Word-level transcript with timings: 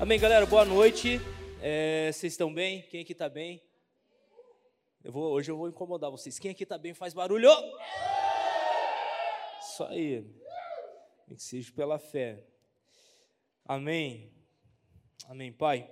Amém, 0.00 0.18
galera. 0.18 0.46
Boa 0.46 0.64
noite. 0.64 1.20
É, 1.60 2.10
vocês 2.10 2.32
estão 2.32 2.50
bem? 2.50 2.80
Quem 2.88 3.02
aqui 3.02 3.12
está 3.12 3.28
bem? 3.28 3.62
Eu 5.04 5.12
vou, 5.12 5.30
hoje 5.30 5.50
eu 5.50 5.58
vou 5.58 5.68
incomodar 5.68 6.10
vocês. 6.10 6.38
Quem 6.38 6.52
aqui 6.52 6.62
está 6.62 6.78
bem 6.78 6.94
faz 6.94 7.12
barulho? 7.12 7.50
Isso 9.60 9.84
aí. 9.84 10.24
Que 11.28 11.38
seja 11.38 11.70
pela 11.72 11.98
fé. 11.98 12.42
Amém. 13.62 14.32
Amém, 15.28 15.52
Pai. 15.52 15.86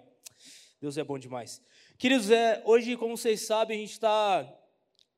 Deus 0.80 0.96
é 0.96 1.04
bom 1.04 1.18
demais. 1.18 1.62
Queridos, 1.98 2.30
é, 2.30 2.62
hoje, 2.64 2.96
como 2.96 3.14
vocês 3.14 3.42
sabem, 3.46 3.76
a 3.76 3.80
gente 3.82 3.92
está. 3.92 4.58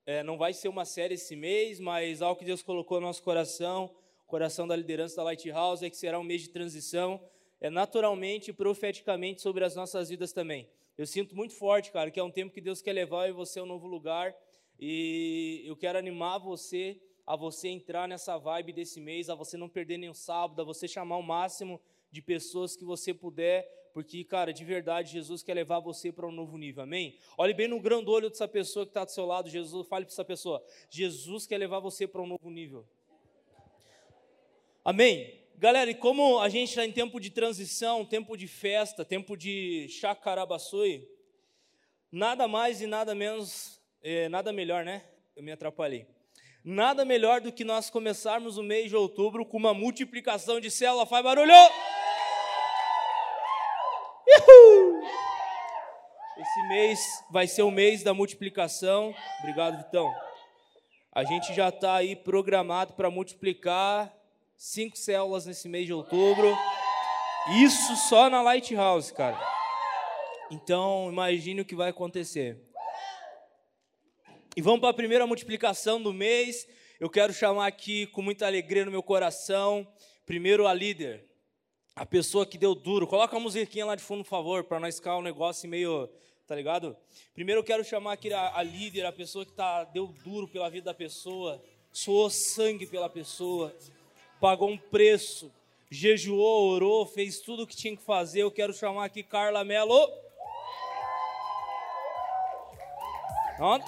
É, 0.05 0.25
não 0.25 0.37
vai 0.37 0.53
ser 0.53 0.67
uma 0.67 0.85
série 0.85 1.15
esse 1.15 1.37
mês, 1.37 1.79
mas 1.79 2.23
algo 2.23 2.41
que 2.41 2.45
Deus 2.45 2.61
colocou 2.61 3.01
no 3.01 3.07
nosso 3.07 3.23
coração, 3.23 3.95
coração 4.27 4.67
da 4.67 4.75
liderança 4.75 5.15
da 5.15 5.23
Lighthouse, 5.23 5.87
é 5.87 5.89
que 5.89 5.97
será 5.97 6.19
um 6.19 6.25
mês 6.25 6.43
de 6.43 6.49
transição 6.49 7.25
é 7.61 7.69
naturalmente 7.69 8.51
e 8.51 8.55
profeticamente 8.55 9.43
sobre 9.43 9.65
as 9.65 9.77
nossas 9.77 10.09
vidas 10.09 10.33
também. 10.33 10.69
Eu 10.97 11.07
sinto 11.07 11.37
muito 11.37 11.55
forte, 11.55 11.93
cara, 11.93 12.11
que 12.11 12.19
é 12.19 12.23
um 12.23 12.31
tempo 12.31 12.53
que 12.53 12.61
Deus 12.61 12.81
quer 12.83 12.93
levar 12.93 13.27
eu 13.27 13.31
e 13.31 13.37
você 13.37 13.59
a 13.59 13.63
um 13.63 13.67
novo 13.67 13.87
lugar. 13.87 14.35
E 14.79 15.63
eu 15.67 15.77
quero 15.77 15.99
animar 15.99 16.39
você 16.39 17.01
a 17.27 17.37
você 17.37 17.69
entrar 17.69 18.09
nessa 18.09 18.37
vibe 18.39 18.73
desse 18.73 19.01
mês, 19.01 19.29
a 19.29 19.35
você 19.35 19.57
não 19.57 19.69
perder 19.69 19.99
nenhum 19.99 20.15
sábado, 20.15 20.61
a 20.61 20.65
você 20.65 20.89
chamar 20.89 21.17
o 21.19 21.23
máximo 21.23 21.81
de 22.11 22.21
pessoas 22.21 22.75
que 22.75 22.85
você 22.85 23.15
puder, 23.15 23.91
porque, 23.93 24.25
cara, 24.25 24.53
de 24.53 24.65
verdade, 24.65 25.13
Jesus 25.13 25.43
quer 25.43 25.55
levar 25.55 25.81
você 25.81 26.11
para 26.11 26.27
um 26.27 26.33
novo 26.33 26.59
nível, 26.59 26.83
amém? 26.83 27.17
Olhe 27.39 27.55
bem 27.55 27.69
no 27.69 27.81
grande 27.81 28.11
olho 28.11 28.29
dessa 28.29 28.49
pessoa 28.49 28.85
que 28.85 28.91
está 28.91 29.05
do 29.05 29.11
seu 29.11 29.27
lado, 29.27 29.49
Jesus, 29.49 29.87
fale 29.87 30.05
para 30.05 30.13
essa 30.13 30.25
pessoa, 30.25 30.65
Jesus 30.89 31.47
quer 31.47 31.59
levar 31.59 31.79
você 31.79 32.07
para 32.07 32.21
um 32.21 32.27
novo 32.27 32.51
nível. 32.51 32.85
Amém? 34.85 35.40
Galera, 35.61 35.91
e 35.91 35.95
como 35.95 36.41
a 36.41 36.49
gente 36.49 36.71
está 36.71 36.87
em 36.87 36.91
tempo 36.91 37.21
de 37.21 37.29
transição, 37.29 38.03
tempo 38.03 38.35
de 38.35 38.49
festa, 38.49 39.05
tempo 39.05 39.37
de 39.37 39.89
chacarabaçui, 39.91 41.07
nada 42.11 42.49
mais 42.49 42.81
e 42.81 42.87
nada 42.87 43.15
menos, 43.15 43.79
é, 44.03 44.27
nada 44.31 44.55
melhor, 44.55 44.87
né? 44.87 45.05
Eu 45.37 45.43
me 45.43 45.53
atrapalhei. 45.53 46.07
Nada 46.65 47.05
melhor 47.05 47.43
do 47.43 47.53
que 47.53 47.63
nós 47.63 47.91
começarmos 47.91 48.57
o 48.57 48.63
mês 48.63 48.89
de 48.89 48.97
outubro 48.97 49.45
com 49.45 49.59
uma 49.59 49.75
multiplicação 49.75 50.59
de 50.61 50.71
célula. 50.71 51.05
Faz 51.05 51.23
barulho! 51.23 51.53
Esse 56.39 56.69
mês 56.69 57.23
vai 57.31 57.47
ser 57.47 57.65
o 57.65 57.71
mês 57.71 58.03
da 58.03 58.15
multiplicação. 58.15 59.15
Obrigado, 59.41 59.77
Vitão. 59.77 60.11
A 61.13 61.23
gente 61.23 61.53
já 61.53 61.69
está 61.69 61.97
aí 61.97 62.17
programado 62.17 62.95
para 62.95 63.11
multiplicar 63.11 64.20
cinco 64.63 64.99
células 64.99 65.47
nesse 65.47 65.71
mês 65.71 65.87
de 65.87 65.93
outubro. 65.95 66.55
Isso 67.63 67.97
só 68.11 68.29
na 68.29 68.43
Lighthouse, 68.43 69.11
cara. 69.11 69.41
Então, 70.51 71.09
imagine 71.11 71.63
o 71.63 71.65
que 71.65 71.75
vai 71.75 71.89
acontecer. 71.89 72.61
E 74.55 74.61
vamos 74.61 74.81
para 74.81 74.91
a 74.91 74.95
primeira 74.95 75.27
multiplicação 75.27 76.03
do 76.03 76.13
mês. 76.13 76.69
Eu 77.01 77.09
quero 77.09 77.33
chamar 77.33 77.69
aqui 77.69 78.07
com 78.09 78.21
muita 78.21 78.47
alegria 78.47 78.85
no 78.85 78.91
meu 78.91 79.03
coração, 79.03 79.89
primeiro 80.27 80.67
a 80.67 80.75
líder, 80.75 81.25
a 81.97 82.05
pessoa 82.05 82.45
que 82.45 82.59
deu 82.59 82.75
duro. 82.75 83.07
Coloca 83.07 83.35
a 83.35 83.41
musiquinha 83.41 83.87
lá 83.87 83.97
de 83.97 84.03
fundo, 84.03 84.25
por 84.25 84.29
favor, 84.29 84.65
para 84.65 84.79
nós 84.79 84.97
ficar 84.97 85.17
um 85.17 85.23
negócio 85.23 85.67
meio, 85.71 86.07
tá 86.47 86.55
ligado? 86.55 86.95
Primeiro 87.33 87.61
eu 87.61 87.65
quero 87.65 87.83
chamar 87.83 88.13
aqui 88.13 88.31
a, 88.31 88.59
a 88.59 88.63
líder, 88.63 89.07
a 89.07 89.13
pessoa 89.13 89.47
que 89.47 89.53
tá, 89.53 89.85
deu 89.85 90.09
duro 90.23 90.47
pela 90.47 90.69
vida 90.69 90.85
da 90.85 90.95
pessoa, 90.95 91.63
suou 91.91 92.29
sangue 92.29 92.87
pela 92.87 93.09
pessoa, 93.09 93.75
pagou 94.41 94.71
um 94.71 94.79
preço, 94.79 95.53
jejuou, 95.91 96.71
orou, 96.71 97.05
fez 97.05 97.41
tudo 97.41 97.65
o 97.65 97.67
que 97.67 97.77
tinha 97.77 97.97
que 97.97 98.03
fazer. 98.03 98.43
Eu 98.43 98.51
quero 98.51 98.73
chamar 98.73 99.05
aqui 99.05 99.23
Carla 99.23 99.63
Mello. 99.63 100.11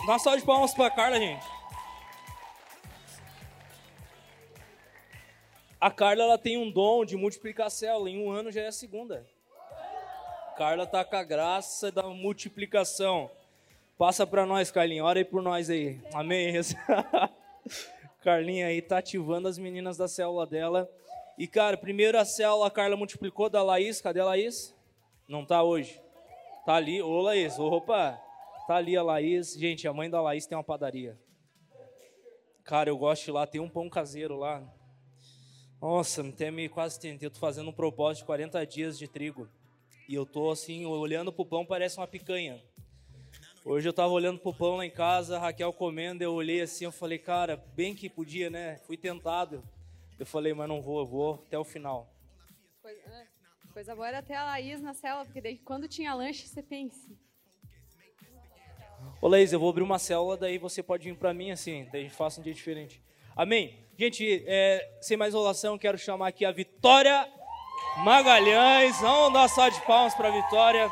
Dá 0.06 0.18
salva 0.18 0.38
de 0.38 0.44
palmas 0.44 0.74
para 0.74 0.90
Carla, 0.90 1.18
gente. 1.18 1.46
A 5.80 5.90
Carla 5.90 6.24
ela 6.24 6.38
tem 6.38 6.58
um 6.58 6.70
dom 6.70 7.04
de 7.04 7.16
multiplicar 7.16 7.70
célula. 7.70 8.10
Em 8.10 8.22
um 8.22 8.30
ano 8.30 8.52
já 8.52 8.60
é 8.60 8.66
a 8.68 8.72
segunda. 8.72 9.26
Carla 10.58 10.86
tá 10.86 11.02
com 11.04 11.16
a 11.16 11.24
graça 11.24 11.90
da 11.90 12.02
multiplicação. 12.02 13.30
Passa 13.96 14.26
para 14.26 14.44
nós, 14.44 14.70
Carlinha. 14.70 15.04
Ora 15.04 15.18
aí 15.18 15.24
por 15.24 15.42
nós 15.42 15.70
aí. 15.70 15.98
Amém. 16.12 16.52
Carlinha 18.22 18.68
aí 18.68 18.80
tá 18.80 18.98
ativando 18.98 19.48
as 19.48 19.58
meninas 19.58 19.96
da 19.96 20.06
célula 20.06 20.46
dela. 20.46 20.88
E, 21.36 21.48
cara, 21.48 21.76
primeiro 21.76 22.18
a 22.18 22.24
célula 22.24 22.68
a 22.68 22.70
Carla 22.70 22.96
multiplicou 22.96 23.50
da 23.50 23.62
Laís. 23.62 24.00
Cadê 24.00 24.20
a 24.20 24.24
Laís? 24.26 24.74
Não 25.28 25.44
tá 25.44 25.62
hoje. 25.62 26.00
Tá 26.64 26.76
ali. 26.76 27.02
Ô, 27.02 27.20
Laís. 27.20 27.58
Opa. 27.58 28.20
Tá 28.66 28.76
ali 28.76 28.96
a 28.96 29.02
Laís. 29.02 29.54
Gente, 29.54 29.88
a 29.88 29.92
mãe 29.92 30.08
da 30.08 30.20
Laís 30.20 30.46
tem 30.46 30.56
uma 30.56 30.62
padaria. 30.62 31.18
Cara, 32.62 32.88
eu 32.88 32.96
gosto 32.96 33.24
de 33.24 33.32
lá. 33.32 33.44
Tem 33.44 33.60
um 33.60 33.68
pão 33.68 33.90
caseiro 33.90 34.36
lá. 34.36 34.62
Nossa, 35.80 36.22
até 36.22 36.48
me 36.48 36.68
quase 36.68 37.00
tentei. 37.00 37.26
Eu 37.26 37.30
tô 37.32 37.40
fazendo 37.40 37.70
um 37.70 37.72
propósito 37.72 38.22
de 38.22 38.26
40 38.26 38.64
dias 38.64 38.96
de 38.96 39.08
trigo. 39.08 39.48
E 40.08 40.14
eu 40.14 40.24
tô 40.24 40.50
assim, 40.50 40.86
olhando 40.86 41.32
pro 41.32 41.44
pão, 41.44 41.66
parece 41.66 41.98
uma 41.98 42.06
picanha. 42.06 42.62
Hoje 43.64 43.88
eu 43.88 43.92
tava 43.92 44.12
olhando 44.12 44.40
pro 44.40 44.52
pão 44.52 44.74
lá 44.74 44.84
em 44.84 44.90
casa, 44.90 45.38
Raquel 45.38 45.72
comendo, 45.72 46.20
eu 46.20 46.34
olhei 46.34 46.60
assim, 46.60 46.84
eu 46.84 46.90
falei, 46.90 47.16
cara, 47.16 47.56
bem 47.76 47.94
que 47.94 48.10
podia, 48.10 48.50
né? 48.50 48.78
Fui 48.88 48.96
tentado. 48.96 49.62
Eu 50.18 50.26
falei, 50.26 50.52
mas 50.52 50.68
não 50.68 50.82
vou, 50.82 50.98
eu 50.98 51.06
vou 51.06 51.34
até 51.46 51.56
o 51.56 51.62
final. 51.62 52.12
Coisa, 52.82 53.00
é, 53.00 53.26
coisa 53.72 53.94
boa 53.94 54.08
era 54.08 54.18
até 54.18 54.34
a 54.34 54.44
Laís 54.44 54.82
na 54.82 54.92
célula, 54.94 55.24
porque 55.24 55.40
daí 55.40 55.58
quando 55.58 55.86
tinha 55.86 56.12
lanche, 56.12 56.48
você 56.48 56.60
pensa. 56.60 57.08
Ô 59.20 59.28
Laís, 59.28 59.52
eu 59.52 59.60
vou 59.60 59.70
abrir 59.70 59.82
uma 59.82 59.98
célula, 59.98 60.36
daí 60.36 60.58
você 60.58 60.82
pode 60.82 61.08
vir 61.08 61.16
para 61.16 61.32
mim 61.32 61.52
assim, 61.52 61.88
daí 61.92 62.00
a 62.00 62.04
gente 62.04 62.16
faça 62.16 62.40
um 62.40 62.42
dia 62.42 62.52
diferente. 62.52 63.00
Amém? 63.36 63.86
Gente, 63.96 64.42
é, 64.44 64.98
sem 65.00 65.16
mais 65.16 65.34
enrolação, 65.34 65.78
quero 65.78 65.96
chamar 65.96 66.26
aqui 66.26 66.44
a 66.44 66.50
Vitória 66.50 67.32
Magalhães. 67.98 69.00
Vamos 69.00 69.32
dar 69.32 69.48
só 69.48 69.68
de 69.68 69.80
palmas 69.82 70.14
para 70.16 70.28
a 70.28 70.32
Vitória. 70.32 70.90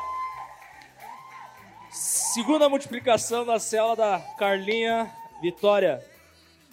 Segunda 1.91 2.69
multiplicação 2.69 3.45
da 3.45 3.59
célula 3.59 3.97
da 3.97 4.19
Carlinha 4.37 5.13
Vitória. 5.41 6.01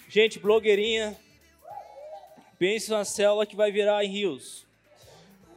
Gente, 0.09 0.39
blogueirinha. 0.39 1.19
Pense 2.57 2.89
na 2.89 3.05
célula 3.05 3.45
que 3.45 3.57
vai 3.57 3.73
virar 3.73 4.05
em 4.05 4.09
Rios. 4.09 4.65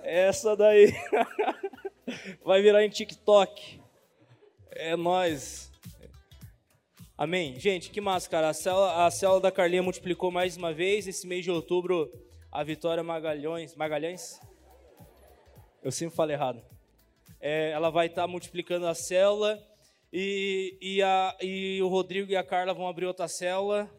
Essa 0.02 0.58
daí 0.58 0.92
vai 2.44 2.64
virar 2.64 2.84
em 2.84 2.90
TikTok. 2.90 3.80
É 4.72 4.96
nós. 4.96 5.72
Amém. 7.16 7.60
Gente, 7.60 7.92
que 7.92 8.02
massa, 8.02 8.28
cara. 8.28 8.50
A 8.50 8.54
célula, 8.56 9.06
a 9.06 9.12
célula 9.12 9.42
da 9.42 9.52
Carlinha 9.52 9.84
multiplicou 9.84 10.32
mais 10.32 10.58
uma 10.58 10.74
vez. 10.74 11.08
Esse 11.08 11.28
mês 11.28 11.44
de 11.44 11.52
outubro, 11.52 12.12
a 12.52 12.64
Vitória 12.64 13.04
Magalhães. 13.04 13.76
Magalhães? 13.76 14.42
Eu 15.84 15.92
sempre 15.92 16.16
falo 16.16 16.32
errado. 16.32 16.72
É, 17.42 17.72
ela 17.72 17.90
vai 17.90 18.06
estar 18.06 18.22
tá 18.22 18.28
multiplicando 18.28 18.86
a 18.86 18.94
célula 18.94 19.60
e, 20.14 20.78
e, 20.80 21.02
a, 21.02 21.36
e 21.42 21.82
o 21.82 21.88
Rodrigo 21.88 22.32
e 22.32 22.36
a 22.36 22.44
Carla 22.44 22.72
vão 22.72 22.88
abrir 22.88 23.08
outra 23.08 23.28
célula. 23.28 23.90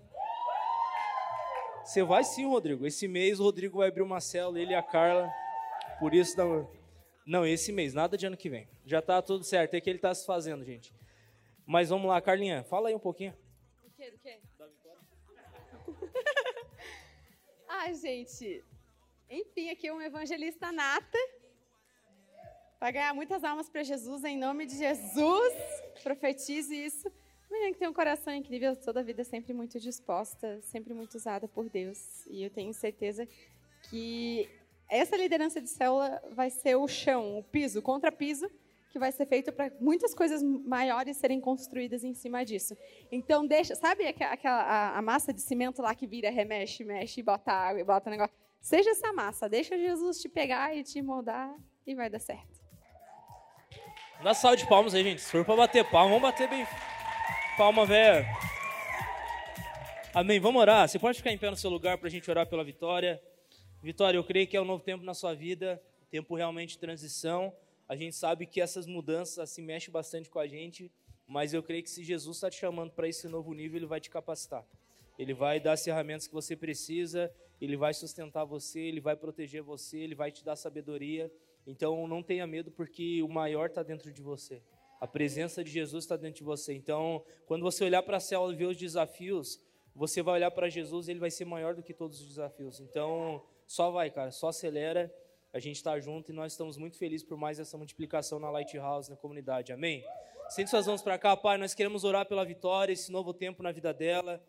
Você 1.84 2.04
vai 2.04 2.22
sim, 2.22 2.46
Rodrigo. 2.46 2.86
Esse 2.86 3.08
mês 3.08 3.40
o 3.40 3.42
Rodrigo 3.42 3.78
vai 3.78 3.88
abrir 3.88 4.02
uma 4.02 4.20
célula, 4.20 4.60
ele 4.60 4.70
e 4.70 4.76
a 4.76 4.82
Carla. 4.82 5.28
Por 5.98 6.14
isso 6.14 6.38
não. 6.38 6.70
Não, 7.26 7.44
esse 7.44 7.72
mês, 7.72 7.92
nada 7.92 8.16
de 8.16 8.26
ano 8.26 8.36
que 8.36 8.48
vem. 8.48 8.68
Já 8.86 9.00
está 9.00 9.20
tudo 9.20 9.44
certo, 9.44 9.74
é 9.74 9.80
que 9.80 9.90
ele 9.90 9.98
está 9.98 10.14
se 10.14 10.24
fazendo, 10.24 10.64
gente. 10.64 10.94
Mas 11.66 11.88
vamos 11.88 12.08
lá, 12.08 12.20
Carlinha, 12.20 12.62
fala 12.64 12.88
aí 12.88 12.94
um 12.94 13.00
pouquinho. 13.00 13.36
Do 13.82 13.90
quê? 13.90 14.10
Do 14.10 14.18
quê? 14.18 14.40
ah, 17.68 17.92
gente. 17.92 18.64
Enfim, 19.28 19.70
aqui 19.70 19.90
um 19.90 20.00
evangelista 20.00 20.70
nata 20.70 21.18
Vai 22.82 22.90
ganhar 22.90 23.14
muitas 23.14 23.44
almas 23.44 23.68
para 23.68 23.84
Jesus, 23.84 24.24
em 24.24 24.36
nome 24.36 24.66
de 24.66 24.76
Jesus. 24.76 25.54
Profetize 26.02 26.74
isso. 26.74 27.08
Menina 27.48 27.70
que 27.70 27.78
tem 27.78 27.86
um 27.86 27.92
coração 27.92 28.34
incrível, 28.34 28.74
toda 28.74 28.98
a 28.98 29.02
vida 29.04 29.22
sempre 29.22 29.52
muito 29.52 29.78
disposta, 29.78 30.60
sempre 30.62 30.92
muito 30.92 31.14
usada 31.14 31.46
por 31.46 31.70
Deus. 31.70 32.26
E 32.26 32.42
eu 32.42 32.50
tenho 32.50 32.74
certeza 32.74 33.24
que 33.88 34.48
essa 34.88 35.16
liderança 35.16 35.60
de 35.60 35.68
célula 35.68 36.20
vai 36.32 36.50
ser 36.50 36.74
o 36.74 36.88
chão, 36.88 37.38
o 37.38 37.44
piso, 37.44 37.78
o 37.78 37.82
contrapiso, 37.82 38.50
que 38.90 38.98
vai 38.98 39.12
ser 39.12 39.26
feito 39.26 39.52
para 39.52 39.70
muitas 39.78 40.12
coisas 40.12 40.42
maiores 40.42 41.18
serem 41.18 41.40
construídas 41.40 42.02
em 42.02 42.14
cima 42.14 42.44
disso. 42.44 42.76
Então, 43.12 43.46
deixa, 43.46 43.76
sabe 43.76 44.08
aquela 44.08 44.60
a, 44.60 44.98
a 44.98 45.02
massa 45.02 45.32
de 45.32 45.40
cimento 45.40 45.80
lá 45.80 45.94
que 45.94 46.08
vira, 46.08 46.30
remexe, 46.30 46.82
mexe, 46.82 47.22
bota 47.22 47.52
água 47.52 47.80
e 47.80 47.84
bota 47.84 48.10
negócio? 48.10 48.34
Seja 48.60 48.90
essa 48.90 49.12
massa, 49.12 49.48
deixa 49.48 49.78
Jesus 49.78 50.20
te 50.20 50.28
pegar 50.28 50.76
e 50.76 50.82
te 50.82 51.00
moldar 51.00 51.56
e 51.86 51.94
vai 51.94 52.10
dar 52.10 52.18
certo. 52.18 52.61
Dá 54.22 54.32
salve 54.34 54.58
de 54.58 54.68
palmas 54.68 54.94
aí, 54.94 55.02
gente. 55.02 55.20
Se 55.20 55.32
for 55.32 55.44
pra 55.44 55.56
bater 55.56 55.84
palma, 55.84 56.10
vamos 56.10 56.22
bater 56.22 56.48
bem. 56.48 56.64
Palma, 57.56 57.84
velho. 57.84 58.24
Amém. 60.14 60.38
Vamos 60.38 60.62
orar. 60.62 60.88
Você 60.88 60.96
pode 60.96 61.18
ficar 61.18 61.32
em 61.32 61.38
pé 61.38 61.50
no 61.50 61.56
seu 61.56 61.68
lugar 61.68 61.98
pra 61.98 62.08
gente 62.08 62.30
orar 62.30 62.46
pela 62.46 62.62
vitória. 62.62 63.20
Vitória, 63.82 64.16
eu 64.16 64.22
creio 64.22 64.46
que 64.46 64.56
é 64.56 64.60
um 64.60 64.64
novo 64.64 64.84
tempo 64.84 65.04
na 65.04 65.12
sua 65.12 65.34
vida, 65.34 65.82
tempo 66.08 66.36
realmente 66.36 66.70
de 66.70 66.78
transição. 66.78 67.52
A 67.88 67.96
gente 67.96 68.14
sabe 68.14 68.46
que 68.46 68.60
essas 68.60 68.86
mudanças 68.86 69.40
assim 69.40 69.60
mexem 69.60 69.90
bastante 69.90 70.30
com 70.30 70.38
a 70.38 70.46
gente, 70.46 70.88
mas 71.26 71.52
eu 71.52 71.60
creio 71.60 71.82
que 71.82 71.90
se 71.90 72.04
Jesus 72.04 72.36
está 72.36 72.48
te 72.48 72.60
chamando 72.60 72.92
para 72.92 73.08
esse 73.08 73.26
novo 73.26 73.52
nível, 73.52 73.78
ele 73.78 73.86
vai 73.86 74.00
te 74.00 74.08
capacitar. 74.08 74.64
Ele 75.18 75.34
vai 75.34 75.58
dar 75.58 75.72
as 75.72 75.82
ferramentas 75.82 76.28
que 76.28 76.32
você 76.32 76.54
precisa, 76.54 77.28
ele 77.60 77.76
vai 77.76 77.92
sustentar 77.92 78.44
você, 78.44 78.78
ele 78.78 79.00
vai 79.00 79.16
proteger 79.16 79.62
você, 79.62 79.98
ele 79.98 80.14
vai 80.14 80.30
te 80.30 80.44
dar 80.44 80.54
sabedoria. 80.54 81.28
Então 81.66 82.06
não 82.06 82.22
tenha 82.22 82.46
medo, 82.46 82.70
porque 82.70 83.22
o 83.22 83.28
maior 83.28 83.66
está 83.66 83.82
dentro 83.82 84.12
de 84.12 84.22
você. 84.22 84.62
A 85.00 85.06
presença 85.06 85.64
de 85.64 85.70
Jesus 85.70 86.04
está 86.04 86.16
dentro 86.16 86.38
de 86.38 86.44
você. 86.44 86.72
Então, 86.72 87.24
quando 87.46 87.62
você 87.62 87.84
olhar 87.84 88.02
para 88.02 88.18
a 88.18 88.20
célula 88.20 88.52
e 88.52 88.56
ver 88.56 88.66
os 88.66 88.76
desafios, 88.76 89.60
você 89.94 90.22
vai 90.22 90.34
olhar 90.34 90.50
para 90.50 90.68
Jesus 90.68 91.08
e 91.08 91.10
ele 91.10 91.20
vai 91.20 91.30
ser 91.30 91.44
maior 91.44 91.74
do 91.74 91.82
que 91.82 91.92
todos 91.92 92.20
os 92.20 92.28
desafios. 92.28 92.80
Então, 92.80 93.42
só 93.66 93.90
vai, 93.90 94.10
cara, 94.10 94.30
só 94.30 94.48
acelera. 94.48 95.12
A 95.52 95.58
gente 95.58 95.76
está 95.76 95.98
junto 95.98 96.30
e 96.30 96.34
nós 96.34 96.52
estamos 96.52 96.76
muito 96.78 96.96
felizes 96.96 97.26
por 97.26 97.36
mais 97.36 97.58
essa 97.58 97.76
multiplicação 97.76 98.38
na 98.38 98.50
Lighthouse, 98.50 99.10
na 99.10 99.16
comunidade. 99.16 99.72
Amém? 99.72 100.04
Sente 100.48 100.70
suas 100.70 100.86
mãos 100.86 101.02
para 101.02 101.18
cá, 101.18 101.36
Pai. 101.36 101.58
Nós 101.58 101.74
queremos 101.74 102.04
orar 102.04 102.26
pela 102.26 102.44
vitória, 102.44 102.92
esse 102.92 103.10
novo 103.10 103.34
tempo 103.34 103.62
na 103.62 103.72
vida 103.72 103.92
dela. 103.92 104.42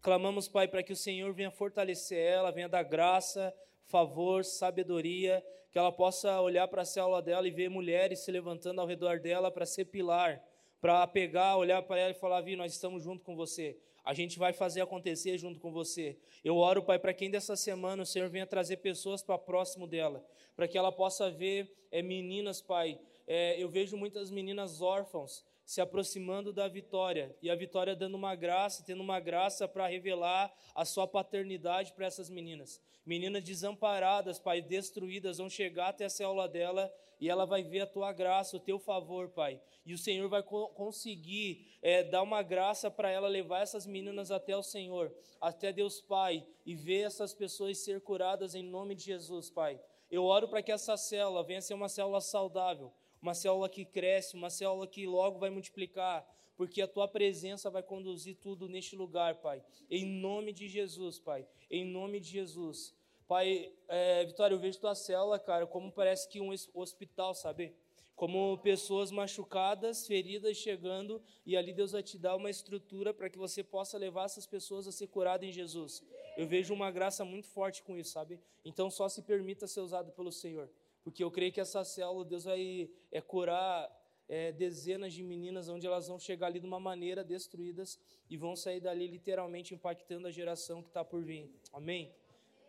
Clamamos, 0.00 0.48
Pai, 0.48 0.68
para 0.68 0.82
que 0.82 0.92
o 0.92 0.96
Senhor 0.96 1.32
venha 1.32 1.50
fortalecer 1.50 2.18
ela, 2.18 2.50
venha 2.50 2.68
dar 2.68 2.82
graça, 2.82 3.54
favor, 3.86 4.44
sabedoria, 4.44 5.44
que 5.70 5.78
ela 5.78 5.90
possa 5.90 6.40
olhar 6.40 6.68
para 6.68 6.82
a 6.82 6.84
célula 6.84 7.20
dela 7.20 7.48
e 7.48 7.50
ver 7.50 7.68
mulheres 7.68 8.20
se 8.20 8.30
levantando 8.30 8.80
ao 8.80 8.86
redor 8.86 9.18
dela 9.18 9.50
para 9.50 9.66
ser 9.66 9.86
pilar, 9.86 10.42
para 10.80 11.06
pegar, 11.06 11.56
olhar 11.56 11.82
para 11.82 11.98
ela 11.98 12.10
e 12.12 12.14
falar: 12.14 12.40
Vi, 12.40 12.56
nós 12.56 12.72
estamos 12.72 13.02
junto 13.02 13.24
com 13.24 13.34
você. 13.34 13.76
A 14.04 14.12
gente 14.12 14.38
vai 14.38 14.52
fazer 14.52 14.82
acontecer 14.82 15.38
junto 15.38 15.58
com 15.58 15.72
você. 15.72 16.18
Eu 16.44 16.56
oro, 16.58 16.82
Pai, 16.82 16.98
para 16.98 17.14
quem 17.14 17.30
dessa 17.30 17.56
semana 17.56 18.02
o 18.02 18.06
Senhor 18.06 18.28
venha 18.28 18.46
trazer 18.46 18.76
pessoas 18.76 19.22
para 19.22 19.38
próximo 19.38 19.86
dela, 19.86 20.24
para 20.54 20.68
que 20.68 20.76
ela 20.76 20.92
possa 20.92 21.30
ver 21.30 21.74
é, 21.90 22.02
meninas, 22.02 22.60
Pai. 22.60 23.00
É, 23.26 23.60
eu 23.60 23.68
vejo 23.68 23.96
muitas 23.96 24.30
meninas 24.30 24.82
órfãos 24.82 25.44
se 25.64 25.80
aproximando 25.80 26.52
da 26.52 26.68
vitória 26.68 27.34
e 27.40 27.50
a 27.50 27.54
vitória 27.54 27.96
dando 27.96 28.16
uma 28.16 28.34
graça, 28.34 28.84
tendo 28.84 29.02
uma 29.02 29.18
graça 29.18 29.66
para 29.66 29.86
revelar 29.86 30.52
a 30.74 30.84
sua 30.84 31.06
paternidade 31.06 31.92
para 31.92 32.06
essas 32.06 32.28
meninas. 32.28 32.80
Meninas 33.04 33.42
desamparadas, 33.42 34.38
Pai, 34.38 34.60
destruídas, 34.62 35.38
vão 35.38 35.48
chegar 35.48 35.88
até 35.88 36.06
a 36.06 36.10
célula 36.10 36.48
dela 36.48 36.92
e 37.20 37.28
ela 37.28 37.46
vai 37.46 37.62
ver 37.62 37.80
a 37.80 37.86
tua 37.86 38.12
graça, 38.12 38.56
o 38.56 38.60
teu 38.60 38.78
favor, 38.78 39.28
Pai. 39.30 39.60
E 39.86 39.94
o 39.94 39.98
Senhor 39.98 40.28
vai 40.28 40.42
co 40.42 40.68
conseguir 40.68 41.66
é, 41.82 42.02
dar 42.02 42.22
uma 42.22 42.42
graça 42.42 42.90
para 42.90 43.10
ela 43.10 43.28
levar 43.28 43.60
essas 43.60 43.86
meninas 43.86 44.30
até 44.30 44.56
o 44.56 44.62
Senhor, 44.62 45.14
até 45.40 45.72
Deus 45.72 46.00
Pai, 46.00 46.46
e 46.64 46.74
ver 46.74 47.02
essas 47.02 47.32
pessoas 47.32 47.78
ser 47.78 48.00
curadas 48.00 48.54
em 48.54 48.62
nome 48.62 48.94
de 48.94 49.04
Jesus, 49.04 49.50
Pai. 49.50 49.80
Eu 50.10 50.24
oro 50.24 50.48
para 50.48 50.62
que 50.62 50.72
essa 50.72 50.96
célula 50.96 51.42
venha 51.42 51.60
ser 51.60 51.74
uma 51.74 51.88
célula 51.88 52.20
saudável, 52.20 52.92
uma 53.24 53.32
célula 53.32 53.70
que 53.70 53.86
cresce, 53.86 54.36
uma 54.36 54.50
célula 54.50 54.86
que 54.86 55.06
logo 55.06 55.38
vai 55.38 55.48
multiplicar, 55.48 56.28
porque 56.58 56.82
a 56.82 56.86
tua 56.86 57.08
presença 57.08 57.70
vai 57.70 57.82
conduzir 57.82 58.36
tudo 58.36 58.68
neste 58.68 58.94
lugar, 58.94 59.36
Pai. 59.36 59.64
Em 59.90 60.04
nome 60.04 60.52
de 60.52 60.68
Jesus, 60.68 61.18
Pai. 61.18 61.48
Em 61.70 61.86
nome 61.86 62.20
de 62.20 62.28
Jesus. 62.28 62.94
Pai, 63.26 63.72
é, 63.88 64.26
Vitória, 64.26 64.54
eu 64.54 64.58
vejo 64.58 64.78
tua 64.78 64.94
célula, 64.94 65.38
cara, 65.38 65.66
como 65.66 65.90
parece 65.90 66.28
que 66.28 66.38
um 66.38 66.50
hospital, 66.74 67.34
sabe? 67.34 67.74
Como 68.14 68.58
pessoas 68.58 69.10
machucadas, 69.10 70.06
feridas 70.06 70.58
chegando, 70.58 71.22
e 71.46 71.56
ali 71.56 71.72
Deus 71.72 71.92
vai 71.92 72.02
te 72.02 72.18
dar 72.18 72.36
uma 72.36 72.50
estrutura 72.50 73.14
para 73.14 73.30
que 73.30 73.38
você 73.38 73.64
possa 73.64 73.96
levar 73.96 74.26
essas 74.26 74.46
pessoas 74.46 74.86
a 74.86 74.92
ser 74.92 75.06
curadas 75.06 75.48
em 75.48 75.52
Jesus. 75.52 76.04
Eu 76.36 76.46
vejo 76.46 76.74
uma 76.74 76.90
graça 76.90 77.24
muito 77.24 77.48
forte 77.48 77.82
com 77.82 77.96
isso, 77.96 78.10
sabe? 78.10 78.38
Então 78.62 78.90
só 78.90 79.08
se 79.08 79.22
permita 79.22 79.66
ser 79.66 79.80
usado 79.80 80.12
pelo 80.12 80.30
Senhor. 80.30 80.68
Porque 81.04 81.22
eu 81.22 81.30
creio 81.30 81.52
que 81.52 81.60
essa 81.60 81.84
célula, 81.84 82.24
Deus 82.24 82.44
vai 82.44 82.90
é, 83.12 83.20
curar 83.20 83.88
é, 84.26 84.50
dezenas 84.52 85.12
de 85.12 85.22
meninas, 85.22 85.68
onde 85.68 85.86
elas 85.86 86.08
vão 86.08 86.18
chegar 86.18 86.46
ali 86.46 86.58
de 86.58 86.66
uma 86.66 86.80
maneira 86.80 87.22
destruídas 87.22 88.00
e 88.28 88.36
vão 88.36 88.56
sair 88.56 88.80
dali 88.80 89.06
literalmente 89.06 89.74
impactando 89.74 90.26
a 90.26 90.30
geração 90.30 90.82
que 90.82 90.88
está 90.88 91.04
por 91.04 91.22
vir. 91.22 91.50
Amém? 91.72 92.10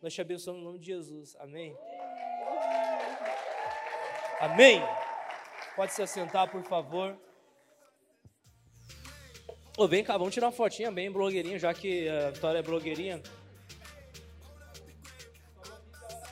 Nós 0.02 0.14
te 0.14 0.20
abençoamos 0.20 0.62
no 0.62 0.68
nome 0.68 0.80
de 0.80 0.88
Jesus. 0.88 1.36
Amém. 1.38 1.76
Amém. 4.40 4.82
Pode 5.76 5.94
se 5.94 6.02
assentar, 6.02 6.52
por 6.52 6.64
favor. 6.64 7.18
Ô, 9.78 9.88
vem 9.88 10.04
cá, 10.04 10.18
vamos 10.18 10.34
tirar 10.34 10.48
uma 10.48 10.54
fotinha 10.54 10.92
bem 10.92 11.12
blogueirinha, 11.12 11.58
já 11.58 11.74
que 11.74 12.08
a 12.08 12.32
Vitória 12.32 12.60
é 12.60 12.62
blogueirinha. 12.62 13.22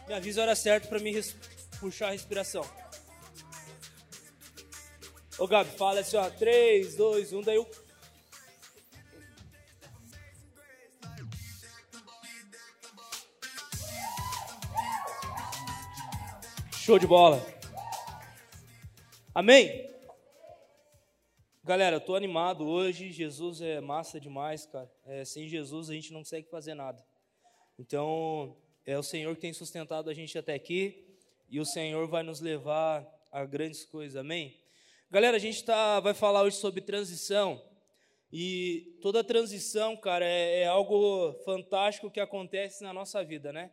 Me 0.08 0.14
avisa 0.14 0.42
a 0.42 0.44
hora 0.44 0.56
certa 0.56 0.88
para 0.88 1.00
me. 1.00 1.14
Puxar 1.84 2.08
a 2.08 2.12
respiração. 2.12 2.64
Ô, 5.38 5.46
Gabi, 5.46 5.70
fala 5.72 6.00
assim, 6.00 6.16
ó. 6.16 6.30
3, 6.30 6.96
2, 6.96 7.34
1, 7.34 7.42
daí 7.42 7.58
eu 7.58 7.70
Show 16.72 16.98
de 16.98 17.08
bola. 17.08 17.46
Amém? 19.36 19.90
Galera, 21.66 21.98
eu 21.98 22.02
tô 22.02 22.16
animado 22.16 22.66
hoje. 22.66 23.12
Jesus 23.12 23.62
é 23.62 23.82
massa 23.82 24.22
demais, 24.22 24.66
cara. 24.66 24.90
É, 25.06 25.26
sem 25.26 25.50
Jesus 25.50 25.90
a 25.90 25.94
gente 25.94 26.14
não 26.14 26.22
consegue 26.22 26.50
fazer 26.50 26.76
nada. 26.76 27.06
Então, 27.78 28.56
é 28.86 28.98
o 28.98 29.04
Senhor 29.04 29.36
que 29.36 29.42
tem 29.42 29.52
sustentado 29.54 30.10
a 30.10 30.14
gente 30.14 30.38
até 30.38 30.54
aqui 30.54 31.13
e 31.54 31.60
o 31.60 31.66
Senhor 31.66 32.08
vai 32.08 32.24
nos 32.24 32.40
levar 32.40 33.08
a 33.32 33.46
grandes 33.46 33.86
coisas. 33.86 34.16
Amém? 34.16 34.60
Galera, 35.12 35.38
a 35.38 35.40
gente 35.40 35.64
tá, 35.64 36.00
vai 36.00 36.16
falar 36.16 36.42
hoje 36.42 36.56
sobre 36.56 36.82
transição. 36.82 37.64
E 38.32 38.98
toda 39.04 39.24
transição, 39.24 39.96
cara, 39.96 40.26
é, 40.26 40.62
é 40.62 40.66
algo 40.66 41.32
fantástico 41.46 42.10
que 42.10 42.20
acontece 42.20 42.82
na 42.82 42.92
nossa 42.92 43.24
vida, 43.24 43.54
né? 43.54 43.70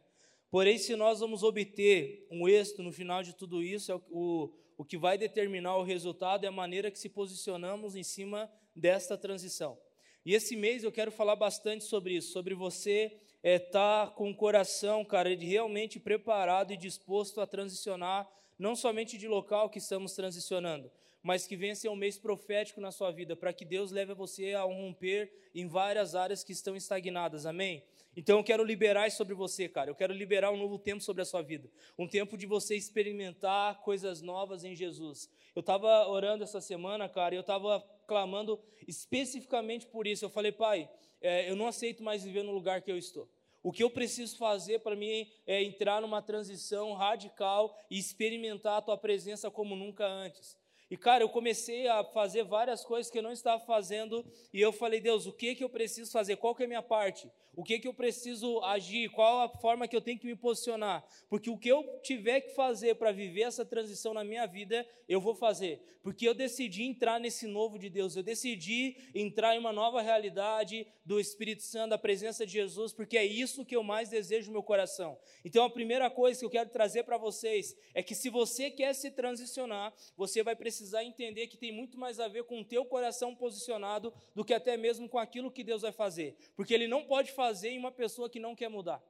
Porém, 0.51 0.77
se 0.77 0.95
nós 0.95 1.21
vamos 1.21 1.43
obter 1.43 2.27
um 2.31 2.47
êxito 2.47 2.83
no 2.83 2.93
final 2.93 3.23
de 3.23 3.35
tudo 3.35 3.63
isso, 3.63 3.91
é 3.91 3.95
o, 3.95 4.03
o, 4.11 4.55
o 4.77 4.85
que 4.85 4.99
vai 4.99 5.17
determinar 5.17 5.79
o 5.79 5.83
resultado 5.83 6.45
é 6.45 6.49
a 6.49 6.53
maneira 6.53 6.91
que 6.91 6.99
se 6.99 7.09
posicionamos 7.09 7.97
em 7.97 8.03
cima 8.03 8.53
desta 8.77 9.17
transição. 9.17 9.79
E 10.23 10.35
esse 10.35 10.55
mês 10.55 10.85
eu 10.85 10.93
quero 10.93 11.11
falar 11.11 11.35
bastante 11.35 11.85
sobre 11.85 12.17
isso, 12.17 12.31
sobre 12.31 12.55
você 12.55 13.19
estar 13.43 13.53
é, 13.53 13.59
tá 13.59 14.13
com 14.15 14.31
o 14.31 14.37
coração, 14.37 15.05
cara, 15.05 15.35
realmente 15.35 15.99
preparado 15.99 16.73
e 16.73 16.77
disposto 16.77 17.41
a 17.41 17.47
transicionar, 17.47 18.29
não 18.59 18.77
somente 18.77 19.17
de 19.17 19.27
local 19.27 19.71
que 19.71 19.79
estamos 19.79 20.15
transicionando, 20.15 20.91
mas 21.23 21.47
que 21.47 21.57
venha 21.57 21.75
ser 21.75 21.89
um 21.89 21.97
mês 21.97 22.19
profético 22.19 22.81
na 22.81 22.93
sua 22.93 23.11
vida, 23.11 23.35
para 23.35 23.53
que 23.53 23.65
Deus 23.65 23.91
leve 23.91 24.15
você 24.15 24.53
a 24.53 24.63
romper 24.63 25.33
em 25.55 25.67
várias 25.67 26.15
áreas 26.15 26.45
que 26.45 26.53
estão 26.53 26.77
estagnadas, 26.77 27.47
amém? 27.47 27.83
Então 28.17 28.39
eu 28.39 28.45
quero 28.45 28.65
liberar 28.65 29.11
sobre 29.11 29.35
você, 29.35 29.69
cara. 29.69 29.89
Eu 29.89 29.95
quero 29.95 30.13
liberar 30.13 30.51
um 30.51 30.57
novo 30.57 30.79
tempo 30.79 31.01
sobre 31.01 31.23
a 31.23 31.25
sua 31.25 31.43
vida. 31.43 31.71
Um 31.97 32.09
tempo 32.09 32.37
de 32.37 32.45
você 32.45 32.75
experimentar 32.77 33.81
coisas 33.83 34.21
novas 34.21 34.65
em 34.65 34.75
Jesus. 34.75 35.31
Eu 35.55 35.61
estava 35.61 36.09
orando 36.09 36.43
essa 36.43 36.61
semana, 36.61 37.09
cara, 37.09 37.35
e 37.35 37.39
eu 37.39 37.43
estava 37.43 37.81
clamando 38.09 38.61
especificamente 38.87 39.87
por 39.87 40.07
isso. 40.07 40.25
Eu 40.25 40.31
falei, 40.31 40.51
pai, 40.51 40.91
é, 41.21 41.51
eu 41.51 41.57
não 41.57 41.67
aceito 41.67 42.03
mais 42.03 42.25
viver 42.25 42.43
no 42.43 42.53
lugar 42.53 42.83
que 42.83 42.91
eu 42.91 42.99
estou. 42.99 43.29
O 43.63 43.73
que 43.73 43.83
eu 43.83 43.91
preciso 43.91 44.39
fazer 44.39 44.81
para 44.81 44.97
mim 44.97 45.31
é 45.47 45.63
entrar 45.63 46.01
numa 46.01 46.23
transição 46.23 46.95
radical 46.95 47.79
e 47.91 47.99
experimentar 47.99 48.79
a 48.79 48.83
tua 48.83 48.97
presença 48.97 49.51
como 49.51 49.77
nunca 49.77 50.07
antes. 50.07 50.57
E, 50.91 50.97
cara, 50.97 51.23
eu 51.23 51.29
comecei 51.29 51.87
a 51.87 52.03
fazer 52.03 52.43
várias 52.43 52.85
coisas 52.85 53.11
que 53.11 53.17
eu 53.17 53.23
não 53.23 53.31
estava 53.31 53.65
fazendo, 53.65 54.27
e 54.53 54.61
eu 54.61 54.73
falei, 54.73 55.01
Deus, 55.01 55.25
o 55.25 55.33
que, 55.33 55.55
que 55.55 55.63
eu 55.63 55.71
preciso 55.71 56.11
fazer? 56.11 56.37
Qual 56.37 56.55
que 56.55 56.63
é 56.63 56.67
a 56.67 56.69
minha 56.69 56.83
parte? 56.83 57.31
O 57.55 57.63
que, 57.63 57.79
que 57.79 57.89
eu 57.89 57.95
preciso 57.95 58.61
agir? 58.61 59.11
Qual 59.11 59.41
a 59.41 59.49
forma 59.49 59.87
que 59.87 59.95
eu 59.95 60.01
tenho 60.01 60.19
que 60.19 60.27
me 60.27 60.37
posicionar? 60.37 61.05
Porque 61.29 61.51
o 61.51 61.59
que 61.59 61.69
eu 61.69 61.85
tiver 62.03 62.41
que 62.41 62.55
fazer 62.55 62.95
para 62.95 63.13
viver 63.13 63.43
essa 63.43 63.65
transição 63.65 64.15
na 64.15 64.25
minha 64.25 64.47
vida, 64.47 64.87
eu 65.09 65.21
vou 65.21 65.35
fazer. 65.35 65.83
Porque 66.03 66.27
eu 66.27 66.33
decidi 66.33 66.85
entrar 66.85 67.21
nesse 67.21 67.47
novo 67.47 67.79
de 67.79 67.91
Deus, 67.91 68.17
eu 68.17 68.23
decidi 68.23 68.97
entrar 69.15 69.55
em 69.55 69.59
uma 69.59 69.73
nova 69.73 70.01
realidade 70.01 70.87
do 71.05 71.21
Espírito 71.21 71.63
Santo, 71.63 71.91
da 71.91 71.99
presença 71.99 72.47
de 72.47 72.53
Jesus, 72.53 72.93
porque 72.93 73.19
é 73.19 73.25
isso 73.25 73.67
que 73.67 73.77
eu 73.77 73.83
mais 73.83 74.09
desejo 74.09 74.47
no 74.47 74.53
meu 74.53 74.63
coração. 74.63 75.19
Então, 75.45 75.65
a 75.65 75.71
primeira 75.71 76.09
coisa 76.09 76.39
que 76.41 76.47
eu 76.47 76.51
quero 76.51 76.71
trazer 76.71 77.03
para 77.03 77.19
vocês 77.19 77.77
é 77.93 78.03
que 78.03 78.15
se 78.15 78.31
você 78.31 78.71
quer 78.71 78.95
se 78.95 79.11
transicionar, 79.11 79.93
você 80.17 80.43
vai 80.43 80.57
precisar 80.57 80.80
precisar 80.81 81.05
entender 81.05 81.47
que 81.47 81.59
tem 81.59 81.71
muito 81.71 81.99
mais 81.99 82.19
a 82.19 82.27
ver 82.27 82.45
com 82.45 82.63
o 82.63 82.65
teu 82.65 82.87
coração 82.87 83.37
posicionado 83.37 84.15
do 84.35 84.43
que 84.43 84.55
até 84.55 84.79
mesmo 84.79 85.11
com 85.11 85.19
aquilo 85.19 85.51
que 85.51 85.63
Deus 85.63 85.83
vai 85.83 85.93
fazer. 85.93 86.35
Porque 86.57 86.73
Ele 86.73 86.89
não 86.89 87.05
pode 87.05 87.33
fazer 87.33 87.69
em 87.69 87.79
uma 87.79 87.93
pessoa 87.93 88.31
que 88.31 88.41
não 88.41 88.57
quer 88.57 88.71
mudar. 88.71 89.05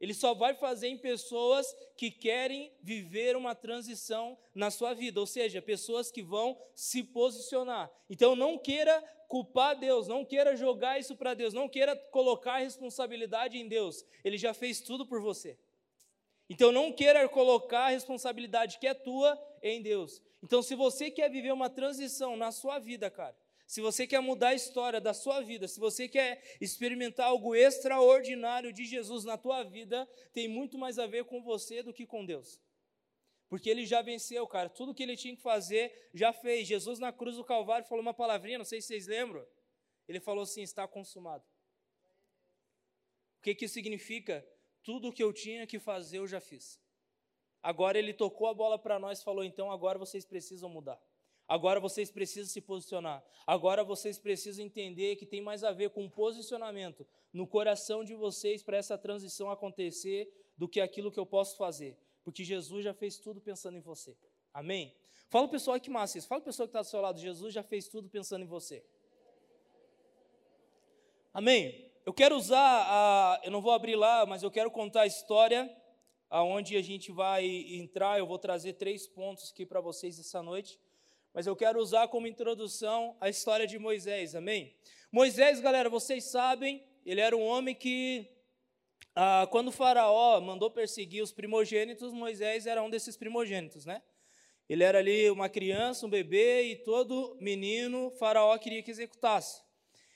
Ele 0.00 0.12
só 0.12 0.34
vai 0.34 0.52
fazer 0.52 0.88
em 0.88 0.98
pessoas 0.98 1.64
que 1.96 2.10
querem 2.10 2.72
viver 2.82 3.36
uma 3.36 3.54
transição 3.54 4.36
na 4.52 4.68
sua 4.68 4.92
vida, 4.92 5.20
ou 5.20 5.26
seja, 5.26 5.62
pessoas 5.62 6.10
que 6.10 6.22
vão 6.22 6.58
se 6.74 7.04
posicionar. 7.04 7.88
Então 8.10 8.34
não 8.34 8.58
queira 8.58 9.00
culpar 9.28 9.78
Deus, 9.78 10.08
não 10.08 10.24
queira 10.24 10.56
jogar 10.56 10.98
isso 10.98 11.14
para 11.14 11.34
Deus, 11.34 11.54
não 11.54 11.68
queira 11.68 11.94
colocar 12.10 12.54
a 12.54 12.58
responsabilidade 12.58 13.56
em 13.56 13.68
Deus. 13.68 14.04
Ele 14.24 14.36
já 14.36 14.52
fez 14.52 14.80
tudo 14.80 15.06
por 15.06 15.20
você. 15.20 15.56
Então 16.50 16.72
não 16.72 16.92
queira 16.92 17.28
colocar 17.28 17.84
a 17.84 17.90
responsabilidade 17.90 18.78
que 18.78 18.88
é 18.88 18.92
tua 18.92 19.40
em 19.62 19.80
Deus. 19.80 20.20
Então 20.44 20.62
se 20.62 20.74
você 20.74 21.10
quer 21.10 21.30
viver 21.30 21.52
uma 21.54 21.70
transição 21.70 22.36
na 22.36 22.52
sua 22.52 22.78
vida, 22.78 23.10
cara, 23.10 23.34
se 23.66 23.80
você 23.80 24.06
quer 24.06 24.20
mudar 24.20 24.48
a 24.48 24.54
história 24.54 25.00
da 25.00 25.14
sua 25.14 25.40
vida, 25.40 25.66
se 25.66 25.80
você 25.80 26.06
quer 26.06 26.42
experimentar 26.60 27.28
algo 27.28 27.54
extraordinário 27.54 28.70
de 28.70 28.84
Jesus 28.84 29.24
na 29.24 29.38
tua 29.38 29.62
vida, 29.62 30.06
tem 30.34 30.46
muito 30.46 30.76
mais 30.76 30.98
a 30.98 31.06
ver 31.06 31.24
com 31.24 31.42
você 31.42 31.82
do 31.82 31.94
que 31.94 32.06
com 32.06 32.26
Deus. 32.26 32.60
Porque 33.48 33.70
ele 33.70 33.86
já 33.86 34.02
venceu, 34.02 34.46
cara. 34.46 34.68
Tudo 34.68 34.94
que 34.94 35.02
ele 35.02 35.16
tinha 35.16 35.34
que 35.34 35.40
fazer, 35.40 36.10
já 36.12 36.30
fez. 36.30 36.68
Jesus 36.68 36.98
na 36.98 37.10
cruz 37.10 37.36
do 37.36 37.44
Calvário 37.44 37.88
falou 37.88 38.02
uma 38.02 38.12
palavrinha, 38.12 38.58
não 38.58 38.66
sei 38.66 38.82
se 38.82 38.88
vocês 38.88 39.06
lembram. 39.06 39.46
Ele 40.06 40.20
falou 40.20 40.42
assim: 40.42 40.60
está 40.60 40.86
consumado. 40.86 41.44
O 43.38 43.42
que, 43.42 43.54
que 43.54 43.66
significa? 43.66 44.46
Tudo 44.82 45.08
o 45.08 45.12
que 45.12 45.22
eu 45.22 45.32
tinha 45.32 45.66
que 45.66 45.78
fazer, 45.78 46.18
eu 46.18 46.26
já 46.26 46.40
fiz. 46.40 46.78
Agora 47.64 47.98
ele 47.98 48.12
tocou 48.12 48.46
a 48.46 48.52
bola 48.52 48.78
para 48.78 48.98
nós 48.98 49.20
e 49.20 49.24
falou: 49.24 49.42
então 49.42 49.72
agora 49.72 49.98
vocês 49.98 50.22
precisam 50.26 50.68
mudar. 50.68 51.00
Agora 51.48 51.80
vocês 51.80 52.10
precisam 52.10 52.52
se 52.52 52.60
posicionar. 52.60 53.24
Agora 53.46 53.82
vocês 53.82 54.18
precisam 54.18 54.62
entender 54.62 55.16
que 55.16 55.24
tem 55.24 55.40
mais 55.40 55.64
a 55.64 55.72
ver 55.72 55.88
com 55.88 56.06
posicionamento 56.06 57.06
no 57.32 57.46
coração 57.46 58.04
de 58.04 58.14
vocês 58.14 58.62
para 58.62 58.76
essa 58.76 58.98
transição 58.98 59.50
acontecer 59.50 60.30
do 60.58 60.68
que 60.68 60.78
aquilo 60.78 61.10
que 61.10 61.18
eu 61.18 61.24
posso 61.24 61.56
fazer. 61.56 61.96
Porque 62.22 62.44
Jesus 62.44 62.84
já 62.84 62.92
fez 62.92 63.18
tudo 63.18 63.40
pensando 63.40 63.78
em 63.78 63.80
você. 63.80 64.14
Amém? 64.52 64.94
Fala 65.30 65.46
o 65.46 65.50
pessoal 65.50 65.80
que 65.80 65.88
massa 65.88 66.18
isso. 66.18 66.28
Fala 66.28 66.42
o 66.42 66.44
pessoal 66.44 66.68
que 66.68 66.70
está 66.70 66.82
do 66.82 66.86
seu 66.86 67.00
lado. 67.00 67.18
Jesus 67.18 67.54
já 67.54 67.62
fez 67.62 67.88
tudo 67.88 68.10
pensando 68.10 68.42
em 68.42 68.46
você. 68.46 68.84
Amém? 71.32 71.90
Eu 72.04 72.12
quero 72.12 72.36
usar, 72.36 72.58
a, 72.60 73.40
eu 73.42 73.50
não 73.50 73.62
vou 73.62 73.72
abrir 73.72 73.96
lá, 73.96 74.26
mas 74.26 74.42
eu 74.42 74.50
quero 74.50 74.70
contar 74.70 75.02
a 75.02 75.06
história 75.06 75.74
aonde 76.30 76.76
a 76.76 76.82
gente 76.82 77.12
vai 77.12 77.46
entrar. 77.46 78.18
Eu 78.18 78.26
vou 78.26 78.38
trazer 78.38 78.74
três 78.74 79.06
pontos 79.06 79.50
aqui 79.50 79.64
para 79.64 79.80
vocês 79.80 80.18
essa 80.18 80.42
noite 80.42 80.78
mas 81.34 81.48
eu 81.48 81.56
quero 81.56 81.80
usar 81.80 82.06
como 82.06 82.28
introdução 82.28 83.16
a 83.20 83.28
história 83.28 83.66
de 83.66 83.76
Moisés, 83.76 84.36
amém? 84.36 84.72
Moisés, 85.10 85.58
galera, 85.58 85.90
vocês 85.90 86.30
sabem, 86.30 86.80
ele 87.04 87.20
era 87.20 87.36
um 87.36 87.42
homem 87.42 87.74
que, 87.74 88.30
ah, 89.16 89.48
quando 89.50 89.66
o 89.66 89.72
Faraó 89.72 90.40
mandou 90.40 90.70
perseguir 90.70 91.24
os 91.24 91.32
primogênitos, 91.32 92.12
Moisés 92.12 92.68
era 92.68 92.80
um 92.80 92.88
desses 92.88 93.16
primogênitos, 93.16 93.84
né? 93.84 94.00
Ele 94.68 94.84
era 94.84 95.00
ali 95.00 95.28
uma 95.28 95.48
criança, 95.48 96.06
um 96.06 96.08
bebê, 96.08 96.62
e 96.70 96.76
todo 96.76 97.36
menino, 97.40 98.12
Faraó 98.12 98.56
queria 98.56 98.80
que 98.80 98.92
executasse. 98.92 99.63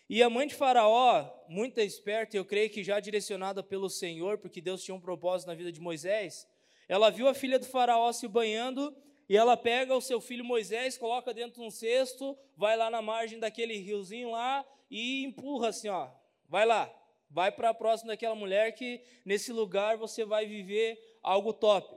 E 0.08 0.22
a 0.22 0.30
mãe 0.30 0.46
de 0.46 0.54
Faraó, 0.54 1.30
muito 1.48 1.78
esperta, 1.80 2.34
eu 2.34 2.44
creio 2.44 2.70
que 2.70 2.82
já 2.82 2.98
direcionada 2.98 3.62
pelo 3.62 3.90
Senhor, 3.90 4.38
porque 4.38 4.58
Deus 4.58 4.82
tinha 4.82 4.94
um 4.94 5.00
propósito 5.00 5.48
na 5.48 5.54
vida 5.54 5.70
de 5.70 5.80
Moisés, 5.80 6.48
ela 6.88 7.10
viu 7.10 7.28
a 7.28 7.34
filha 7.34 7.58
do 7.58 7.66
Faraó 7.66 8.10
se 8.10 8.26
banhando 8.26 8.96
e 9.28 9.36
ela 9.36 9.54
pega 9.54 9.94
o 9.94 10.00
seu 10.00 10.18
filho 10.22 10.42
Moisés, 10.42 10.96
coloca 10.96 11.34
dentro 11.34 11.60
de 11.60 11.66
um 11.66 11.70
cesto, 11.70 12.34
vai 12.56 12.74
lá 12.74 12.88
na 12.88 13.02
margem 13.02 13.38
daquele 13.38 13.76
riozinho 13.76 14.30
lá 14.30 14.64
e 14.90 15.24
empurra 15.24 15.68
assim, 15.68 15.88
ó. 15.88 16.08
Vai 16.48 16.64
lá, 16.64 16.90
vai 17.30 17.52
para 17.52 17.74
próximo 17.74 18.08
daquela 18.08 18.34
mulher 18.34 18.72
que 18.72 19.02
nesse 19.26 19.52
lugar 19.52 19.98
você 19.98 20.24
vai 20.24 20.46
viver 20.46 20.98
algo 21.22 21.52
top. 21.52 21.94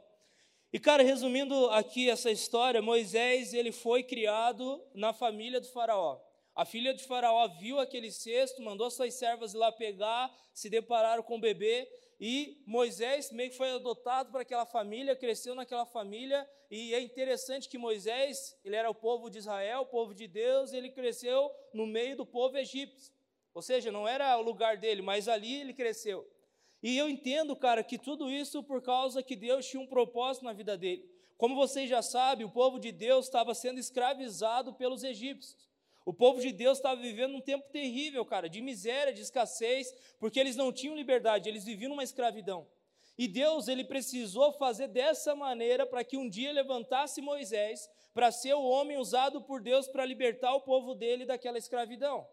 E 0.74 0.80
cara, 0.80 1.02
resumindo 1.02 1.70
aqui 1.70 2.10
essa 2.10 2.30
história, 2.30 2.82
Moisés, 2.82 3.54
ele 3.54 3.72
foi 3.72 4.04
criado 4.04 4.84
na 4.94 5.14
família 5.14 5.62
do 5.62 5.68
faraó. 5.68 6.20
A 6.56 6.66
filha 6.66 6.94
de 6.94 7.06
faraó 7.06 7.48
viu 7.60 7.80
aquele 7.80 8.12
cesto, 8.12 8.62
mandou 8.62 8.92
suas 8.92 9.14
servas 9.14 9.54
ir 9.54 9.58
lá 9.58 9.72
pegar, 9.72 10.30
se 10.54 10.70
depararam 10.70 11.24
com 11.24 11.38
o 11.38 11.40
bebê, 11.40 11.88
e 12.20 12.62
Moisés 12.68 13.32
meio 13.32 13.50
que 13.50 13.58
foi 13.58 13.72
adotado 13.72 14.32
para 14.32 14.42
aquela 14.42 14.66
família, 14.66 15.16
cresceu 15.16 15.56
naquela 15.56 15.86
família, 15.86 16.48
e 16.70 16.94
é 16.94 17.02
interessante 17.02 17.68
que 17.68 17.78
Moisés, 17.78 18.56
ele 18.64 18.76
era 18.76 18.90
o 18.90 18.96
povo 18.96 19.30
de 19.30 19.40
Israel, 19.40 19.82
o 19.82 19.86
povo 19.86 20.14
de 20.14 20.28
Deus, 20.28 20.72
ele 20.72 20.90
cresceu 20.90 21.52
no 21.74 21.88
meio 21.88 22.16
do 22.16 22.26
povo 22.26 22.58
egípcio. 22.58 23.12
Ou 23.54 23.62
seja, 23.62 23.92
não 23.92 24.08
era 24.08 24.38
o 24.38 24.42
lugar 24.42 24.78
dele, 24.78 25.02
mas 25.02 25.28
ali 25.28 25.62
ele 25.62 25.74
cresceu. 25.74 26.26
E 26.82 26.98
eu 26.98 27.10
entendo, 27.10 27.56
cara, 27.56 27.84
que 27.84 27.98
tudo 27.98 28.30
isso 28.30 28.64
por 28.64 28.82
causa 28.82 29.22
que 29.22 29.36
Deus 29.36 29.68
tinha 29.68 29.82
um 29.82 29.88
propósito 29.88 30.46
na 30.46 30.54
vida 30.54 30.78
dele. 30.78 31.10
Como 31.38 31.56
vocês 31.56 31.90
já 31.90 32.02
sabem, 32.02 32.46
o 32.46 32.52
povo 32.52 32.80
de 32.80 32.92
Deus 32.92 33.26
estava 33.26 33.54
sendo 33.54 33.80
escravizado 33.80 34.74
pelos 34.74 35.04
egípcios. 35.04 35.71
O 36.06 36.14
povo 36.14 36.42
de 36.42 36.52
Deus 36.52 36.78
estava 36.78 37.00
vivendo 37.00 37.36
um 37.36 37.42
tempo 37.42 37.70
terrível, 37.70 38.26
cara, 38.26 38.50
de 38.50 38.60
miséria, 38.62 39.14
de 39.14 39.22
escassez, 39.22 39.94
porque 40.20 40.40
eles 40.40 40.56
não 40.56 40.72
tinham 40.72 40.96
liberdade, 40.96 41.48
eles 41.48 41.64
viviam 41.64 41.90
numa 41.90 42.04
escravidão. 42.04 42.68
E 43.18 43.28
Deus, 43.28 43.68
ele 43.68 43.84
precisou 43.84 44.52
fazer 44.54 44.88
dessa 44.88 45.36
maneira 45.36 45.86
para 45.86 46.04
que 46.04 46.18
um 46.18 46.28
dia 46.28 46.52
levantasse 46.52 47.22
Moisés 47.22 47.88
para 48.14 48.32
ser 48.32 48.54
o 48.56 48.64
homem 48.64 48.98
usado 48.98 49.42
por 49.42 49.62
Deus 49.62 49.88
para 49.88 50.06
libertar 50.06 50.54
o 50.56 50.62
povo 50.62 50.96
dele 50.96 51.26
daquela 51.26 51.58
escravidão. 51.58 52.28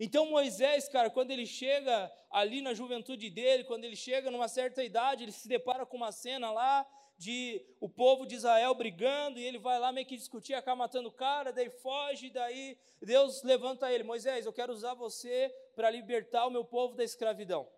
Então 0.00 0.26
Moisés, 0.26 0.88
cara, 0.88 1.10
quando 1.10 1.30
ele 1.30 1.46
chega 1.46 2.12
ali 2.30 2.60
na 2.60 2.72
juventude 2.72 3.30
dele, 3.30 3.64
quando 3.64 3.84
ele 3.84 3.96
chega 3.96 4.30
numa 4.30 4.46
certa 4.48 4.84
idade, 4.84 5.24
ele 5.24 5.32
se 5.32 5.48
depara 5.48 5.84
com 5.84 5.96
uma 5.96 6.12
cena 6.12 6.52
lá 6.52 6.86
de 7.18 7.60
o 7.80 7.88
povo 7.88 8.24
de 8.24 8.36
Israel 8.36 8.72
brigando, 8.74 9.40
e 9.40 9.44
ele 9.44 9.58
vai 9.58 9.78
lá 9.78 9.90
meio 9.90 10.06
que 10.06 10.16
discutir, 10.16 10.54
acaba 10.54 10.76
matando 10.76 11.08
o 11.08 11.12
cara, 11.12 11.52
daí 11.52 11.68
foge, 11.68 12.30
daí 12.30 12.78
Deus 13.02 13.42
levanta 13.42 13.92
ele, 13.92 14.04
Moisés, 14.04 14.46
eu 14.46 14.52
quero 14.52 14.72
usar 14.72 14.94
você 14.94 15.52
para 15.74 15.90
libertar 15.90 16.46
o 16.46 16.50
meu 16.50 16.64
povo 16.64 16.94
da 16.94 17.02
escravidão. 17.02 17.68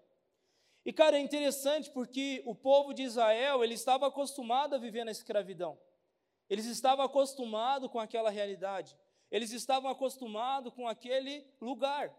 E 0.84 0.92
cara, 0.92 1.16
é 1.16 1.20
interessante 1.20 1.90
porque 1.90 2.42
o 2.44 2.54
povo 2.54 2.92
de 2.92 3.02
Israel, 3.02 3.64
ele 3.64 3.74
estava 3.74 4.06
acostumado 4.06 4.74
a 4.74 4.78
viver 4.78 5.04
na 5.04 5.10
escravidão. 5.10 5.78
Eles 6.48 6.66
estavam 6.66 7.04
acostumados 7.04 7.90
com 7.90 7.98
aquela 7.98 8.28
realidade. 8.28 8.96
Eles 9.30 9.52
estavam 9.52 9.90
acostumados 9.90 10.72
com 10.74 10.88
aquele 10.88 11.46
lugar. 11.60 12.14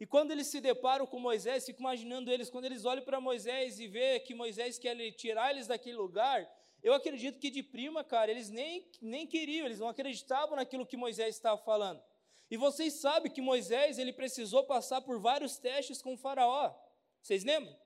E 0.00 0.06
quando 0.06 0.30
eles 0.30 0.46
se 0.46 0.60
deparam 0.60 1.06
com 1.06 1.18
Moisés, 1.18 1.66
fico 1.66 1.80
imaginando 1.80 2.30
eles, 2.30 2.50
quando 2.50 2.64
eles 2.64 2.84
olham 2.84 3.04
para 3.04 3.20
Moisés 3.20 3.78
e 3.78 3.86
vê 3.86 4.20
que 4.20 4.34
Moisés 4.34 4.78
quer 4.78 4.96
tirar 5.12 5.50
eles 5.50 5.66
daquele 5.66 5.96
lugar, 5.96 6.48
eu 6.82 6.94
acredito 6.94 7.38
que 7.38 7.50
de 7.50 7.62
prima, 7.62 8.04
cara, 8.04 8.30
eles 8.30 8.48
nem, 8.50 8.86
nem 9.00 9.26
queriam, 9.26 9.66
eles 9.66 9.80
não 9.80 9.88
acreditavam 9.88 10.56
naquilo 10.56 10.86
que 10.86 10.96
Moisés 10.96 11.34
estava 11.34 11.58
falando. 11.58 12.02
E 12.50 12.56
vocês 12.56 12.94
sabem 12.94 13.30
que 13.30 13.40
Moisés, 13.40 13.98
ele 13.98 14.12
precisou 14.12 14.64
passar 14.64 15.00
por 15.02 15.20
vários 15.20 15.58
testes 15.58 16.00
com 16.00 16.14
o 16.14 16.16
faraó. 16.16 16.74
Vocês 17.20 17.44
lembram? 17.44 17.76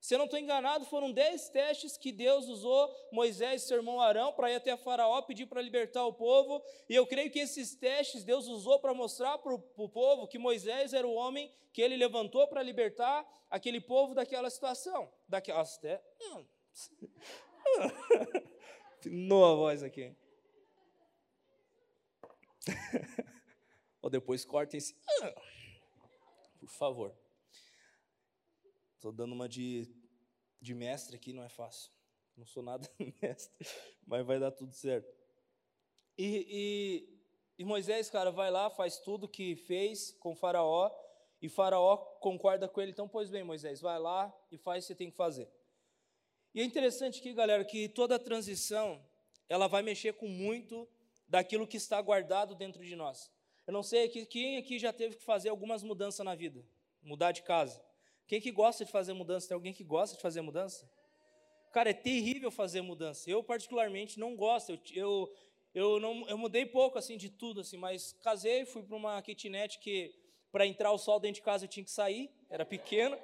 Se 0.00 0.14
eu 0.14 0.18
não 0.18 0.26
estou 0.26 0.38
enganado, 0.38 0.84
foram 0.84 1.10
dez 1.10 1.48
testes 1.48 1.96
que 1.96 2.12
Deus 2.12 2.46
usou 2.46 2.88
Moisés 3.10 3.62
e 3.62 3.66
seu 3.66 3.78
irmão 3.78 4.00
Arão 4.00 4.32
para 4.32 4.50
ir 4.50 4.54
até 4.54 4.76
Faraó 4.76 5.20
pedir 5.22 5.46
para 5.46 5.60
libertar 5.60 6.06
o 6.06 6.12
povo. 6.12 6.62
E 6.88 6.94
eu 6.94 7.06
creio 7.06 7.30
que 7.30 7.40
esses 7.40 7.74
testes 7.74 8.22
Deus 8.22 8.46
usou 8.46 8.78
para 8.78 8.94
mostrar 8.94 9.38
para 9.38 9.52
o 9.52 9.88
povo 9.88 10.28
que 10.28 10.38
Moisés 10.38 10.92
era 10.92 11.06
o 11.06 11.14
homem 11.14 11.52
que 11.72 11.82
ele 11.82 11.96
levantou 11.96 12.46
para 12.46 12.62
libertar 12.62 13.26
aquele 13.50 13.80
povo 13.80 14.14
daquela 14.14 14.48
situação. 14.48 15.12
Daquelas 15.28 15.78
te... 19.00 19.10
Nova 19.10 19.56
voz 19.56 19.82
aqui. 19.82 20.14
Ou 24.02 24.10
depois 24.10 24.44
cortem 24.44 24.78
esse. 24.78 24.94
Por 26.58 26.68
favor. 26.68 27.16
Estou 28.94 29.12
dando 29.12 29.32
uma 29.32 29.48
de, 29.48 29.88
de 30.60 30.74
mestre 30.74 31.16
aqui, 31.16 31.32
não 31.32 31.42
é 31.42 31.48
fácil. 31.48 31.92
Não 32.36 32.46
sou 32.46 32.62
nada 32.62 32.88
mestre, 33.22 33.66
mas 34.06 34.24
vai 34.24 34.38
dar 34.38 34.52
tudo 34.52 34.72
certo. 34.72 35.12
E, 36.16 36.46
e, 36.48 37.62
e 37.62 37.64
Moisés, 37.64 38.10
cara, 38.10 38.30
vai 38.30 38.50
lá, 38.50 38.70
faz 38.70 38.98
tudo 38.98 39.28
que 39.28 39.56
fez 39.56 40.12
com 40.12 40.34
Faraó, 40.34 40.90
e 41.40 41.48
Faraó 41.48 41.96
concorda 42.20 42.68
com 42.68 42.80
ele. 42.80 42.90
Então, 42.90 43.08
pois 43.08 43.30
bem, 43.30 43.44
Moisés, 43.44 43.80
vai 43.80 43.98
lá 43.98 44.34
e 44.50 44.58
faz 44.58 44.84
o 44.84 44.86
que 44.86 44.88
você 44.88 44.94
tem 44.96 45.10
que 45.10 45.16
fazer. 45.16 45.48
E 46.58 46.60
é 46.60 46.64
interessante 46.64 47.20
aqui, 47.20 47.32
galera, 47.32 47.64
que 47.64 47.88
toda 47.88 48.18
transição, 48.18 49.00
ela 49.48 49.68
vai 49.68 49.80
mexer 49.80 50.14
com 50.14 50.26
muito 50.26 50.88
daquilo 51.28 51.68
que 51.68 51.76
está 51.76 52.02
guardado 52.02 52.52
dentro 52.52 52.84
de 52.84 52.96
nós. 52.96 53.30
Eu 53.64 53.72
não 53.72 53.80
sei 53.80 54.08
quem 54.08 54.56
aqui 54.56 54.76
já 54.76 54.92
teve 54.92 55.14
que 55.14 55.22
fazer 55.22 55.50
algumas 55.50 55.84
mudanças 55.84 56.26
na 56.26 56.34
vida, 56.34 56.66
mudar 57.00 57.30
de 57.30 57.42
casa. 57.42 57.80
Quem 58.26 58.40
que 58.40 58.50
gosta 58.50 58.84
de 58.84 58.90
fazer 58.90 59.12
mudança? 59.12 59.46
Tem 59.46 59.54
alguém 59.54 59.72
que 59.72 59.84
gosta 59.84 60.16
de 60.16 60.20
fazer 60.20 60.40
mudança? 60.40 60.90
Cara, 61.70 61.90
é 61.90 61.94
terrível 61.94 62.50
fazer 62.50 62.82
mudança. 62.82 63.30
Eu 63.30 63.40
particularmente 63.40 64.18
não 64.18 64.34
gosto. 64.34 64.72
Eu, 64.72 64.80
eu, 64.96 65.32
eu, 65.72 66.00
não, 66.00 66.28
eu 66.28 66.36
mudei 66.36 66.66
pouco 66.66 66.98
assim 66.98 67.16
de 67.16 67.30
tudo 67.30 67.60
assim, 67.60 67.76
mas 67.76 68.14
casei, 68.20 68.64
fui 68.64 68.82
para 68.82 68.96
uma 68.96 69.22
kitnet 69.22 69.78
que 69.78 70.12
para 70.50 70.66
entrar 70.66 70.90
o 70.90 70.98
sol 70.98 71.20
dentro 71.20 71.36
de 71.36 71.42
casa 71.42 71.66
eu 71.66 71.68
tinha 71.68 71.84
que 71.84 71.90
sair, 71.92 72.28
era 72.50 72.66
pequeno. 72.66 73.16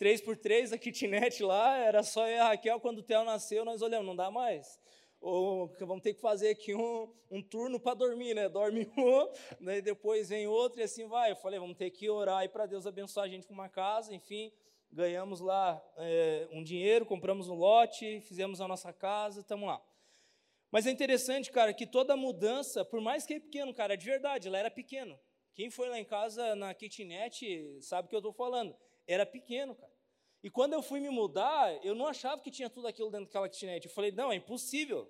3 0.00 0.20
por 0.22 0.36
3 0.36 0.72
a 0.72 0.78
kitnet 0.78 1.42
lá, 1.42 1.76
era 1.76 2.02
só 2.02 2.26
eu 2.26 2.34
e 2.34 2.38
a 2.38 2.48
Raquel, 2.48 2.80
quando 2.80 2.98
o 2.98 3.02
Theo 3.02 3.22
nasceu, 3.22 3.64
nós 3.64 3.82
olhamos, 3.82 4.06
não 4.06 4.16
dá 4.16 4.32
mais 4.32 4.80
ou 5.20 5.68
vamos 5.80 6.02
ter 6.02 6.14
que 6.14 6.20
fazer 6.20 6.48
aqui 6.48 6.74
um, 6.74 7.12
um 7.30 7.42
turno 7.42 7.78
para 7.78 7.94
dormir, 7.94 8.34
né? 8.34 8.48
Dorme 8.48 8.90
um, 8.96 9.28
daí 9.60 9.82
depois 9.82 10.30
vem 10.30 10.46
outro 10.46 10.80
e 10.80 10.82
assim 10.82 11.06
vai. 11.06 11.32
Eu 11.32 11.36
falei, 11.36 11.58
vamos 11.58 11.76
ter 11.76 11.90
que 11.90 12.08
orar 12.08 12.38
aí 12.38 12.48
para 12.48 12.66
Deus 12.66 12.86
abençoar 12.86 13.26
a 13.26 13.28
gente 13.28 13.46
com 13.46 13.52
uma 13.52 13.68
casa, 13.68 14.14
enfim. 14.14 14.50
ganhamos 14.90 15.40
lá 15.40 15.80
é, 15.98 16.48
um 16.50 16.62
dinheiro, 16.62 17.04
compramos 17.04 17.48
um 17.48 17.54
lote, 17.54 18.20
fizemos 18.22 18.60
a 18.60 18.66
nossa 18.66 18.92
casa, 18.92 19.40
estamos 19.40 19.68
lá. 19.68 19.80
Mas 20.70 20.86
é 20.86 20.90
interessante, 20.90 21.50
cara, 21.50 21.74
que 21.74 21.86
toda 21.86 22.16
mudança, 22.16 22.84
por 22.84 23.00
mais 23.00 23.26
que 23.26 23.34
é 23.34 23.40
pequeno, 23.40 23.74
cara, 23.74 23.96
de 23.96 24.06
verdade, 24.06 24.48
ela 24.48 24.56
era 24.56 24.70
pequeno. 24.70 25.18
Quem 25.52 25.68
foi 25.68 25.88
lá 25.90 25.98
em 25.98 26.04
casa 26.04 26.54
na 26.54 26.72
kitnet 26.72 27.82
sabe 27.82 28.06
o 28.06 28.08
que 28.08 28.14
eu 28.14 28.20
estou 28.20 28.32
falando. 28.32 28.74
Era 29.06 29.26
pequeno, 29.26 29.74
cara. 29.74 29.89
E 30.42 30.48
quando 30.48 30.72
eu 30.72 30.82
fui 30.82 31.00
me 31.00 31.10
mudar, 31.10 31.84
eu 31.84 31.94
não 31.94 32.06
achava 32.06 32.40
que 32.40 32.50
tinha 32.50 32.70
tudo 32.70 32.86
aquilo 32.86 33.10
dentro 33.10 33.26
daquela 33.26 33.48
kitnet. 33.48 33.86
Eu 33.86 33.92
falei, 33.92 34.10
não, 34.10 34.32
é 34.32 34.36
impossível. 34.36 35.06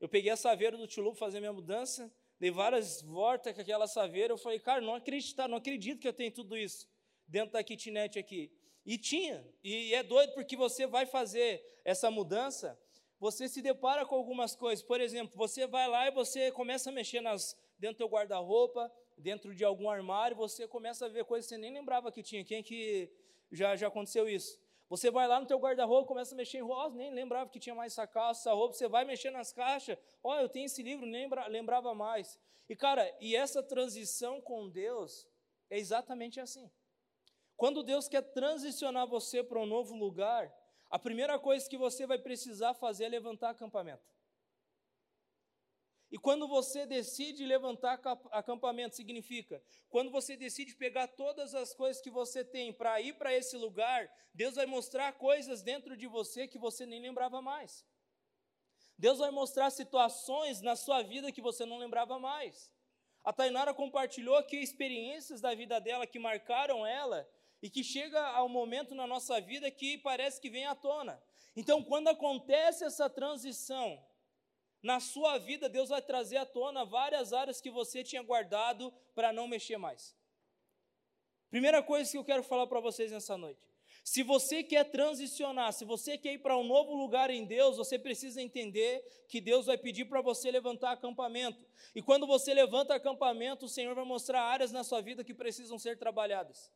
Eu 0.00 0.08
peguei 0.08 0.30
a 0.30 0.36
saveira 0.36 0.76
do 0.76 0.86
tio 0.86 1.02
Lu 1.02 1.10
para 1.10 1.18
fazer 1.18 1.40
minha 1.40 1.52
mudança, 1.52 2.10
dei 2.38 2.50
várias 2.50 3.02
voltas 3.02 3.52
com 3.52 3.60
aquela 3.60 3.86
saveira. 3.86 4.32
Eu 4.32 4.38
falei, 4.38 4.60
cara, 4.60 4.80
não 4.80 4.94
acredito, 4.94 5.36
não 5.48 5.58
acredito 5.58 6.00
que 6.00 6.08
eu 6.08 6.12
tenho 6.12 6.32
tudo 6.32 6.56
isso 6.56 6.88
dentro 7.26 7.52
da 7.52 7.62
kitnet 7.62 8.18
aqui. 8.18 8.52
E 8.86 8.96
tinha. 8.96 9.44
E 9.62 9.92
é 9.92 10.02
doido 10.02 10.32
porque 10.34 10.56
você 10.56 10.86
vai 10.86 11.04
fazer 11.04 11.62
essa 11.84 12.10
mudança, 12.10 12.78
você 13.18 13.48
se 13.48 13.60
depara 13.60 14.06
com 14.06 14.14
algumas 14.14 14.54
coisas. 14.54 14.84
Por 14.84 15.00
exemplo, 15.00 15.36
você 15.36 15.66
vai 15.66 15.88
lá 15.88 16.06
e 16.06 16.10
você 16.10 16.50
começa 16.52 16.90
a 16.90 16.92
mexer 16.92 17.20
nas, 17.20 17.56
dentro 17.78 17.96
do 17.96 17.98
teu 17.98 18.08
guarda-roupa, 18.08 18.90
dentro 19.18 19.54
de 19.54 19.64
algum 19.64 19.90
armário, 19.90 20.36
você 20.36 20.66
começa 20.66 21.06
a 21.06 21.08
ver 21.08 21.24
coisas 21.24 21.46
que 21.46 21.54
você 21.54 21.60
nem 21.60 21.72
lembrava 21.72 22.10
que 22.10 22.22
tinha. 22.22 22.44
Quem 22.44 22.58
é 22.58 22.62
que 22.62 23.10
já, 23.50 23.76
já 23.76 23.88
aconteceu 23.88 24.28
isso? 24.28 24.58
Você 24.88 25.10
vai 25.10 25.28
lá 25.28 25.38
no 25.38 25.46
teu 25.46 25.58
guarda-roupa, 25.58 26.08
começa 26.08 26.34
a 26.34 26.36
mexer 26.36 26.58
em 26.58 26.62
rosa, 26.62 26.96
nem 26.96 27.12
lembrava 27.12 27.48
que 27.48 27.60
tinha 27.60 27.74
mais 27.74 27.92
essa 27.92 28.06
calça, 28.06 28.40
essa 28.40 28.52
roupa. 28.52 28.74
Você 28.74 28.88
vai 28.88 29.04
mexer 29.04 29.30
nas 29.30 29.52
caixas, 29.52 29.96
oh, 30.22 30.34
eu 30.34 30.48
tenho 30.48 30.66
esse 30.66 30.82
livro, 30.82 31.06
nem 31.06 31.28
lembrava 31.48 31.94
mais. 31.94 32.38
E 32.68 32.74
cara, 32.74 33.08
e 33.20 33.36
essa 33.36 33.62
transição 33.62 34.40
com 34.40 34.68
Deus 34.68 35.28
é 35.68 35.78
exatamente 35.78 36.40
assim. 36.40 36.70
Quando 37.56 37.82
Deus 37.82 38.08
quer 38.08 38.22
transicionar 38.22 39.06
você 39.06 39.44
para 39.44 39.60
um 39.60 39.66
novo 39.66 39.94
lugar, 39.94 40.52
a 40.90 40.98
primeira 40.98 41.38
coisa 41.38 41.68
que 41.68 41.78
você 41.78 42.06
vai 42.06 42.18
precisar 42.18 42.74
fazer 42.74 43.04
é 43.04 43.08
levantar 43.08 43.50
acampamento. 43.50 44.02
E 46.10 46.18
quando 46.18 46.48
você 46.48 46.84
decide 46.86 47.46
levantar 47.46 48.00
acampamento, 48.32 48.96
significa, 48.96 49.62
quando 49.88 50.10
você 50.10 50.36
decide 50.36 50.74
pegar 50.74 51.06
todas 51.06 51.54
as 51.54 51.72
coisas 51.72 52.02
que 52.02 52.10
você 52.10 52.44
tem 52.44 52.72
para 52.72 53.00
ir 53.00 53.12
para 53.14 53.32
esse 53.32 53.56
lugar, 53.56 54.10
Deus 54.34 54.56
vai 54.56 54.66
mostrar 54.66 55.12
coisas 55.12 55.62
dentro 55.62 55.96
de 55.96 56.08
você 56.08 56.48
que 56.48 56.58
você 56.58 56.84
nem 56.84 57.00
lembrava 57.00 57.40
mais. 57.40 57.86
Deus 58.98 59.18
vai 59.18 59.30
mostrar 59.30 59.70
situações 59.70 60.60
na 60.60 60.74
sua 60.74 61.00
vida 61.02 61.30
que 61.30 61.40
você 61.40 61.64
não 61.64 61.78
lembrava 61.78 62.18
mais. 62.18 62.70
A 63.22 63.32
Tainara 63.32 63.72
compartilhou 63.72 64.36
aqui 64.36 64.56
experiências 64.56 65.40
da 65.40 65.54
vida 65.54 65.80
dela 65.80 66.06
que 66.06 66.18
marcaram 66.18 66.84
ela 66.84 67.28
e 67.62 67.70
que 67.70 67.84
chega 67.84 68.20
ao 68.20 68.48
momento 68.48 68.94
na 68.94 69.06
nossa 69.06 69.40
vida 69.40 69.70
que 69.70 69.96
parece 69.98 70.40
que 70.40 70.50
vem 70.50 70.66
à 70.66 70.74
tona. 70.74 71.22
Então, 71.54 71.84
quando 71.84 72.08
acontece 72.08 72.84
essa 72.84 73.08
transição, 73.08 74.02
na 74.82 74.98
sua 74.98 75.38
vida, 75.38 75.68
Deus 75.68 75.90
vai 75.90 76.00
trazer 76.00 76.38
à 76.38 76.46
tona 76.46 76.84
várias 76.84 77.32
áreas 77.32 77.60
que 77.60 77.70
você 77.70 78.02
tinha 78.02 78.22
guardado 78.22 78.92
para 79.14 79.32
não 79.32 79.46
mexer 79.46 79.76
mais. 79.76 80.16
Primeira 81.50 81.82
coisa 81.82 82.10
que 82.10 82.16
eu 82.16 82.24
quero 82.24 82.42
falar 82.42 82.66
para 82.66 82.80
vocês 82.80 83.10
nessa 83.10 83.36
noite. 83.36 83.68
Se 84.02 84.22
você 84.22 84.62
quer 84.62 84.84
transicionar, 84.84 85.72
se 85.72 85.84
você 85.84 86.16
quer 86.16 86.32
ir 86.32 86.38
para 86.38 86.56
um 86.56 86.64
novo 86.64 86.94
lugar 86.94 87.28
em 87.28 87.44
Deus, 87.44 87.76
você 87.76 87.98
precisa 87.98 88.40
entender 88.40 89.04
que 89.28 89.40
Deus 89.40 89.66
vai 89.66 89.76
pedir 89.76 90.06
para 90.06 90.22
você 90.22 90.50
levantar 90.50 90.92
acampamento. 90.92 91.64
E 91.94 92.00
quando 92.00 92.26
você 92.26 92.54
levanta 92.54 92.94
acampamento, 92.94 93.66
o 93.66 93.68
Senhor 93.68 93.94
vai 93.94 94.04
mostrar 94.04 94.42
áreas 94.42 94.72
na 94.72 94.82
sua 94.82 95.02
vida 95.02 95.22
que 95.22 95.34
precisam 95.34 95.78
ser 95.78 95.98
trabalhadas. 95.98 96.72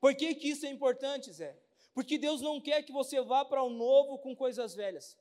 Por 0.00 0.14
que, 0.14 0.34
que 0.34 0.48
isso 0.48 0.66
é 0.66 0.70
importante, 0.70 1.32
Zé? 1.32 1.56
Porque 1.94 2.18
Deus 2.18 2.40
não 2.40 2.60
quer 2.60 2.82
que 2.82 2.92
você 2.92 3.20
vá 3.20 3.44
para 3.44 3.62
o 3.62 3.70
novo 3.70 4.18
com 4.18 4.34
coisas 4.34 4.74
velhas. 4.74 5.16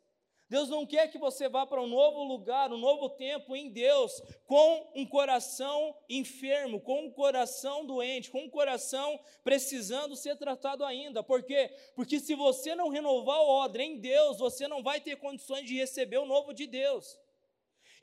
Deus 0.54 0.70
não 0.70 0.86
quer 0.86 1.08
que 1.08 1.18
você 1.18 1.50
vá 1.50 1.66
para 1.66 1.82
um 1.82 1.88
novo 1.88 2.24
lugar, 2.24 2.72
um 2.72 2.78
novo 2.78 3.10
tempo 3.10 3.56
em 3.56 3.70
Deus, 3.70 4.22
com 4.46 4.88
um 4.94 5.04
coração 5.04 5.98
enfermo, 6.08 6.80
com 6.80 7.08
um 7.08 7.10
coração 7.10 7.84
doente, 7.88 8.30
com 8.30 8.44
um 8.44 8.50
coração 8.52 9.20
precisando 9.44 10.16
ser 10.16 10.38
tratado 10.38 10.86
ainda. 10.86 11.24
Por 11.24 11.42
quê? 11.42 11.76
Porque 11.96 12.20
se 12.20 12.36
você 12.36 12.76
não 12.76 12.90
renovar 12.90 13.40
o 13.40 13.48
ordem 13.48 13.94
em 13.94 13.98
Deus, 13.98 14.38
você 14.38 14.68
não 14.68 14.84
vai 14.84 15.02
ter 15.02 15.16
condições 15.16 15.66
de 15.66 15.76
receber 15.76 16.20
o 16.20 16.26
novo 16.28 16.54
de 16.54 16.68
Deus. 16.68 17.18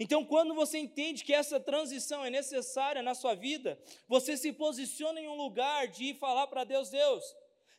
Então, 0.00 0.24
quando 0.24 0.52
você 0.52 0.76
entende 0.76 1.22
que 1.22 1.32
essa 1.32 1.60
transição 1.60 2.24
é 2.24 2.30
necessária 2.30 3.00
na 3.00 3.14
sua 3.14 3.36
vida, 3.36 3.80
você 4.08 4.36
se 4.36 4.52
posiciona 4.52 5.20
em 5.20 5.28
um 5.28 5.36
lugar 5.36 5.86
de 5.86 6.14
falar 6.14 6.48
para 6.48 6.64
Deus: 6.64 6.90
Deus, 6.90 7.22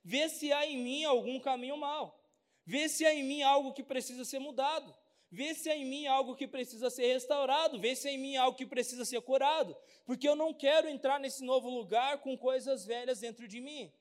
vê 0.02 0.30
se 0.30 0.54
há 0.54 0.66
em 0.66 0.78
mim 0.78 1.04
algum 1.04 1.42
caminho 1.42 1.76
mal. 1.76 2.21
Vê 2.66 2.88
se 2.88 3.06
há 3.06 3.14
em 3.14 3.24
mim 3.24 3.42
algo 3.42 3.74
que 3.74 3.84
precisa 3.84 4.24
ser 4.24 4.40
mudado. 4.40 4.96
Vê 5.32 5.54
se 5.54 5.70
há 5.70 5.76
em 5.76 5.86
mim 5.86 6.08
algo 6.08 6.36
que 6.36 6.48
precisa 6.48 6.90
ser 6.90 7.14
restaurado. 7.14 7.80
Vê 7.80 7.96
se 7.96 8.08
há 8.08 8.12
em 8.12 8.18
mim 8.18 8.36
algo 8.36 8.58
que 8.58 8.66
precisa 8.66 9.06
ser 9.06 9.22
curado. 9.22 9.76
Porque 10.06 10.28
eu 10.28 10.36
não 10.36 10.54
quero 10.54 10.88
entrar 10.90 11.20
nesse 11.20 11.44
novo 11.44 11.70
lugar 11.70 12.20
com 12.20 12.38
coisas 12.38 12.86
velhas 12.86 13.20
dentro 13.20 13.48
de 13.48 13.62
mim. 13.62 13.92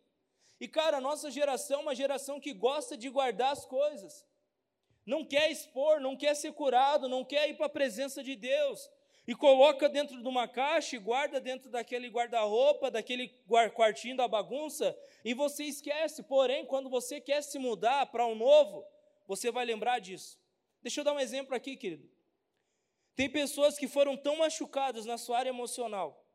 E, 0.60 0.68
cara, 0.68 0.98
a 0.98 1.00
nossa 1.00 1.30
geração 1.30 1.80
é 1.80 1.82
uma 1.82 1.94
geração 1.94 2.38
que 2.38 2.52
gosta 2.52 2.96
de 2.96 3.08
guardar 3.08 3.52
as 3.52 3.64
coisas. 3.64 4.26
Não 5.06 5.24
quer 5.24 5.50
expor, 5.50 6.00
não 6.00 6.16
quer 6.16 6.34
ser 6.34 6.52
curado, 6.52 7.08
não 7.08 7.24
quer 7.24 7.48
ir 7.48 7.56
para 7.56 7.66
a 7.66 7.70
presença 7.70 8.22
de 8.22 8.36
Deus 8.36 8.90
e 9.26 9.34
coloca 9.34 9.88
dentro 9.88 10.20
de 10.20 10.28
uma 10.28 10.48
caixa 10.48 10.96
e 10.96 10.98
guarda 10.98 11.40
dentro 11.40 11.70
daquele 11.70 12.08
guarda-roupa, 12.08 12.90
daquele 12.90 13.28
quartinho 13.74 14.16
da 14.16 14.26
bagunça, 14.26 14.96
e 15.24 15.34
você 15.34 15.64
esquece. 15.64 16.22
Porém, 16.22 16.64
quando 16.66 16.88
você 16.88 17.20
quer 17.20 17.42
se 17.42 17.58
mudar 17.58 18.06
para 18.06 18.26
um 18.26 18.34
novo, 18.34 18.84
você 19.26 19.50
vai 19.50 19.64
lembrar 19.64 19.98
disso. 19.98 20.38
Deixa 20.82 21.00
eu 21.00 21.04
dar 21.04 21.12
um 21.12 21.20
exemplo 21.20 21.54
aqui, 21.54 21.76
querido. 21.76 22.10
Tem 23.14 23.28
pessoas 23.28 23.76
que 23.78 23.86
foram 23.86 24.16
tão 24.16 24.36
machucadas 24.36 25.04
na 25.04 25.18
sua 25.18 25.38
área 25.38 25.50
emocional, 25.50 26.26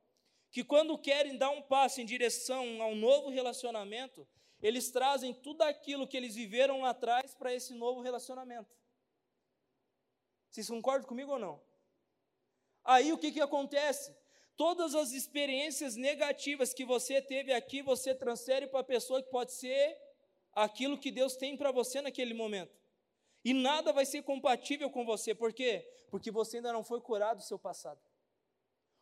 que 0.51 0.63
quando 0.63 0.97
querem 0.97 1.35
dar 1.37 1.49
um 1.49 1.61
passo 1.61 1.99
em 1.99 2.05
direção 2.05 2.81
a 2.81 2.87
um 2.87 2.95
novo 2.95 3.29
relacionamento, 3.29 4.27
eles 4.61 4.91
trazem 4.91 5.33
tudo 5.33 5.63
aquilo 5.63 6.07
que 6.07 6.15
eles 6.15 6.35
viveram 6.35 6.81
lá 6.81 6.91
atrás 6.91 7.33
para 7.33 7.53
esse 7.53 7.73
novo 7.73 8.01
relacionamento. 8.01 8.75
Vocês 10.49 10.69
concordam 10.69 11.07
comigo 11.07 11.33
ou 11.33 11.39
não? 11.39 11.61
Aí 12.85 13.11
o 13.11 13.17
que, 13.17 13.31
que 13.31 13.41
acontece? 13.41 14.15
Todas 14.55 14.93
as 14.95 15.11
experiências 15.11 15.95
negativas 15.95 16.73
que 16.73 16.85
você 16.85 17.21
teve 17.21 17.51
aqui, 17.51 17.81
você 17.81 18.13
transfere 18.13 18.67
para 18.67 18.79
a 18.79 18.83
pessoa 18.83 19.21
que 19.21 19.29
pode 19.29 19.51
ser 19.51 19.97
aquilo 20.53 20.97
que 20.97 21.11
Deus 21.11 21.35
tem 21.35 21.57
para 21.57 21.71
você 21.71 21.99
naquele 21.99 22.33
momento. 22.33 22.73
E 23.43 23.53
nada 23.53 23.91
vai 23.91 24.05
ser 24.05 24.21
compatível 24.21 24.89
com 24.89 25.05
você, 25.05 25.35
por 25.35 25.51
quê? 25.51 25.85
Porque 26.09 26.31
você 26.31 26.57
ainda 26.57 26.71
não 26.71 26.83
foi 26.83 27.01
curado 27.01 27.37
do 27.37 27.43
seu 27.43 27.59
passado. 27.59 27.99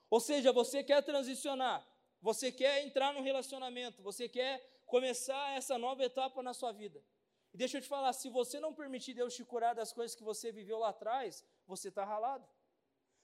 Ou 0.10 0.20
seja, 0.20 0.52
você 0.52 0.84
quer 0.84 1.02
transicionar, 1.04 1.86
você 2.22 2.52
quer 2.52 2.86
entrar 2.86 3.14
num 3.14 3.22
relacionamento, 3.22 4.02
você 4.02 4.28
quer 4.28 4.62
começar 4.86 5.58
essa 5.58 5.78
nova 5.78 6.04
etapa 6.04 6.42
na 6.42 6.54
sua 6.54 6.72
vida. 6.72 7.04
E 7.54 7.58
deixa 7.58 7.78
eu 7.78 7.82
te 7.82 7.88
falar, 7.88 8.12
se 8.14 8.30
você 8.30 8.60
não 8.60 8.74
permitir 8.74 9.14
Deus 9.14 9.36
te 9.36 9.44
curar 9.44 9.76
das 9.76 9.94
coisas 9.94 10.16
que 10.16 10.24
você 10.24 10.52
viveu 10.52 10.80
lá 10.80 10.90
atrás, 10.90 11.46
você 11.68 11.90
está 11.90 12.04
ralado. 12.04 12.48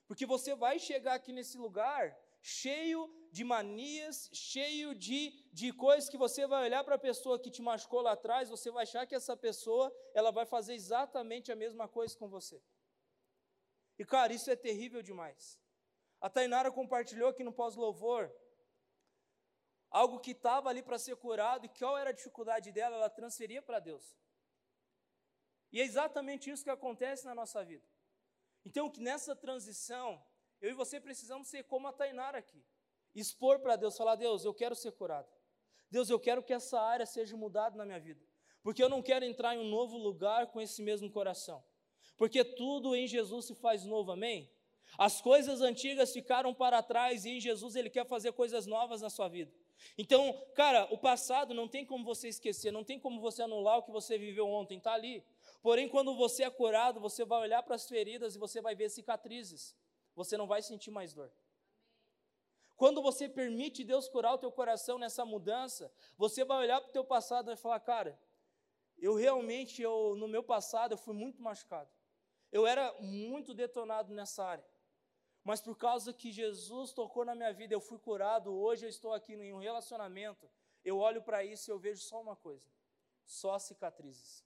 Porque 0.10 0.26
você 0.26 0.56
vai 0.56 0.80
chegar 0.80 1.14
aqui 1.14 1.32
nesse 1.32 1.56
lugar 1.56 2.18
cheio 2.42 3.02
de 3.32 3.44
manias, 3.44 4.28
cheio 4.34 4.96
de, 4.96 5.30
de 5.54 5.72
coisas 5.72 6.10
que 6.10 6.18
você 6.18 6.48
vai 6.48 6.64
olhar 6.64 6.84
para 6.84 6.96
a 6.96 7.06
pessoa 7.08 7.40
que 7.40 7.52
te 7.52 7.62
machucou 7.62 8.02
lá 8.02 8.14
atrás, 8.14 8.50
você 8.50 8.72
vai 8.72 8.84
achar 8.84 9.06
que 9.06 9.14
essa 9.14 9.38
pessoa 9.38 9.96
ela 10.16 10.32
vai 10.32 10.48
fazer 10.48 10.74
exatamente 10.74 11.52
a 11.52 11.56
mesma 11.56 11.88
coisa 11.88 12.18
com 12.18 12.28
você. 12.28 12.60
E 14.00 14.04
cara, 14.04 14.34
isso 14.34 14.50
é 14.50 14.56
terrível 14.56 15.04
demais. 15.04 15.60
A 16.20 16.28
Tainara 16.28 16.72
compartilhou 16.72 17.30
aqui 17.30 17.44
no 17.44 17.54
pós-louvor 17.54 18.34
algo 19.92 20.20
que 20.20 20.32
estava 20.32 20.70
ali 20.70 20.82
para 20.82 20.98
ser 20.98 21.18
curado 21.18 21.68
e 21.68 21.70
qual 21.70 21.96
era 21.96 22.10
a 22.10 22.14
dificuldade 22.14 22.72
dela, 22.72 22.96
ela 22.96 23.12
transferia 23.12 23.62
para 23.62 23.78
Deus. 23.80 24.18
E 25.72 25.80
é 25.80 25.84
exatamente 25.84 26.50
isso 26.50 26.64
que 26.64 26.72
acontece 26.72 27.26
na 27.26 27.36
nossa 27.36 27.64
vida. 27.64 27.88
Então, 28.66 28.90
que 28.90 29.00
nessa 29.00 29.36
transição, 29.36 30.22
eu 30.62 30.72
e 30.72 30.74
você 30.74 31.00
precisamos 31.00 31.48
ser 31.48 31.64
como 31.64 31.88
a 31.88 31.94
Tainara 31.94 32.38
aqui. 32.38 32.64
Expor 33.16 33.60
para 33.60 33.76
Deus, 33.76 33.98
falar: 33.98 34.16
Deus, 34.16 34.46
eu 34.46 34.54
quero 34.54 34.76
ser 34.76 34.92
curado. 34.92 35.28
Deus, 35.90 36.10
eu 36.10 36.20
quero 36.20 36.44
que 36.44 36.54
essa 36.54 36.80
área 36.80 37.06
seja 37.06 37.36
mudada 37.36 37.76
na 37.76 37.86
minha 37.86 38.00
vida. 38.00 38.24
Porque 38.62 38.84
eu 38.84 38.90
não 38.90 39.02
quero 39.02 39.26
entrar 39.26 39.56
em 39.56 39.60
um 39.60 39.70
novo 39.70 39.98
lugar 39.98 40.48
com 40.48 40.62
esse 40.62 40.82
mesmo 40.82 41.10
coração. 41.10 41.64
Porque 42.18 42.44
tudo 42.44 42.96
em 42.96 43.08
Jesus 43.08 43.46
se 43.46 43.56
faz 43.56 43.86
novo, 43.86 44.12
amém? 44.12 44.52
As 44.98 45.22
coisas 45.22 45.62
antigas 45.62 46.12
ficaram 46.12 46.54
para 46.54 46.84
trás 46.84 47.26
e 47.26 47.30
em 47.30 47.40
Jesus 47.40 47.76
Ele 47.76 47.90
quer 47.90 48.06
fazer 48.06 48.34
coisas 48.34 48.66
novas 48.66 49.02
na 49.02 49.10
sua 49.10 49.28
vida. 49.28 49.52
Então, 49.98 50.38
cara, 50.56 50.88
o 50.92 50.98
passado 50.98 51.54
não 51.54 51.68
tem 51.68 51.86
como 51.86 52.04
você 52.04 52.28
esquecer, 52.28 52.72
não 52.72 52.84
tem 52.84 53.00
como 53.00 53.22
você 53.22 53.42
anular 53.42 53.78
o 53.78 53.84
que 53.84 53.92
você 53.92 54.18
viveu 54.18 54.48
ontem, 54.48 54.78
está 54.78 54.94
ali. 54.94 55.24
Porém, 55.62 55.90
quando 55.90 56.16
você 56.16 56.44
é 56.44 56.50
curado, 56.50 57.00
você 57.00 57.26
vai 57.26 57.42
olhar 57.42 57.62
para 57.64 57.76
as 57.76 57.88
feridas 57.88 58.36
e 58.36 58.40
você 58.40 58.62
vai 58.62 58.76
ver 58.76 58.90
cicatrizes. 58.90 59.76
Você 60.16 60.38
não 60.38 60.48
vai 60.48 60.62
sentir 60.62 60.92
mais 60.92 61.14
dor. 61.14 61.32
Quando 62.78 63.02
você 63.02 63.28
permite 63.28 63.84
Deus 63.84 64.08
curar 64.08 64.34
o 64.34 64.38
teu 64.38 64.52
coração 64.52 64.98
nessa 64.98 65.26
mudança, 65.26 65.92
você 66.18 66.46
vai 66.46 66.60
olhar 66.60 66.80
para 66.80 66.90
o 66.90 66.94
teu 66.94 67.04
passado 67.04 67.52
e 67.52 67.58
falar, 67.58 67.82
cara, 67.82 68.18
eu 68.98 69.16
realmente, 69.16 69.82
eu, 69.82 70.16
no 70.16 70.28
meu 70.28 70.42
passado, 70.42 70.94
eu 70.94 70.98
fui 70.98 71.14
muito 71.14 71.42
machucado. 71.42 71.90
Eu 72.52 72.66
era 72.66 72.94
muito 73.02 73.54
detonado 73.54 74.14
nessa 74.14 74.46
área. 74.46 74.66
Mas 75.44 75.62
por 75.62 75.76
causa 75.76 76.14
que 76.14 76.32
Jesus 76.32 76.94
tocou 76.94 77.26
na 77.26 77.36
minha 77.36 77.52
vida, 77.54 77.74
eu 77.74 77.82
fui 77.82 77.98
curado, 78.00 78.54
hoje 78.54 78.86
eu 78.86 78.90
estou 78.90 79.14
aqui 79.14 79.34
em 79.34 79.54
um 79.54 79.60
relacionamento, 79.60 80.50
eu 80.84 80.98
olho 81.00 81.22
para 81.22 81.44
isso 81.44 81.70
e 81.70 81.74
eu 81.74 81.80
vejo 81.80 82.02
só 82.02 82.22
uma 82.22 82.36
coisa: 82.36 82.70
só 83.26 83.58
cicatrizes. 83.58 84.44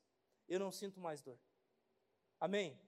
Eu 0.47 0.59
não 0.59 0.71
sinto 0.71 0.99
mais 0.99 1.21
dor. 1.21 1.39
Amém? 2.39 2.79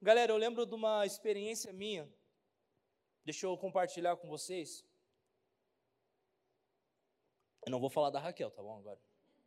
Galera, 0.00 0.32
eu 0.32 0.36
lembro 0.36 0.66
de 0.66 0.74
uma 0.74 1.06
experiência 1.06 1.72
minha, 1.72 2.08
deixa 3.24 3.46
eu 3.46 3.56
compartilhar 3.56 4.16
com 4.16 4.28
vocês. 4.28 4.84
Eu 7.64 7.70
não 7.70 7.80
vou 7.80 7.88
falar 7.88 8.10
da 8.10 8.20
Raquel, 8.20 8.50
tá 8.50 8.62
bom? 8.62 8.78
Agora. 8.78 9.00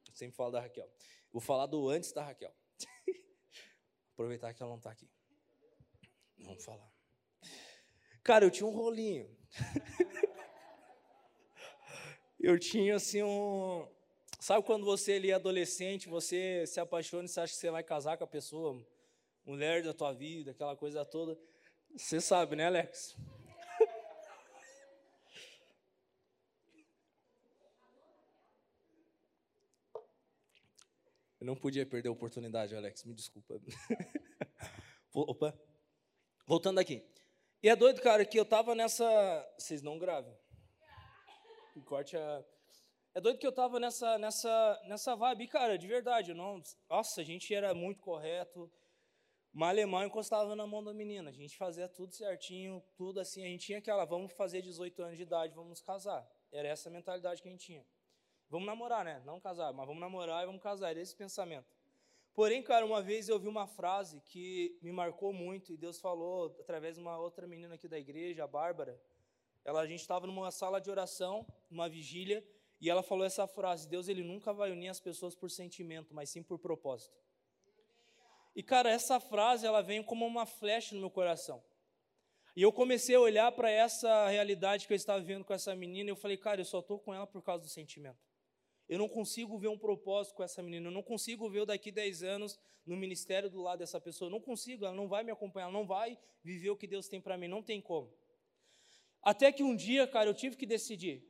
Eu 0.07 0.15
sempre 0.15 0.35
falo 0.35 0.51
da 0.51 0.61
Raquel. 0.61 0.89
Vou 1.31 1.41
falar 1.41 1.67
do 1.67 1.89
antes 1.89 2.11
da 2.11 2.23
Raquel. 2.23 2.53
Aproveitar 4.13 4.53
que 4.53 4.63
ela 4.63 4.71
não 4.71 4.77
está 4.77 4.89
aqui. 4.89 5.07
Vamos 6.39 6.63
falar. 6.63 6.91
Cara, 8.23 8.45
eu 8.45 8.51
tinha 8.51 8.65
um 8.65 8.73
rolinho. 8.73 9.29
eu 12.39 12.57
tinha 12.57 12.95
assim 12.95 13.21
um. 13.21 13.87
Sabe 14.39 14.65
quando 14.65 14.85
você 14.85 15.13
ali 15.13 15.31
é 15.31 15.33
adolescente, 15.33 16.07
você 16.07 16.65
se 16.67 16.79
apaixona 16.79 17.25
e 17.25 17.27
você 17.27 17.39
acha 17.39 17.53
que 17.53 17.59
você 17.59 17.71
vai 17.71 17.83
casar 17.83 18.17
com 18.17 18.23
a 18.23 18.27
pessoa, 18.27 18.79
mulher 19.43 19.81
da 19.81 19.93
tua 19.93 20.13
vida, 20.13 20.51
aquela 20.51 20.75
coisa 20.75 21.03
toda. 21.03 21.37
Você 21.95 22.21
sabe, 22.21 22.55
né, 22.55 22.67
Alex? 22.67 23.17
Eu 31.39 31.45
não 31.45 31.55
podia 31.55 31.85
perder 31.85 32.09
a 32.09 32.11
oportunidade, 32.11 32.75
Alex, 32.75 33.03
me 33.05 33.13
desculpa. 33.13 33.59
Opa. 35.13 35.57
Voltando 36.45 36.79
aqui. 36.79 37.03
E 37.61 37.69
é 37.69 37.75
doido, 37.75 38.01
cara, 38.01 38.23
que 38.25 38.39
eu 38.39 38.45
tava 38.45 38.75
nessa. 38.75 39.05
Vocês 39.57 39.81
não 39.81 39.97
gravam. 39.97 40.35
Corte 41.85 42.15
a. 42.15 42.43
É 43.17 43.19
doido 43.19 43.39
que 43.39 43.47
eu 43.47 43.51
tava 43.51 43.79
nessa, 43.79 44.19
nessa, 44.19 44.81
nessa 44.85 45.15
vibe. 45.15 45.47
Cara, 45.47 45.75
de 45.75 45.87
verdade, 45.87 46.35
não. 46.35 46.61
Nossa, 46.87 47.21
a 47.21 47.23
gente 47.23 47.51
era 47.51 47.73
muito 47.73 47.99
correto. 47.99 48.71
Malemão 49.51 50.05
encostava 50.05 50.55
na 50.55 50.67
mão 50.67 50.83
da 50.83 50.93
menina. 50.93 51.31
A 51.31 51.33
gente 51.33 51.57
fazia 51.57 51.89
tudo 51.89 52.13
certinho, 52.13 52.79
tudo 52.95 53.19
assim. 53.19 53.43
A 53.43 53.47
gente 53.47 53.65
tinha 53.65 53.79
aquela, 53.79 54.05
vamos 54.05 54.33
fazer 54.33 54.61
18 54.61 55.01
anos 55.01 55.17
de 55.17 55.23
idade, 55.23 55.55
vamos 55.55 55.71
nos 55.71 55.81
casar. 55.81 56.29
Era 56.51 56.67
essa 56.67 56.89
a 56.89 56.91
mentalidade 56.91 57.41
que 57.41 57.47
a 57.47 57.51
gente 57.51 57.65
tinha. 57.65 57.83
Vamos 58.51 58.67
namorar, 58.67 59.03
né? 59.03 59.19
Não 59.25 59.39
casar, 59.39 59.73
mas 59.73 59.87
vamos 59.87 59.99
namorar 59.99 60.43
e 60.43 60.45
vamos 60.45 60.61
casar. 60.61 60.91
Era 60.91 61.01
esse 61.01 61.15
pensamento. 61.15 61.75
Porém, 62.35 62.61
cara, 62.61 62.85
uma 62.85 63.01
vez 63.01 63.29
eu 63.29 63.39
vi 63.39 63.47
uma 63.47 63.65
frase 63.65 64.21
que 64.21 64.77
me 64.79 64.91
marcou 64.91 65.33
muito 65.33 65.73
e 65.73 65.75
Deus 65.75 65.99
falou 65.99 66.55
através 66.59 66.97
de 66.97 67.01
uma 67.01 67.17
outra 67.17 67.47
menina 67.47 67.73
aqui 67.73 67.87
da 67.87 67.97
igreja, 67.97 68.43
a 68.43 68.47
Bárbara. 68.47 69.01
Ela, 69.65 69.81
a 69.81 69.87
gente 69.87 70.01
estava 70.01 70.27
numa 70.27 70.51
sala 70.51 70.79
de 70.79 70.91
oração, 70.91 71.47
numa 71.67 71.89
vigília, 71.89 72.45
e 72.79 72.89
ela 72.89 73.03
falou 73.03 73.25
essa 73.25 73.47
frase: 73.47 73.87
Deus 73.87 74.07
ele 74.07 74.23
nunca 74.23 74.53
vai 74.53 74.71
unir 74.71 74.89
as 74.89 74.99
pessoas 74.99 75.35
por 75.35 75.49
sentimento, 75.49 76.13
mas 76.13 76.29
sim 76.29 76.43
por 76.43 76.59
propósito. 76.59 77.15
E 78.55 78.63
cara, 78.63 78.89
essa 78.89 79.19
frase 79.19 79.65
ela 79.65 79.81
vem 79.81 80.01
como 80.03 80.25
uma 80.25 80.45
flecha 80.45 80.95
no 80.95 81.01
meu 81.01 81.11
coração. 81.11 81.63
E 82.55 82.61
eu 82.63 82.71
comecei 82.73 83.15
a 83.15 83.19
olhar 83.19 83.51
para 83.51 83.69
essa 83.69 84.27
realidade 84.29 84.87
que 84.87 84.93
eu 84.93 84.95
estava 84.95 85.19
vivendo 85.19 85.45
com 85.45 85.53
essa 85.53 85.75
menina 85.75 86.09
e 86.09 86.11
eu 86.11 86.15
falei, 86.15 86.37
cara, 86.37 86.59
eu 86.59 86.65
só 86.65 86.79
estou 86.79 86.97
com 86.97 87.13
ela 87.13 87.27
por 87.27 87.43
causa 87.43 87.63
do 87.63 87.69
sentimento. 87.69 88.17
Eu 88.89 88.97
não 88.97 89.07
consigo 89.07 89.59
ver 89.59 89.67
um 89.67 89.77
propósito 89.77 90.33
com 90.33 90.43
essa 90.43 90.63
menina. 90.63 90.87
Eu 90.87 90.91
não 90.91 91.03
consigo 91.03 91.47
ver 91.51 91.59
eu 91.59 91.65
daqui 91.67 91.91
10 91.91 92.23
anos 92.23 92.57
no 92.83 92.97
ministério 92.97 93.47
do 93.47 93.61
lado 93.61 93.77
dessa 93.77 94.01
pessoa. 94.01 94.27
Eu 94.27 94.31
não 94.31 94.41
consigo, 94.41 94.85
ela 94.85 94.95
não 94.95 95.07
vai 95.07 95.23
me 95.23 95.29
acompanhar, 95.29 95.65
ela 95.65 95.73
não 95.73 95.85
vai 95.85 96.17
viver 96.43 96.71
o 96.71 96.75
que 96.75 96.87
Deus 96.87 97.07
tem 97.07 97.21
para 97.21 97.37
mim. 97.37 97.47
Não 97.47 97.61
tem 97.61 97.79
como. 97.79 98.11
Até 99.21 99.51
que 99.51 99.61
um 99.61 99.75
dia, 99.75 100.07
cara, 100.07 100.27
eu 100.27 100.33
tive 100.33 100.55
que 100.55 100.65
decidir. 100.65 101.21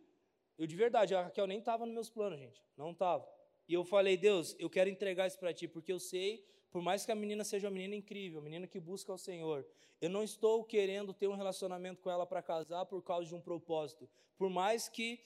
Eu 0.57 0.65
de 0.65 0.75
verdade, 0.75 1.13
a 1.13 1.23
Raquel 1.23 1.47
nem 1.47 1.59
estava 1.59 1.85
nos 1.85 1.93
meus 1.93 2.09
planos, 2.09 2.39
gente. 2.39 2.63
Não 2.75 2.91
estava. 2.91 3.27
E 3.67 3.73
eu 3.73 3.83
falei, 3.83 4.17
Deus, 4.17 4.55
eu 4.57 4.69
quero 4.69 4.89
entregar 4.89 5.27
isso 5.27 5.37
para 5.37 5.53
ti, 5.53 5.67
porque 5.67 5.91
eu 5.91 5.99
sei, 5.99 6.43
por 6.71 6.81
mais 6.81 7.05
que 7.05 7.11
a 7.11 7.15
menina 7.15 7.43
seja 7.43 7.67
uma 7.67 7.73
menina 7.73 7.95
incrível, 7.95 8.39
uma 8.39 8.45
menina 8.45 8.65
que 8.65 8.79
busca 8.79 9.13
o 9.13 9.17
Senhor, 9.17 9.67
eu 9.99 10.09
não 10.09 10.23
estou 10.23 10.63
querendo 10.63 11.13
ter 11.13 11.27
um 11.27 11.35
relacionamento 11.35 12.01
com 12.01 12.09
ela 12.09 12.25
para 12.25 12.41
casar 12.41 12.85
por 12.85 13.01
causa 13.03 13.27
de 13.27 13.35
um 13.35 13.41
propósito. 13.41 14.09
Por 14.37 14.49
mais 14.49 14.87
que 14.87 15.19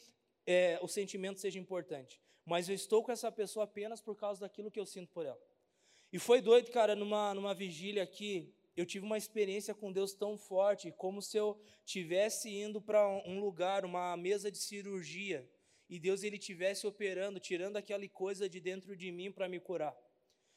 é, 0.46 0.80
o 0.82 0.88
sentimento 0.88 1.40
seja 1.40 1.60
importante. 1.60 2.20
Mas 2.46 2.68
eu 2.68 2.76
estou 2.76 3.04
com 3.04 3.12
essa 3.12 3.32
pessoa 3.32 3.66
apenas 3.66 4.02
por 4.02 4.16
causa 4.16 4.42
daquilo 4.42 4.72
que 4.72 4.80
eu 4.80 4.86
sinto 4.86 5.12
por 5.12 5.26
ela. 5.26 5.40
E 6.12 6.20
foi 6.20 6.42
doido, 6.42 6.72
cara, 6.72 6.96
numa, 6.96 7.34
numa 7.34 7.54
vigília 7.54 8.04
aqui, 8.04 8.54
eu 8.76 8.86
tive 8.86 9.06
uma 9.06 9.18
experiência 9.18 9.74
com 9.74 9.92
Deus 9.92 10.14
tão 10.14 10.38
forte, 10.38 10.92
como 10.92 11.22
se 11.22 11.38
eu 11.38 11.60
tivesse 11.86 12.50
indo 12.50 12.82
para 12.82 13.08
um 13.26 13.40
lugar, 13.40 13.84
uma 13.86 14.16
mesa 14.16 14.52
de 14.52 14.58
cirurgia, 14.58 15.50
e 15.90 16.00
Deus 16.00 16.24
ele 16.24 16.38
tivesse 16.38 16.88
operando, 16.88 17.40
tirando 17.40 17.78
aquela 17.78 18.08
coisa 18.10 18.50
de 18.50 18.60
dentro 18.60 18.96
de 18.96 19.12
mim 19.12 19.32
para 19.32 19.50
me 19.50 19.60
curar. 19.60 19.96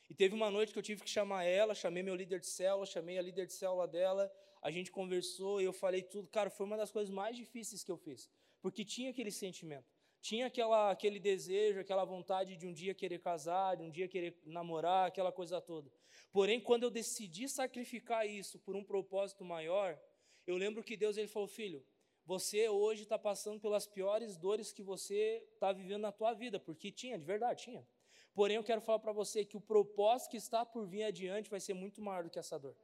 E 0.09 0.15
teve 0.15 0.35
uma 0.35 0.51
noite 0.51 0.73
que 0.73 0.79
eu 0.79 0.83
tive 0.83 1.03
que 1.03 1.11
chamar 1.11 1.45
ela, 1.45 1.75
chamei 1.75 2.03
meu 2.03 2.15
líder 2.15 2.39
de 2.41 2.47
célula, 2.47 2.87
chamei 2.87 3.19
a 3.19 3.23
líder 3.23 3.47
de 3.47 3.53
célula 3.53 3.89
dela, 3.89 4.31
a 4.63 4.71
gente 4.71 4.93
conversou 4.93 5.61
e 5.61 5.65
eu 5.65 5.73
falei 5.73 6.03
tudo. 6.03 6.29
Cara, 6.29 6.51
foi 6.51 6.67
uma 6.67 6.77
das 6.77 6.91
coisas 6.91 7.13
mais 7.13 7.37
difíceis 7.37 7.83
que 7.83 7.91
eu 7.91 7.97
fiz 7.97 8.31
porque 8.65 8.83
tinha 8.83 9.11
aquele 9.11 9.31
sentimento, 9.31 9.85
tinha 10.23 10.47
aquela, 10.47 10.91
aquele 10.91 11.21
desejo, 11.21 11.81
aquela 11.81 12.03
vontade 12.03 12.57
de 12.57 12.67
um 12.67 12.73
dia 12.73 12.95
querer 12.95 13.19
casar, 13.19 13.77
de 13.77 13.83
um 13.83 13.91
dia 13.91 14.09
querer 14.09 14.41
namorar, 14.47 15.09
aquela 15.09 15.31
coisa 15.31 15.61
toda. 15.61 15.93
Porém, 16.35 16.59
quando 16.59 16.83
eu 16.83 16.91
decidi 16.91 17.49
sacrificar 17.49 18.29
isso 18.29 18.59
por 18.59 18.75
um 18.75 18.83
propósito 18.83 19.45
maior, 19.45 19.97
eu 20.45 20.57
lembro 20.57 20.83
que 20.83 20.97
Deus 20.97 21.17
ele 21.17 21.29
falou, 21.29 21.47
filho, 21.47 21.87
você 22.27 22.69
hoje 22.69 23.05
está 23.05 23.17
passando 23.17 23.61
pelas 23.61 23.87
piores 23.87 24.37
dores 24.37 24.73
que 24.73 24.83
você 24.83 25.47
está 25.53 25.71
vivendo 25.71 26.03
na 26.03 26.11
tua 26.11 26.33
vida, 26.33 26.59
porque 26.59 26.91
tinha, 26.91 27.17
de 27.17 27.25
verdade, 27.25 27.63
tinha. 27.63 27.87
Porém, 28.35 28.57
eu 28.57 28.65
quero 28.65 28.81
falar 28.81 28.99
para 28.99 29.13
você 29.13 29.45
que 29.45 29.57
o 29.57 29.61
propósito 29.61 30.33
que 30.33 30.37
está 30.37 30.67
por 30.67 30.89
vir 30.89 31.05
adiante 31.05 31.49
vai 31.49 31.61
ser 31.61 31.73
muito 31.73 32.03
maior 32.03 32.25
do 32.25 32.31
que 32.31 32.41
essa 32.41 32.59
dor. 32.59 32.77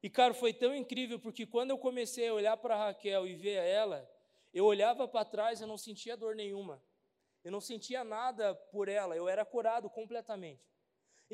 E, 0.00 0.08
cara, 0.08 0.32
foi 0.32 0.54
tão 0.54 0.72
incrível, 0.72 1.18
porque 1.18 1.44
quando 1.44 1.70
eu 1.70 1.78
comecei 1.78 2.28
a 2.28 2.34
olhar 2.34 2.56
para 2.56 2.76
Raquel 2.76 3.26
e 3.26 3.34
ver 3.34 3.56
ela, 3.56 4.08
eu 4.52 4.64
olhava 4.64 5.08
para 5.08 5.24
trás 5.24 5.60
e 5.60 5.66
não 5.66 5.76
sentia 5.76 6.16
dor 6.16 6.36
nenhuma. 6.36 6.80
Eu 7.42 7.50
não 7.50 7.60
sentia 7.60 8.04
nada 8.04 8.54
por 8.54 8.88
ela, 8.88 9.16
eu 9.16 9.28
era 9.28 9.44
curado 9.44 9.90
completamente. 9.90 10.73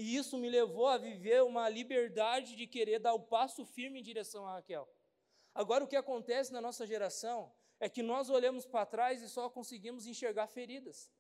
E 0.01 0.17
isso 0.17 0.39
me 0.39 0.49
levou 0.49 0.87
a 0.87 0.97
viver 0.97 1.43
uma 1.43 1.69
liberdade 1.69 2.57
de 2.57 2.67
querer 2.67 2.99
dar 2.99 3.13
o 3.13 3.21
passo 3.21 3.67
firme 3.67 4.01
em 4.01 4.03
direção 4.03 4.47
a 4.47 4.55
Raquel. 4.55 4.89
Agora, 5.55 5.85
o 5.85 5.87
que 5.87 5.95
acontece 5.95 6.51
na 6.55 6.59
nossa 6.59 6.87
geração 6.87 7.53
é 7.79 7.87
que 7.87 8.03
nós 8.03 8.31
olhamos 8.31 8.65
para 8.65 8.87
trás 8.87 9.21
e 9.21 9.29
só 9.29 9.51
conseguimos 9.51 10.07
enxergar 10.07 10.47
feridas. 10.47 11.13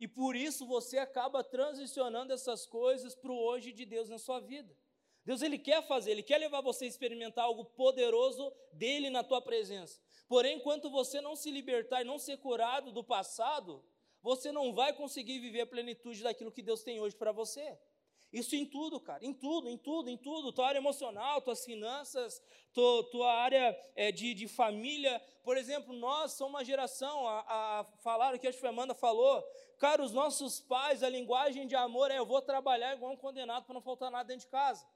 E 0.00 0.08
por 0.08 0.34
isso 0.34 0.66
você 0.66 0.98
acaba 0.98 1.44
transicionando 1.44 2.32
essas 2.32 2.66
coisas 2.66 3.14
para 3.14 3.30
o 3.30 3.38
hoje 3.38 3.70
de 3.70 3.86
Deus 3.86 4.08
na 4.08 4.18
sua 4.18 4.40
vida. 4.40 4.76
Deus 5.24 5.40
ele 5.40 5.60
quer 5.60 5.86
fazer, 5.86 6.10
ele 6.10 6.24
quer 6.24 6.38
levar 6.38 6.60
você 6.60 6.86
a 6.86 6.88
experimentar 6.88 7.44
algo 7.44 7.66
poderoso 7.66 8.52
dele 8.72 9.10
na 9.10 9.22
tua 9.22 9.40
presença. 9.40 10.00
Porém, 10.26 10.56
enquanto 10.56 10.90
você 10.90 11.20
não 11.20 11.36
se 11.36 11.52
libertar 11.52 12.00
e 12.00 12.04
não 12.04 12.18
ser 12.18 12.38
curado 12.38 12.90
do 12.90 13.04
passado, 13.04 13.84
você 14.22 14.52
não 14.52 14.74
vai 14.74 14.92
conseguir 14.92 15.38
viver 15.38 15.62
a 15.62 15.66
plenitude 15.66 16.22
daquilo 16.22 16.52
que 16.52 16.62
Deus 16.62 16.82
tem 16.82 17.00
hoje 17.00 17.16
para 17.16 17.32
você. 17.32 17.78
Isso 18.30 18.54
em 18.54 18.66
tudo, 18.66 19.00
cara, 19.00 19.24
em 19.24 19.32
tudo, 19.32 19.70
em 19.70 19.78
tudo, 19.78 20.10
em 20.10 20.16
tudo. 20.16 20.52
Tua 20.52 20.68
área 20.68 20.78
emocional, 20.78 21.40
tuas 21.40 21.64
finanças, 21.64 22.42
tua, 22.74 23.02
tua 23.10 23.32
área 23.32 23.74
é, 23.96 24.12
de, 24.12 24.34
de 24.34 24.46
família. 24.46 25.18
Por 25.42 25.56
exemplo, 25.56 25.94
nós 25.94 26.32
somos 26.32 26.52
uma 26.52 26.64
geração, 26.64 27.26
a, 27.26 27.40
a 27.80 27.84
falaram 28.02 28.38
que 28.38 28.52
que 28.52 28.66
a 28.66 28.68
Amanda 28.68 28.94
falou, 28.94 29.42
cara, 29.78 30.02
os 30.02 30.12
nossos 30.12 30.60
pais, 30.60 31.02
a 31.02 31.08
linguagem 31.08 31.66
de 31.66 31.74
amor 31.74 32.10
é 32.10 32.18
eu 32.18 32.26
vou 32.26 32.42
trabalhar 32.42 32.94
igual 32.94 33.12
um 33.12 33.16
condenado 33.16 33.64
para 33.64 33.74
não 33.74 33.80
faltar 33.80 34.10
nada 34.10 34.28
dentro 34.28 34.44
de 34.44 34.50
casa. 34.50 34.86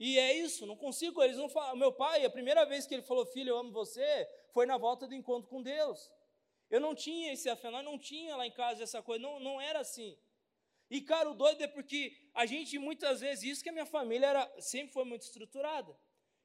E 0.00 0.18
é 0.18 0.32
isso, 0.32 0.66
não 0.66 0.76
consigo, 0.76 1.22
eles 1.22 1.36
não 1.36 1.48
falam. 1.48 1.76
Meu 1.76 1.92
pai, 1.92 2.24
a 2.24 2.30
primeira 2.30 2.64
vez 2.64 2.86
que 2.86 2.94
ele 2.94 3.02
falou, 3.02 3.24
filho, 3.26 3.50
eu 3.50 3.58
amo 3.58 3.72
você, 3.72 4.28
foi 4.52 4.66
na 4.66 4.76
volta 4.76 5.06
do 5.06 5.14
encontro 5.14 5.48
com 5.48 5.62
Deus. 5.62 6.10
Eu 6.70 6.80
não 6.80 6.94
tinha 6.94 7.32
esse 7.32 7.48
afinal, 7.48 7.82
não 7.82 7.98
tinha 7.98 8.36
lá 8.36 8.46
em 8.46 8.50
casa 8.50 8.82
essa 8.82 9.02
coisa, 9.02 9.22
não, 9.22 9.40
não 9.40 9.60
era 9.60 9.80
assim. 9.80 10.16
E, 10.90 11.00
cara, 11.00 11.30
o 11.30 11.34
doido 11.34 11.62
é 11.62 11.66
porque 11.66 12.16
a 12.34 12.46
gente, 12.46 12.78
muitas 12.78 13.20
vezes, 13.20 13.44
isso 13.44 13.62
que 13.62 13.68
a 13.68 13.72
minha 13.72 13.86
família 13.86 14.26
era, 14.26 14.60
sempre 14.60 14.92
foi 14.92 15.04
muito 15.04 15.22
estruturada. 15.22 15.96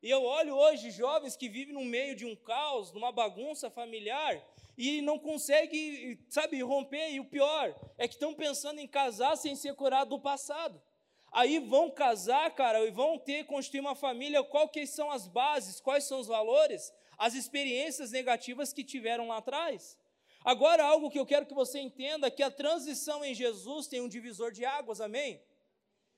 E 0.02 0.10
eu 0.10 0.22
olho 0.24 0.56
hoje 0.56 0.92
jovens 0.92 1.38
que 1.38 1.48
vivem 1.48 1.74
no 1.74 1.86
meio 1.86 2.14
de 2.14 2.26
um 2.26 2.36
caos, 2.36 2.92
numa 2.92 3.12
bagunça 3.12 3.70
familiar, 3.70 4.46
e 4.78 5.02
não 5.02 5.18
conseguem, 5.18 6.20
sabe, 6.30 6.62
romper. 6.62 7.12
E 7.12 7.22
o 7.22 7.26
pior 7.26 7.74
é 7.98 8.06
que 8.06 8.16
estão 8.16 8.34
pensando 8.34 8.80
em 8.80 8.88
casar 8.88 9.38
sem 9.38 9.56
ser 9.56 9.76
curado 9.76 10.10
do 10.10 10.20
passado. 10.20 10.82
Aí 11.32 11.58
vão 11.58 11.90
casar, 11.90 12.54
cara, 12.54 12.86
e 12.86 12.92
vão 12.92 13.18
ter, 13.18 13.46
constituir 13.46 13.80
uma 13.80 13.96
família, 13.96 14.46
que 14.72 14.86
são 14.86 15.10
as 15.10 15.28
bases, 15.28 15.80
quais 15.80 16.04
são 16.04 16.20
os 16.20 16.28
valores, 16.28 16.94
as 17.18 17.34
experiências 17.34 18.12
negativas 18.12 18.74
que 18.74 18.84
tiveram 18.84 19.30
lá 19.30 19.38
atrás. 19.38 19.98
Agora, 20.44 20.84
algo 20.84 21.10
que 21.10 21.20
eu 21.20 21.26
quero 21.26 21.46
que 21.46 21.54
você 21.54 21.80
entenda, 21.80 22.30
que 22.30 22.44
a 22.44 22.52
transição 22.52 23.24
em 23.24 23.34
Jesus 23.34 23.88
tem 23.88 24.02
um 24.02 24.10
divisor 24.10 24.52
de 24.52 24.66
águas, 24.66 25.00
amém? 25.00 25.42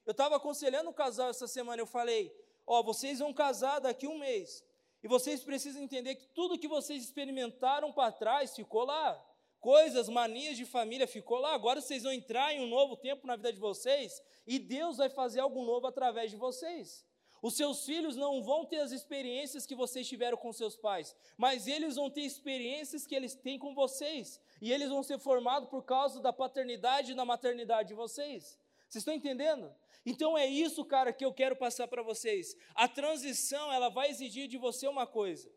Eu 0.05 0.11
estava 0.11 0.35
aconselhando 0.35 0.89
um 0.89 0.93
casal 0.93 1.29
essa 1.29 1.47
semana, 1.47 1.81
eu 1.81 1.87
falei, 1.87 2.35
ó, 2.65 2.81
vocês 2.81 3.19
vão 3.19 3.33
casar 3.33 3.79
daqui 3.79 4.07
um 4.07 4.17
mês, 4.17 4.63
e 5.03 5.07
vocês 5.07 5.43
precisam 5.43 5.81
entender 5.81 6.15
que 6.15 6.27
tudo 6.27 6.57
que 6.57 6.67
vocês 6.67 7.03
experimentaram 7.03 7.91
para 7.91 8.11
trás 8.11 8.55
ficou 8.55 8.85
lá 8.85 9.23
coisas, 9.65 10.07
manias 10.07 10.57
de 10.57 10.63
família 10.63 11.07
ficou 11.07 11.39
lá. 11.39 11.55
Agora 11.55 11.81
vocês 11.81 12.03
vão 12.03 12.11
entrar 12.11 12.53
em 12.53 12.61
um 12.61 12.67
novo 12.67 12.95
tempo 12.95 13.25
na 13.25 13.35
vida 13.35 13.51
de 13.51 13.59
vocês 13.59 14.21
e 14.45 14.59
Deus 14.59 14.97
vai 14.97 15.09
fazer 15.09 15.39
algo 15.39 15.65
novo 15.65 15.87
através 15.87 16.29
de 16.29 16.37
vocês. 16.37 17.03
Os 17.41 17.55
seus 17.55 17.85
filhos 17.85 18.15
não 18.15 18.41
vão 18.41 18.65
ter 18.65 18.79
as 18.79 18.91
experiências 18.91 19.65
que 19.65 19.75
vocês 19.75 20.07
tiveram 20.07 20.37
com 20.37 20.51
seus 20.51 20.75
pais, 20.75 21.15
mas 21.37 21.67
eles 21.67 21.95
vão 21.95 22.09
ter 22.09 22.21
experiências 22.21 23.05
que 23.05 23.15
eles 23.15 23.35
têm 23.35 23.59
com 23.59 23.75
vocês, 23.75 24.41
e 24.61 24.71
eles 24.71 24.89
vão 24.89 25.03
ser 25.03 25.19
formados 25.19 25.69
por 25.69 25.83
causa 25.83 26.19
da 26.19 26.33
paternidade 26.33 27.11
e 27.11 27.15
da 27.15 27.25
maternidade 27.25 27.89
de 27.89 27.93
vocês. 27.93 28.57
Vocês 28.87 29.01
estão 29.01 29.13
entendendo? 29.13 29.73
Então 30.05 30.37
é 30.37 30.45
isso, 30.45 30.85
cara, 30.85 31.11
que 31.11 31.25
eu 31.25 31.33
quero 31.33 31.55
passar 31.55 31.87
para 31.87 32.03
vocês. 32.03 32.55
A 32.73 32.87
transição, 32.87 33.73
ela 33.73 33.89
vai 33.89 34.09
exigir 34.09 34.47
de 34.47 34.57
você 34.57 34.87
uma 34.87 35.07
coisa: 35.07 35.51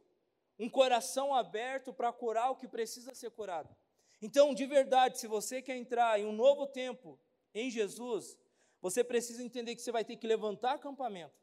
um 0.59 0.69
coração 0.69 1.35
aberto 1.35 1.93
para 1.93 2.13
curar 2.13 2.51
o 2.51 2.57
que 2.57 2.67
precisa 2.67 3.15
ser 3.15 3.31
curado. 3.31 3.75
Então, 4.21 4.55
de 4.55 4.67
verdade, 4.67 5.19
se 5.19 5.27
você 5.27 5.63
quer 5.63 5.77
entrar 5.77 6.19
em 6.19 6.25
um 6.25 6.33
novo 6.33 6.67
tempo 6.67 7.19
em 7.55 7.71
Jesus, 7.71 8.37
você 8.81 9.05
precisa 9.05 9.43
entender 9.43 9.77
que 9.77 9.83
você 9.83 9.93
vai 9.93 10.05
ter 10.05 10.17
que 10.17 10.27
levantar 10.27 10.73
acampamento. 10.73 11.35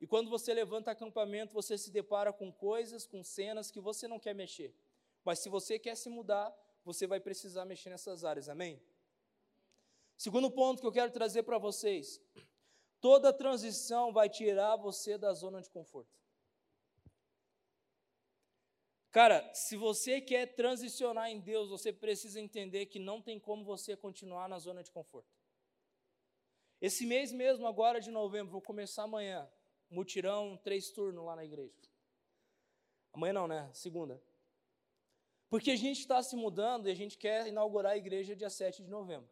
E 0.00 0.06
quando 0.06 0.30
você 0.30 0.54
levanta 0.54 0.90
acampamento, 0.90 1.52
você 1.52 1.76
se 1.76 1.90
depara 1.90 2.32
com 2.32 2.52
coisas, 2.52 3.06
com 3.06 3.22
cenas 3.22 3.70
que 3.70 3.80
você 3.80 4.06
não 4.06 4.18
quer 4.18 4.34
mexer. 4.34 4.74
Mas 5.24 5.40
se 5.40 5.48
você 5.48 5.78
quer 5.78 5.96
se 5.96 6.08
mudar, 6.08 6.54
você 6.84 7.06
vai 7.06 7.20
precisar 7.20 7.64
mexer 7.64 7.90
nessas 7.90 8.24
áreas, 8.24 8.48
amém? 8.48 8.80
Segundo 10.16 10.50
ponto 10.50 10.80
que 10.80 10.86
eu 10.86 10.92
quero 10.92 11.12
trazer 11.12 11.42
para 11.42 11.58
vocês: 11.58 12.20
toda 13.00 13.32
transição 13.32 14.12
vai 14.12 14.28
tirar 14.28 14.76
você 14.76 15.18
da 15.18 15.32
zona 15.32 15.60
de 15.60 15.70
conforto. 15.70 16.18
Cara, 19.10 19.52
se 19.54 19.76
você 19.76 20.20
quer 20.20 20.54
transicionar 20.54 21.30
em 21.30 21.40
Deus, 21.40 21.70
você 21.70 21.92
precisa 21.92 22.38
entender 22.40 22.86
que 22.86 22.98
não 22.98 23.22
tem 23.22 23.38
como 23.40 23.64
você 23.64 23.96
continuar 23.96 24.48
na 24.48 24.58
zona 24.58 24.82
de 24.82 24.90
conforto. 24.90 25.36
Esse 26.80 27.06
mês 27.06 27.32
mesmo, 27.32 27.66
agora 27.66 28.00
de 28.00 28.10
novembro, 28.10 28.52
vou 28.52 28.62
começar 28.62 29.04
amanhã, 29.04 29.50
mutirão, 29.90 30.56
três 30.56 30.90
turnos 30.90 31.24
lá 31.24 31.36
na 31.36 31.44
igreja. 31.44 31.74
Amanhã 33.12 33.32
não, 33.32 33.48
né? 33.48 33.70
Segunda. 33.72 34.22
Porque 35.48 35.70
a 35.70 35.76
gente 35.76 36.00
está 36.00 36.22
se 36.22 36.36
mudando 36.36 36.88
e 36.88 36.92
a 36.92 36.94
gente 36.94 37.16
quer 37.16 37.46
inaugurar 37.46 37.92
a 37.92 37.96
igreja 37.96 38.36
dia 38.36 38.50
7 38.50 38.82
de 38.82 38.90
novembro. 38.90 39.28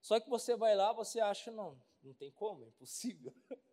Só 0.00 0.18
que 0.18 0.30
você 0.30 0.56
vai 0.56 0.74
lá, 0.74 0.92
você 0.92 1.20
acha, 1.20 1.50
não, 1.50 1.80
não 2.02 2.14
tem 2.14 2.30
como, 2.30 2.64
é 2.64 2.68
impossível. 2.68 3.34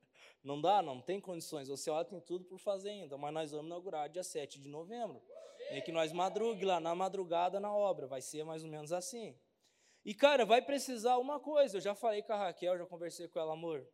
Não 0.44 0.60
dá, 0.60 0.82
não 0.82 1.00
tem 1.00 1.22
condições. 1.22 1.70
Você 1.70 1.90
olha, 1.90 2.04
tem 2.04 2.20
tudo 2.20 2.44
por 2.44 2.60
fazer 2.60 2.90
ainda, 2.90 3.18
mas 3.18 3.34
nós 3.34 3.52
vamos 3.52 3.68
inaugurar 3.68 4.10
dia 4.10 4.26
7 4.26 4.60
de 4.60 4.68
novembro. 4.68 5.22
É 5.70 5.80
que 5.80 5.90
nós 5.90 6.12
madrugue 6.12 6.66
lá 6.66 6.82
na 6.82 6.94
madrugada 6.94 7.62
na 7.62 7.74
obra, 7.74 8.08
vai 8.08 8.22
ser 8.22 8.44
mais 8.44 8.62
ou 8.62 8.70
menos 8.70 8.92
assim. 8.92 9.40
E 10.04 10.14
cara, 10.14 10.46
vai 10.46 10.62
precisar 10.62 11.18
uma 11.18 11.40
coisa. 11.40 11.78
Eu 11.78 11.82
já 11.82 11.96
falei 11.96 12.22
com 12.22 12.34
a 12.34 12.38
Raquel, 12.38 12.78
já 12.78 12.86
conversei 12.86 13.30
com 13.30 13.40
ela, 13.40 13.54
amor. 13.54 13.88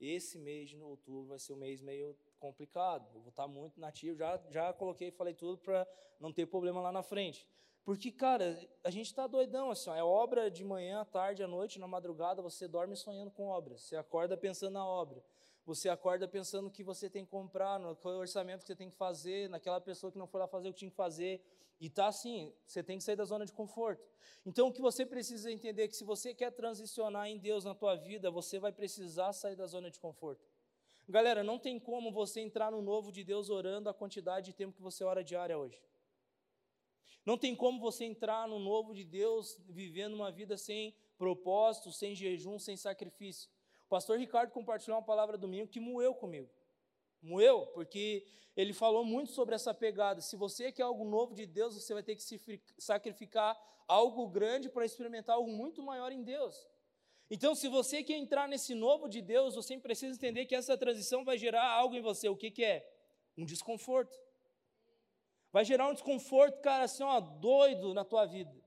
Esse 0.00 0.38
mês 0.38 0.68
de 0.68 0.80
outubro 0.80 1.28
vai 1.28 1.38
ser 1.38 1.52
um 1.52 1.56
mês 1.56 1.80
meio 1.80 2.16
complicado. 2.38 3.08
Eu 3.14 3.20
vou 3.20 3.30
estar 3.30 3.46
muito 3.46 3.80
nativo. 3.80 4.16
Já, 4.16 4.40
já 4.50 4.72
coloquei, 4.72 5.10
falei 5.10 5.34
tudo 5.34 5.58
para 5.58 5.86
não 6.20 6.32
ter 6.32 6.46
problema 6.46 6.80
lá 6.80 6.92
na 6.92 7.02
frente. 7.02 7.48
Porque, 7.84 8.10
cara, 8.10 8.58
a 8.82 8.90
gente 8.90 9.06
está 9.06 9.26
doidão 9.26 9.70
assim, 9.70 9.90
ó, 9.90 9.94
é 9.94 10.02
obra 10.02 10.50
de 10.50 10.64
manhã, 10.64 11.02
à 11.02 11.04
tarde, 11.04 11.42
à 11.42 11.48
noite, 11.48 11.78
na 11.78 11.86
madrugada, 11.86 12.40
você 12.40 12.66
dorme 12.66 12.96
sonhando 12.96 13.30
com 13.30 13.48
obra, 13.48 13.76
você 13.76 13.94
acorda 13.94 14.38
pensando 14.38 14.72
na 14.72 14.86
obra. 14.86 15.22
Você 15.66 15.88
acorda 15.88 16.28
pensando 16.28 16.70
que 16.70 16.82
você 16.82 17.08
tem 17.08 17.24
que 17.24 17.30
comprar, 17.30 17.78
no 17.78 17.96
orçamento 18.18 18.60
que 18.60 18.66
você 18.66 18.76
tem 18.76 18.90
que 18.90 18.96
fazer, 18.96 19.48
naquela 19.48 19.80
pessoa 19.80 20.12
que 20.12 20.18
não 20.18 20.26
foi 20.26 20.40
lá 20.40 20.46
fazer 20.46 20.68
o 20.68 20.72
que 20.72 20.80
tinha 20.80 20.90
que 20.90 20.96
fazer. 20.96 21.42
E 21.80 21.88
tá 21.88 22.06
assim, 22.06 22.52
você 22.66 22.82
tem 22.82 22.98
que 22.98 23.04
sair 23.04 23.16
da 23.16 23.24
zona 23.24 23.46
de 23.46 23.52
conforto. 23.52 24.06
Então 24.44 24.68
o 24.68 24.72
que 24.72 24.82
você 24.82 25.06
precisa 25.06 25.50
entender 25.50 25.84
é 25.84 25.88
que 25.88 25.96
se 25.96 26.04
você 26.04 26.34
quer 26.34 26.50
transicionar 26.52 27.28
em 27.28 27.38
Deus 27.38 27.64
na 27.64 27.74
tua 27.74 27.96
vida, 27.96 28.30
você 28.30 28.58
vai 28.58 28.72
precisar 28.72 29.32
sair 29.32 29.56
da 29.56 29.66
zona 29.66 29.90
de 29.90 29.98
conforto. 29.98 30.46
Galera, 31.08 31.42
não 31.42 31.58
tem 31.58 31.78
como 31.78 32.12
você 32.12 32.40
entrar 32.40 32.70
no 32.70 32.80
novo 32.80 33.10
de 33.10 33.24
Deus 33.24 33.50
orando 33.50 33.88
a 33.88 33.94
quantidade 33.94 34.46
de 34.46 34.52
tempo 34.52 34.76
que 34.76 34.82
você 34.82 35.02
ora 35.02 35.24
diária 35.24 35.58
hoje. 35.58 35.82
Não 37.24 37.38
tem 37.38 37.56
como 37.56 37.80
você 37.80 38.04
entrar 38.04 38.46
no 38.46 38.58
novo 38.58 38.94
de 38.94 39.04
Deus 39.04 39.58
vivendo 39.68 40.14
uma 40.14 40.30
vida 40.30 40.58
sem 40.58 40.94
propósito, 41.16 41.90
sem 41.90 42.14
jejum, 42.14 42.58
sem 42.58 42.76
sacrifício. 42.76 43.50
Pastor 43.94 44.18
Ricardo 44.18 44.50
compartilhou 44.50 44.98
uma 44.98 45.04
palavra 45.04 45.38
domingo 45.38 45.68
que 45.68 45.78
moeu 45.78 46.16
comigo. 46.16 46.50
Moeu, 47.22 47.64
porque 47.74 48.26
ele 48.56 48.72
falou 48.72 49.04
muito 49.04 49.30
sobre 49.30 49.54
essa 49.54 49.72
pegada. 49.72 50.20
Se 50.20 50.34
você 50.34 50.72
quer 50.72 50.82
algo 50.82 51.04
novo 51.04 51.32
de 51.32 51.46
Deus, 51.46 51.76
você 51.76 51.94
vai 51.94 52.02
ter 52.02 52.16
que 52.16 52.22
se 52.24 52.60
sacrificar 52.76 53.56
algo 53.86 54.26
grande 54.26 54.68
para 54.68 54.84
experimentar 54.84 55.36
algo 55.36 55.48
muito 55.48 55.80
maior 55.80 56.10
em 56.10 56.24
Deus. 56.24 56.66
Então, 57.30 57.54
se 57.54 57.68
você 57.68 58.02
quer 58.02 58.16
entrar 58.16 58.48
nesse 58.48 58.74
novo 58.74 59.08
de 59.08 59.22
Deus, 59.22 59.54
você 59.54 59.78
precisa 59.78 60.12
entender 60.12 60.44
que 60.46 60.56
essa 60.56 60.76
transição 60.76 61.24
vai 61.24 61.38
gerar 61.38 61.64
algo 61.64 61.94
em 61.94 62.00
você. 62.00 62.28
O 62.28 62.36
que, 62.36 62.50
que 62.50 62.64
é? 62.64 62.84
Um 63.38 63.44
desconforto. 63.44 64.18
Vai 65.52 65.64
gerar 65.64 65.86
um 65.86 65.94
desconforto, 65.94 66.60
cara, 66.62 66.82
assim, 66.82 67.04
ó, 67.04 67.20
doido 67.20 67.94
na 67.94 68.04
tua 68.04 68.26
vida. 68.26 68.60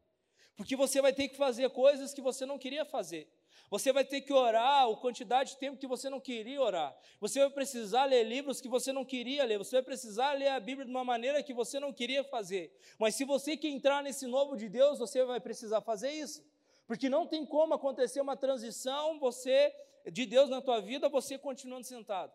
Porque 0.56 0.74
você 0.78 1.02
vai 1.02 1.12
ter 1.12 1.28
que 1.28 1.36
fazer 1.36 1.70
coisas 1.72 2.14
que 2.14 2.22
você 2.22 2.46
não 2.46 2.58
queria 2.58 2.86
fazer. 2.86 3.30
Você 3.70 3.92
vai 3.92 4.06
ter 4.06 4.22
que 4.22 4.32
orar 4.32 4.88
a 4.88 4.96
quantidade 4.96 5.52
de 5.52 5.58
tempo 5.58 5.78
que 5.78 5.88
você 5.88 6.10
não 6.10 6.22
queria 6.22 6.62
orar. 6.62 6.98
Você 7.20 7.40
vai 7.40 7.50
precisar 7.50 8.06
ler 8.06 8.24
livros 8.24 8.62
que 8.62 8.70
você 8.70 8.94
não 8.94 9.04
queria 9.04 9.44
ler. 9.44 9.58
Você 9.58 9.76
vai 9.76 9.84
precisar 9.84 10.32
ler 10.34 10.48
a 10.48 10.60
Bíblia 10.60 10.86
de 10.86 10.92
uma 10.92 11.04
maneira 11.04 11.44
que 11.44 11.54
você 11.54 11.80
não 11.80 11.92
queria 11.92 12.24
fazer. 12.24 12.74
Mas 12.98 13.16
se 13.16 13.26
você 13.26 13.58
quer 13.58 13.68
entrar 13.68 14.02
nesse 14.02 14.26
novo 14.26 14.56
de 14.56 14.70
Deus, 14.70 15.00
você 15.00 15.26
vai 15.26 15.42
precisar 15.42 15.82
fazer 15.82 16.12
isso. 16.12 16.46
Porque 16.86 17.10
não 17.10 17.28
tem 17.28 17.46
como 17.46 17.74
acontecer 17.74 18.22
uma 18.22 18.38
transição 18.38 19.20
você 19.20 19.76
de 20.10 20.26
Deus 20.26 20.50
na 20.50 20.62
tua 20.62 20.80
vida, 20.80 21.10
você 21.10 21.38
continuando 21.38 21.86
sentado. 21.86 22.32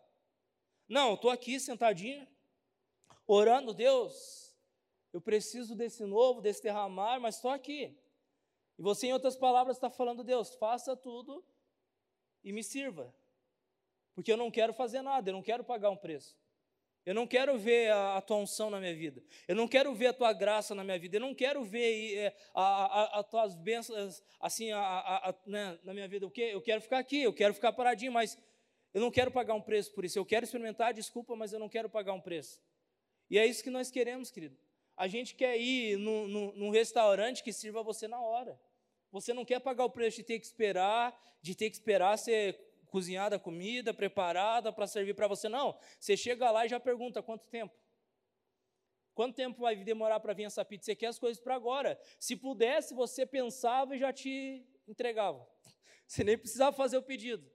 Não, 0.87 1.15
estou 1.15 1.31
aqui 1.31 1.59
sentadinho, 1.59 2.27
orando, 3.25 3.73
Deus, 3.73 4.55
eu 5.11 5.19
preciso 5.19 5.75
desse 5.75 6.05
novo, 6.05 6.41
desse 6.41 6.61
derramar, 6.61 7.19
mas 7.19 7.35
estou 7.35 7.49
aqui. 7.49 7.97
E 8.83 8.89
você, 8.91 9.07
em 9.07 9.13
outras 9.13 9.37
palavras, 9.37 9.77
está 9.77 9.89
falando, 9.89 10.25
Deus, 10.25 10.55
faça 10.55 10.93
tudo 10.93 11.41
e 12.43 12.51
me 12.51 12.61
sirva. 12.61 13.15
Porque 14.13 14.29
eu 14.29 14.35
não 14.35 14.51
quero 14.51 14.73
fazer 14.73 15.01
nada, 15.01 15.29
eu 15.29 15.33
não 15.33 15.41
quero 15.41 15.63
pagar 15.63 15.89
um 15.89 15.95
preço. 15.95 16.37
Eu 17.05 17.15
não 17.15 17.25
quero 17.25 17.57
ver 17.57 17.93
a, 17.93 18.17
a 18.17 18.21
tua 18.21 18.35
unção 18.35 18.69
na 18.69 18.81
minha 18.81 18.93
vida. 18.93 19.23
Eu 19.47 19.55
não 19.55 19.69
quero 19.69 19.95
ver 19.95 20.07
a 20.07 20.13
tua 20.13 20.33
graça 20.33 20.75
na 20.75 20.83
minha 20.83 20.99
vida. 20.99 21.15
Eu 21.15 21.21
não 21.21 21.33
quero 21.33 21.63
ver 21.63 22.17
é, 22.17 22.35
as 22.53 23.25
tuas 23.29 23.55
bênçãos 23.55 24.21
assim 24.37 24.73
a, 24.73 24.81
a, 24.81 25.35
né, 25.47 25.79
na 25.81 25.93
minha 25.93 26.07
vida. 26.09 26.27
O 26.27 26.29
quê? 26.29 26.49
Eu 26.51 26.61
quero 26.61 26.81
ficar 26.81 26.99
aqui, 26.99 27.23
eu 27.23 27.31
quero 27.31 27.53
ficar 27.53 27.71
paradinho, 27.71 28.11
mas 28.11 28.37
eu 28.93 28.99
não 28.99 29.09
quero 29.09 29.31
pagar 29.31 29.53
um 29.53 29.61
preço 29.61 29.93
por 29.93 30.03
isso. 30.03 30.19
Eu 30.19 30.25
quero 30.25 30.43
experimentar, 30.43 30.93
desculpa, 30.93 31.37
mas 31.37 31.53
eu 31.53 31.59
não 31.59 31.69
quero 31.69 31.89
pagar 31.89 32.11
um 32.11 32.19
preço. 32.19 32.61
E 33.29 33.39
é 33.39 33.45
isso 33.45 33.63
que 33.63 33.69
nós 33.69 33.89
queremos, 33.89 34.29
querido. 34.29 34.57
A 34.97 35.07
gente 35.07 35.35
quer 35.35 35.57
ir 35.57 35.95
num 35.97 36.69
restaurante 36.69 37.41
que 37.41 37.53
sirva 37.53 37.81
você 37.81 38.09
na 38.09 38.19
hora. 38.19 38.59
Você 39.13 39.31
não 39.31 39.45
quer 39.45 39.59
pagar 39.59 39.85
o 39.85 39.91
preço 39.91 40.17
de 40.17 40.23
ter 40.23 40.39
que 40.39 40.45
esperar, 40.45 41.15
de 41.39 41.53
ter 41.53 41.69
que 41.69 41.75
esperar 41.75 42.17
ser 42.17 42.59
cozinhada 42.87 43.35
a 43.35 43.39
comida, 43.39 43.93
preparada 43.93 44.73
para 44.73 44.87
servir 44.87 45.13
para 45.13 45.27
você. 45.27 45.47
Não. 45.47 45.77
Você 45.99 46.17
chega 46.17 46.49
lá 46.49 46.65
e 46.65 46.69
já 46.69 46.79
pergunta 46.79 47.21
quanto 47.21 47.47
tempo. 47.47 47.75
Quanto 49.13 49.35
tempo 49.35 49.61
vai 49.61 49.75
demorar 49.75 50.19
para 50.19 50.33
vir 50.33 50.45
essa 50.45 50.65
pizza? 50.65 50.85
Você 50.85 50.95
quer 50.95 51.07
as 51.07 51.19
coisas 51.19 51.39
para 51.39 51.53
agora. 51.53 51.99
Se 52.19 52.35
pudesse, 52.35 52.95
você 52.95 53.23
pensava 53.23 53.95
e 53.95 53.99
já 53.99 54.11
te 54.11 54.67
entregava. 54.87 55.47
Você 56.07 56.23
nem 56.23 56.37
precisava 56.37 56.75
fazer 56.75 56.97
o 56.97 57.03
pedido. 57.03 57.49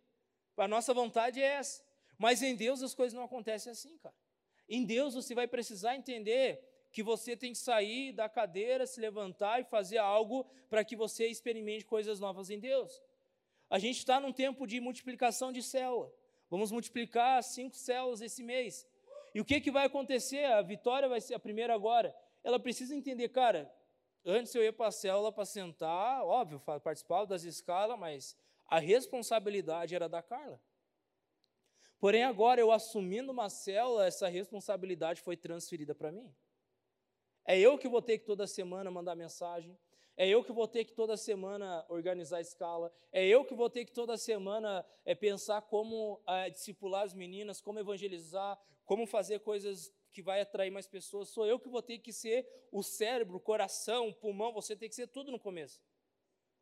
A 0.57 0.67
nossa 0.67 0.95
vontade 0.95 1.43
é 1.43 1.47
essa. 1.47 1.85
Mas 2.17 2.41
em 2.41 2.55
Deus 2.55 2.83
as 2.83 2.95
coisas 2.95 3.13
não 3.13 3.25
acontecem 3.25 3.71
assim, 3.71 3.99
cara. 3.99 4.15
Em 4.69 4.85
Deus 4.85 5.15
você 5.15 5.35
vai 5.35 5.47
precisar 5.47 5.97
entender 5.97 6.68
que 6.91 7.03
você 7.03 7.37
tem 7.37 7.53
que 7.53 7.59
sair 7.59 8.13
da 8.13 8.29
cadeira, 8.29 8.87
se 8.87 9.01
levantar 9.01 9.61
e 9.61 9.65
fazer 9.65 9.99
algo 9.99 10.47
para 10.69 10.85
que 10.85 10.97
você 10.97 11.27
experimente 11.27 11.85
coisas 11.85 12.19
novas 12.19 12.51
em 12.51 12.59
Deus. 12.59 13.03
A 13.71 13.79
gente 13.79 13.99
está 13.99 14.19
num 14.19 14.33
tempo 14.33 14.67
de 14.67 14.81
multiplicação 14.81 15.53
de 15.53 15.63
célula. 15.63 16.13
Vamos 16.49 16.73
multiplicar 16.73 17.43
cinco 17.43 17.77
células 17.77 18.23
esse 18.23 18.43
mês. 18.43 18.87
E 19.35 19.41
o 19.41 19.45
que, 19.45 19.61
que 19.61 19.71
vai 19.71 19.87
acontecer? 19.87 20.45
A 20.45 20.63
Vitória 20.63 21.09
vai 21.09 21.21
ser 21.21 21.35
a 21.35 21.39
primeira 21.39 21.75
agora. 21.75 22.15
Ela 22.43 22.59
precisa 22.59 22.95
entender, 22.95 23.29
cara, 23.29 23.71
antes 24.25 24.55
eu 24.55 24.63
ia 24.63 24.73
para 24.73 24.89
a 24.89 24.93
célula 24.93 25.31
para 25.31 25.45
sentar, 25.45 26.25
óbvio, 26.25 26.61
participava 26.61 27.27
das 27.27 27.43
escalas, 27.43 27.99
mas 27.99 28.37
a 28.67 28.79
responsabilidade 28.79 29.95
era 29.95 30.09
da 30.09 30.23
Carla. 30.23 30.61
Porém, 31.99 32.23
agora 32.23 32.61
eu 32.61 32.71
assumindo 32.71 33.33
uma 33.33 33.51
célula, 33.51 34.07
essa 34.07 34.29
responsabilidade 34.29 35.21
foi 35.21 35.37
transferida 35.37 35.95
para 35.95 36.13
mim. 36.13 36.33
É 37.51 37.59
eu 37.59 37.79
que 37.79 37.89
vou 37.89 38.03
ter 38.03 38.19
que 38.19 38.27
toda 38.27 38.47
semana 38.47 38.91
mandar 38.91 39.15
mensagem, 39.15 39.75
é 40.19 40.29
eu 40.29 40.45
que 40.45 40.53
vou 40.53 40.69
ter 40.69 40.85
que 40.85 40.93
toda 40.93 41.17
semana 41.17 41.83
organizar 41.89 42.37
a 42.37 42.41
escala, 42.43 42.93
é 43.11 43.27
eu 43.27 43.43
que 43.43 43.55
vou 43.55 43.71
ter 43.71 43.87
que 43.87 43.93
toda 43.93 44.19
semana 44.19 44.85
é, 45.03 45.15
pensar 45.15 45.63
como 45.63 46.23
é, 46.29 46.51
discipular 46.51 47.05
as 47.05 47.15
meninas, 47.15 47.59
como 47.59 47.79
evangelizar, 47.79 48.61
como 48.85 49.07
fazer 49.07 49.41
coisas 49.41 49.91
que 50.13 50.21
vai 50.21 50.43
atrair 50.43 50.71
mais 50.71 50.87
pessoas. 50.87 51.31
Sou 51.31 51.47
eu 51.47 51.59
que 51.59 51.71
vou 51.71 51.81
ter 51.81 51.99
que 52.01 52.13
ser 52.13 52.47
o 52.71 52.83
cérebro, 52.83 53.39
o 53.39 53.41
coração, 53.41 54.09
o 54.09 54.15
pulmão, 54.15 54.53
você 54.53 54.77
tem 54.77 54.87
que 54.91 54.95
ser 54.95 55.07
tudo 55.07 55.33
no 55.33 55.41
começo. 55.41 55.81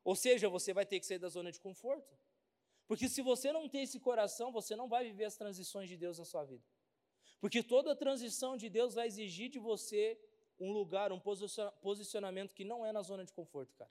Ou 0.05 0.14
seja, 0.14 0.49
você 0.49 0.72
vai 0.72 0.87
ter 0.87 1.01
que 1.01 1.07
sair 1.07 1.18
da 1.18 1.29
zona 1.29 1.51
de 1.51 1.59
conforto. 1.59 2.16
Porque 2.87 3.09
se 3.09 3.22
você 3.22 3.51
não 3.51 3.68
tem 3.68 3.83
esse 3.83 3.99
coração, 3.99 4.53
você 4.53 4.77
não 4.77 4.88
vai 4.88 5.03
viver 5.07 5.25
as 5.25 5.37
transições 5.37 5.88
de 5.88 5.96
Deus 5.96 6.20
na 6.20 6.25
sua 6.25 6.44
vida. 6.44 6.62
Porque 7.40 7.61
toda 7.61 7.96
transição 7.96 8.57
de 8.57 8.68
Deus 8.68 8.94
vai 8.94 9.09
exigir 9.09 9.49
de 9.49 9.59
você 9.59 10.16
um 10.59 10.73
lugar, 10.73 11.12
um 11.12 11.21
posicionamento 11.21 12.55
que 12.55 12.64
não 12.64 12.85
é 12.85 12.92
na 12.92 13.03
zona 13.03 13.25
de 13.25 13.33
conforto, 13.33 13.75
cara. 13.75 13.90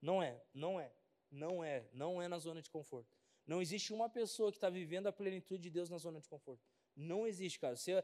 Não 0.00 0.22
é, 0.22 0.42
não 0.54 0.80
é, 0.80 0.92
não 1.30 1.62
é, 1.62 1.88
não 1.92 2.22
é 2.22 2.28
na 2.28 2.38
zona 2.38 2.62
de 2.62 2.70
conforto. 2.70 3.14
Não 3.46 3.60
existe 3.60 3.92
uma 3.92 4.08
pessoa 4.08 4.50
que 4.50 4.56
está 4.56 4.70
vivendo 4.70 5.06
a 5.06 5.12
plenitude 5.12 5.62
de 5.62 5.70
Deus 5.70 5.90
na 5.90 5.98
zona 5.98 6.20
de 6.20 6.28
conforto. 6.28 6.62
Não 6.96 7.26
existe, 7.26 7.58
cara. 7.58 7.76
Você, 7.76 8.02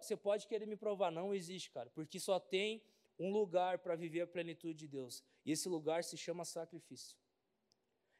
você 0.00 0.16
pode 0.16 0.46
querer 0.46 0.66
me 0.66 0.76
provar, 0.76 1.10
não 1.10 1.34
existe, 1.34 1.70
cara. 1.70 1.90
Porque 1.90 2.18
só 2.18 2.38
tem 2.38 2.82
um 3.18 3.32
lugar 3.32 3.78
para 3.78 3.96
viver 3.96 4.22
a 4.22 4.26
plenitude 4.26 4.78
de 4.78 4.88
Deus. 4.88 5.22
E 5.44 5.52
esse 5.52 5.68
lugar 5.68 6.04
se 6.04 6.16
chama 6.16 6.44
sacrifício. 6.44 7.16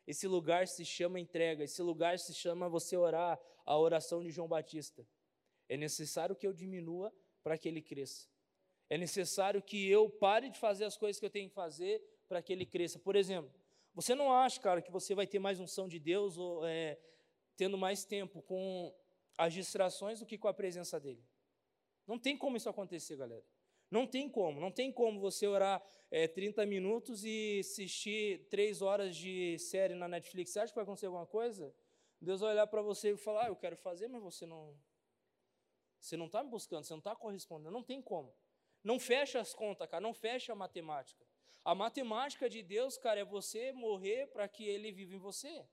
Esse 0.07 0.27
lugar 0.27 0.67
se 0.67 0.85
chama 0.85 1.21
entrega. 1.21 1.65
Esse 1.65 1.83
lugar 1.83 2.19
se 2.19 2.35
chama 2.35 2.69
você 2.69 2.97
orar 2.97 3.39
a 3.65 3.79
oração 3.79 4.23
de 4.23 4.31
João 4.31 4.49
Batista. 4.49 5.07
É 5.69 5.77
necessário 5.77 6.35
que 6.35 6.47
eu 6.47 6.53
diminua 6.53 7.13
para 7.43 7.59
que 7.59 7.69
ele 7.69 7.83
cresça. 7.83 8.27
É 8.91 8.97
necessário 8.97 9.63
que 9.63 9.89
eu 9.89 10.09
pare 10.09 10.49
de 10.49 10.59
fazer 10.59 10.85
as 10.85 10.97
coisas 10.97 11.21
que 11.21 11.27
eu 11.27 11.31
tenho 11.31 11.49
que 11.49 11.55
fazer 11.55 12.03
para 12.27 12.41
que 12.41 12.53
ele 12.53 12.65
cresça. 12.65 12.99
Por 12.99 13.17
exemplo, 13.17 13.53
você 13.95 14.15
não 14.15 14.33
acha, 14.33 14.61
cara, 14.61 14.81
que 14.81 14.91
você 14.91 15.15
vai 15.15 15.27
ter 15.27 15.39
mais 15.39 15.61
unção 15.61 15.89
de 15.89 15.99
Deus 15.99 16.39
ou 16.39 16.67
é, 16.67 16.99
tendo 17.57 17.77
mais 17.77 18.05
tempo 18.05 18.41
com 18.43 18.95
as 19.37 19.53
distrações 19.53 20.21
do 20.21 20.27
que 20.27 20.39
com 20.39 20.49
a 20.49 20.55
presença 20.55 20.99
dele? 20.99 21.23
Não 22.07 22.19
tem 22.19 22.37
como 22.37 22.57
isso 22.57 22.69
acontecer, 22.69 23.17
galera. 23.17 23.45
Não 23.91 24.07
tem 24.07 24.29
como, 24.29 24.61
não 24.61 24.71
tem 24.71 24.93
como 24.93 25.19
você 25.19 25.47
orar 25.47 25.83
é, 26.11 26.29
30 26.29 26.65
minutos 26.67 27.25
e 27.25 27.61
assistir 27.61 28.47
três 28.51 28.83
horas 28.83 29.17
de 29.17 29.59
série 29.59 29.95
na 29.95 30.07
Netflix. 30.07 30.51
Você 30.51 30.61
acha 30.61 30.73
que 30.73 30.77
vai 30.77 30.85
acontecer 30.85 31.07
alguma 31.07 31.27
coisa? 31.27 31.75
Deus 32.21 32.41
vai 32.41 32.53
olhar 32.53 32.67
para 32.67 32.83
você 32.83 33.13
e 33.13 33.17
falar, 33.17 33.47
ah, 33.47 33.49
eu 33.49 33.57
quero 33.57 33.77
fazer, 33.77 34.09
mas 34.09 34.23
você 34.23 34.45
não. 34.45 34.77
Você 36.01 36.17
não 36.17 36.27
está 36.27 36.45
me 36.45 36.51
buscando, 36.51 36.85
você 36.85 36.93
não 36.93 36.99
está 36.99 37.17
correspondendo. 37.17 37.71
Não 37.71 37.83
tem 37.83 38.01
como. 38.01 38.33
Não 38.83 38.99
fecha 38.99 39.41
as 39.41 39.55
contas, 39.55 39.89
cara, 39.89 40.01
não 40.01 40.15
fecha 40.15 40.53
a 40.53 40.57
matemática. 40.57 41.25
A 41.65 41.75
matemática 41.75 42.49
de 42.49 42.63
Deus, 42.63 42.97
cara, 42.97 43.21
é 43.21 43.25
você 43.25 43.73
morrer 43.73 44.29
para 44.29 44.49
que 44.49 44.65
Ele 44.65 44.91
viva 44.93 45.15
em 45.15 45.19
você. 45.19 45.67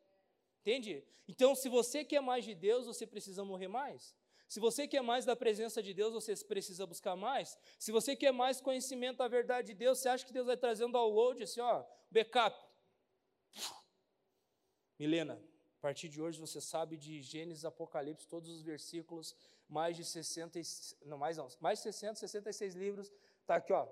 Entende? 0.61 1.03
Então, 1.27 1.55
se 1.55 1.69
você 1.69 2.03
quer 2.03 2.21
mais 2.21 2.43
de 2.43 2.55
Deus, 2.55 2.87
você 2.87 3.05
precisa 3.05 3.45
morrer 3.45 3.67
mais. 3.67 4.15
Se 4.47 4.59
você 4.59 4.87
quer 4.87 5.01
mais 5.01 5.25
da 5.25 5.35
presença 5.35 5.81
de 5.81 5.93
Deus, 5.93 6.13
você 6.13 6.35
precisa 6.45 6.85
buscar 6.85 7.15
mais. 7.15 7.57
Se 7.79 7.91
você 7.91 8.15
quer 8.15 8.31
mais 8.31 8.61
conhecimento 8.61 9.17
da 9.17 9.27
verdade 9.27 9.67
de 9.67 9.73
Deus, 9.73 9.99
você 9.99 10.09
acha 10.09 10.25
que 10.25 10.33
Deus 10.33 10.45
vai 10.45 10.57
trazer 10.57 10.85
um 10.85 10.91
download 10.91 11.41
assim, 11.41 11.61
ó, 11.61 11.83
backup. 12.11 12.55
Milena, 14.99 15.41
a 15.77 15.81
partir 15.81 16.09
de 16.09 16.21
hoje 16.21 16.39
você 16.39 16.61
sabe 16.61 16.95
de 16.95 17.21
Gênesis, 17.21 17.65
Apocalipse, 17.65 18.27
todos 18.27 18.49
os 18.49 18.61
versículos, 18.61 19.35
mais 19.67 19.95
de 19.95 20.04
60, 20.06 20.60
não 21.06 21.17
mais 21.17 21.38
não, 21.38 21.47
mais 21.60 21.80
de 21.80 21.84
60, 21.84 22.19
66 22.19 22.75
livros, 22.75 23.12
tá 23.45 23.56
aqui, 23.56 23.73
ó, 23.73 23.88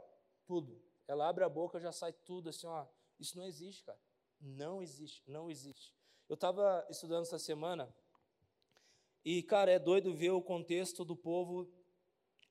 tudo. 0.46 0.82
Ela 1.08 1.28
abre 1.28 1.44
a 1.44 1.50
boca, 1.50 1.80
já 1.80 1.92
sai 1.92 2.14
tudo 2.14 2.50
assim, 2.50 2.68
ó. 2.68 2.86
Isso 3.20 3.38
não 3.38 3.46
existe, 3.46 3.84
cara. 3.84 4.00
Não 4.40 4.82
existe, 4.82 5.24
não 5.30 5.50
existe. 5.50 5.96
Eu 6.28 6.36
estava 6.36 6.86
estudando 6.90 7.24
essa 7.24 7.40
semana 7.40 7.94
e, 9.26 9.42
cara, 9.42 9.72
é 9.72 9.80
doido 9.80 10.14
ver 10.14 10.32
o 10.32 10.42
contexto 10.42 11.06
do 11.06 11.16
povo 11.16 11.72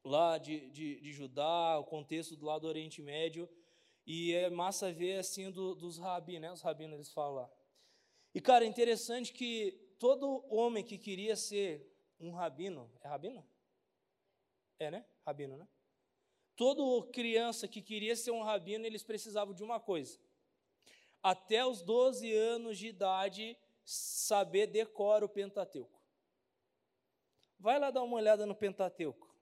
lá 0.05 0.39
de, 0.39 0.71
de, 0.71 1.01
de 1.01 1.13
Judá, 1.13 1.79
o 1.79 1.85
contexto 1.85 2.37
do 2.37 2.47
lado 2.47 2.63
do 2.63 2.69
Oriente 2.69 3.03
Médio. 3.03 3.49
E 4.07 4.33
é 4.33 4.51
massa 4.51 4.93
ver, 4.93 5.19
assim, 5.19 5.51
do, 5.51 5.75
dos 5.75 5.99
rabi, 5.99 6.39
né? 6.41 6.51
Os 6.51 6.63
rabinos, 6.63 6.95
eles 6.95 7.13
falam 7.13 7.35
lá. 7.35 7.51
E, 8.35 8.41
cara, 8.41 8.65
é 8.65 8.69
interessante 8.69 9.33
que 9.33 9.73
todo 9.99 10.45
homem 10.49 10.83
que 10.83 10.97
queria 10.99 11.37
ser 11.37 11.92
um 12.23 12.31
rabino, 12.31 12.91
é 13.03 13.09
rabino? 13.09 13.45
É, 14.79 14.91
né? 14.91 15.05
Rabino, 15.25 15.57
né? 15.57 15.69
Toda 16.57 17.07
criança 17.11 17.67
que 17.67 17.83
queria 17.83 18.15
ser 18.15 18.31
um 18.31 18.43
rabino, 18.43 18.87
eles 18.87 19.03
precisavam 19.03 19.55
de 19.55 19.63
uma 19.63 19.81
coisa. 19.81 20.19
Até 21.23 21.65
os 21.65 21.83
12 21.83 22.33
anos 22.33 22.79
de 22.79 22.89
idade, 22.89 23.57
saber 23.85 24.67
decora 24.67 25.25
o 25.25 25.29
Pentateuco. 25.29 26.01
Vai 27.59 27.79
lá 27.79 27.91
dar 27.91 28.03
uma 28.03 28.17
olhada 28.17 28.45
no 28.45 28.55
Pentateuco. 28.55 29.33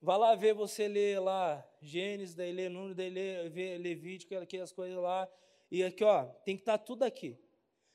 Vai 0.00 0.18
lá 0.18 0.34
ver 0.34 0.52
você 0.52 0.88
ler 0.88 1.20
lá 1.20 1.64
Gênesis, 1.80 2.34
daí 2.34 2.50
ler 2.50 2.68
Número, 2.68 2.94
daí 2.94 3.10
ler 3.10 3.78
Levítico, 3.78 4.34
aquelas 4.34 4.72
coisas 4.72 4.98
lá. 4.98 5.30
E 5.70 5.84
aqui, 5.84 6.02
ó, 6.02 6.24
tem 6.44 6.56
que 6.56 6.62
estar 6.62 6.78
tá 6.78 6.84
tudo 6.84 7.04
aqui. 7.04 7.38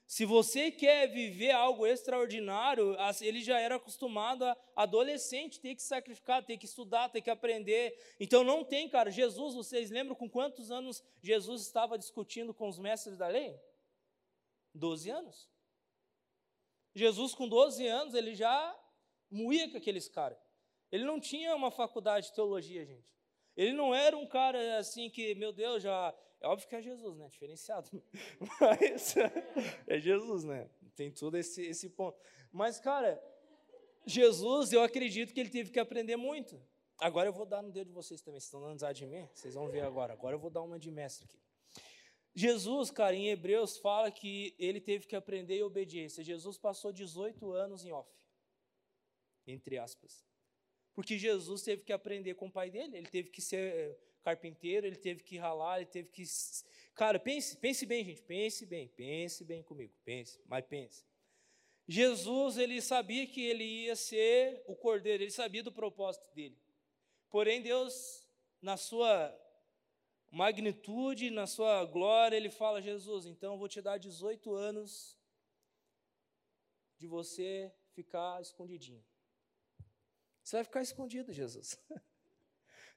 Se 0.07 0.23
você 0.23 0.71
quer 0.71 1.07
viver 1.07 1.51
algo 1.51 1.85
extraordinário, 1.85 2.95
ele 3.19 3.43
já 3.43 3.59
era 3.59 3.75
acostumado 3.75 4.45
a 4.45 4.57
adolescente 4.73 5.59
ter 5.59 5.75
que 5.75 5.81
sacrificar, 5.83 6.45
ter 6.45 6.57
que 6.57 6.65
estudar, 6.65 7.09
ter 7.09 7.19
que 7.21 7.29
aprender. 7.29 7.93
Então 8.17 8.41
não 8.41 8.63
tem, 8.63 8.87
cara. 8.87 9.11
Jesus, 9.11 9.53
vocês 9.53 9.91
lembram 9.91 10.15
com 10.15 10.29
quantos 10.29 10.71
anos 10.71 11.03
Jesus 11.21 11.63
estava 11.63 11.97
discutindo 11.97 12.53
com 12.53 12.69
os 12.69 12.79
mestres 12.79 13.17
da 13.17 13.27
lei? 13.27 13.59
Doze 14.73 15.09
anos. 15.09 15.49
Jesus, 16.95 17.35
com 17.35 17.47
12 17.47 17.85
anos, 17.85 18.13
ele 18.13 18.33
já 18.33 18.79
moía 19.29 19.69
com 19.69 19.77
aqueles 19.77 20.07
caras. 20.07 20.39
Ele 20.89 21.03
não 21.03 21.19
tinha 21.19 21.53
uma 21.53 21.69
faculdade 21.69 22.27
de 22.27 22.33
teologia, 22.33 22.85
gente. 22.85 23.13
Ele 23.57 23.73
não 23.73 23.93
era 23.93 24.17
um 24.17 24.25
cara 24.25 24.77
assim 24.77 25.09
que, 25.09 25.35
meu 25.35 25.51
Deus, 25.51 25.83
já. 25.83 26.15
É 26.39 26.47
óbvio 26.47 26.67
que 26.67 26.75
é 26.75 26.81
Jesus, 26.81 27.17
né? 27.17 27.27
Diferenciado. 27.29 27.89
Mas 28.61 29.15
é 29.87 29.99
Jesus, 29.99 30.43
né? 30.43 30.69
Tem 30.95 31.11
todo 31.11 31.37
esse, 31.37 31.63
esse 31.65 31.89
ponto. 31.89 32.19
Mas, 32.51 32.79
cara, 32.79 33.21
Jesus, 34.05 34.71
eu 34.71 34.81
acredito 34.81 35.33
que 35.33 35.39
ele 35.39 35.49
teve 35.49 35.71
que 35.71 35.79
aprender 35.79 36.15
muito. 36.15 36.61
Agora 36.99 37.27
eu 37.27 37.33
vou 37.33 37.45
dar 37.45 37.61
no 37.61 37.71
dedo 37.71 37.87
de 37.87 37.93
vocês 37.93 38.21
também. 38.21 38.39
Vocês 38.39 38.47
estão 38.47 38.61
dando 38.61 38.73
risada 38.73 38.93
de 38.93 39.05
mim? 39.05 39.27
Vocês 39.33 39.53
vão 39.53 39.67
ver 39.69 39.81
agora. 39.81 40.13
Agora 40.13 40.35
eu 40.35 40.39
vou 40.39 40.49
dar 40.49 40.61
uma 40.61 40.79
de 40.79 40.89
mestre 40.89 41.25
aqui. 41.25 41.37
Jesus, 42.33 42.91
cara, 42.91 43.15
em 43.15 43.29
Hebreus 43.29 43.77
fala 43.77 44.11
que 44.11 44.53
ele 44.59 44.79
teve 44.79 45.07
que 45.07 45.15
aprender 45.15 45.63
obediência. 45.63 46.23
Jesus 46.23 46.55
passou 46.55 46.91
18 46.91 47.51
anos 47.51 47.83
em 47.83 47.91
off, 47.91 48.11
entre 49.47 49.79
aspas. 49.79 50.23
Porque 50.93 51.17
Jesus 51.17 51.63
teve 51.63 51.83
que 51.83 51.91
aprender 51.91 52.35
com 52.35 52.45
o 52.45 52.51
pai 52.51 52.69
dele, 52.69 52.97
ele 52.97 53.07
teve 53.07 53.29
que 53.29 53.41
ser 53.41 53.73
eh, 53.73 53.97
carpinteiro, 54.27 54.85
ele 54.85 54.97
teve 54.97 55.23
que 55.23 55.37
ralar, 55.37 55.77
ele 55.77 55.85
teve 55.85 56.09
que. 56.09 56.23
Cara, 56.93 57.17
pense, 57.17 57.55
pense 57.55 57.85
bem, 57.85 58.03
gente, 58.03 58.21
pense 58.21 58.65
bem, 58.65 58.89
pense 58.89 59.45
bem 59.45 59.63
comigo, 59.63 59.93
pense, 60.03 60.41
mas 60.45 60.65
pense. 60.65 61.05
Jesus, 61.87 62.57
ele 62.57 62.81
sabia 62.81 63.25
que 63.25 63.41
ele 63.41 63.63
ia 63.63 63.95
ser 63.95 64.61
o 64.67 64.75
cordeiro, 64.75 65.23
ele 65.23 65.31
sabia 65.31 65.63
do 65.63 65.71
propósito 65.71 66.29
dele. 66.33 66.57
Porém, 67.29 67.61
Deus, 67.61 68.27
na 68.61 68.75
sua 68.75 69.33
magnitude, 70.29 71.29
na 71.29 71.47
sua 71.47 71.85
glória, 71.85 72.35
ele 72.35 72.49
fala: 72.49 72.81
Jesus, 72.81 73.25
então 73.25 73.53
eu 73.53 73.59
vou 73.59 73.69
te 73.69 73.81
dar 73.81 73.97
18 73.97 74.53
anos 74.53 75.17
de 76.97 77.07
você 77.07 77.73
ficar 77.93 78.41
escondidinho. 78.41 79.05
Você 80.43 80.57
vai 80.57 80.65
ficar 80.65 80.81
escondido, 80.81 81.31
Jesus. 81.31 81.79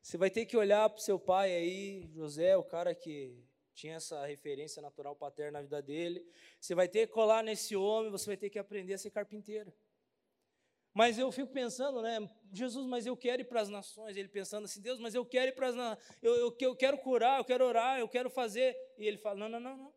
Você 0.03 0.17
vai 0.17 0.31
ter 0.31 0.47
que 0.47 0.57
olhar 0.57 0.89
para 0.89 0.99
o 0.99 1.03
seu 1.03 1.19
pai 1.19 1.55
aí, 1.55 2.11
José, 2.13 2.57
o 2.57 2.65
cara 2.65 2.95
que 2.95 3.45
tinha 3.75 3.97
essa 3.97 4.27
referência 4.27 4.83
natural 4.83 5.17
paterna 5.17 5.59
na 5.59 5.63
vida 5.63 5.81
dele. 5.81 6.27
Você 6.61 6.75
vai 6.75 6.89
ter 6.89 7.07
que 7.07 7.13
colar 7.13 7.43
nesse 7.43 7.75
homem, 7.77 8.11
você 8.11 8.27
vai 8.27 8.37
ter 8.37 8.51
que 8.51 8.59
aprender 8.59 8.95
a 8.95 8.99
ser 8.99 9.11
carpinteiro. 9.11 9.73
Mas 10.93 11.19
eu 11.19 11.31
fico 11.31 11.53
pensando, 11.53 12.03
né, 12.03 12.29
Jesus, 12.53 12.85
mas 12.87 13.07
eu 13.07 13.17
quero 13.17 13.43
ir 13.43 13.45
para 13.45 13.61
as 13.61 13.69
nações. 13.69 14.17
Ele 14.17 14.29
pensando 14.29 14.65
assim, 14.65 14.81
Deus, 14.81 14.99
mas 14.99 15.15
eu 15.15 15.25
quero 15.25 15.51
ir 15.51 15.55
para 15.55 15.69
as 15.69 15.77
nações, 15.77 16.19
eu, 16.21 16.35
eu, 16.35 16.57
eu 16.61 16.77
quero 16.77 16.99
curar, 16.99 17.39
eu 17.39 17.45
quero 17.45 17.65
orar, 17.65 17.99
eu 17.99 18.09
quero 18.09 18.29
fazer. 18.29 18.77
E 18.99 19.07
ele 19.07 19.17
fala: 19.17 19.39
não, 19.39 19.49
não, 19.49 19.61
não, 19.61 19.77
não. 19.77 19.95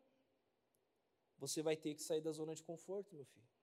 Você 1.38 1.62
vai 1.62 1.76
ter 1.76 1.94
que 1.94 2.02
sair 2.02 2.20
da 2.20 2.30
zona 2.30 2.54
de 2.54 2.62
conforto, 2.62 3.14
meu 3.14 3.24
filho. 3.24 3.53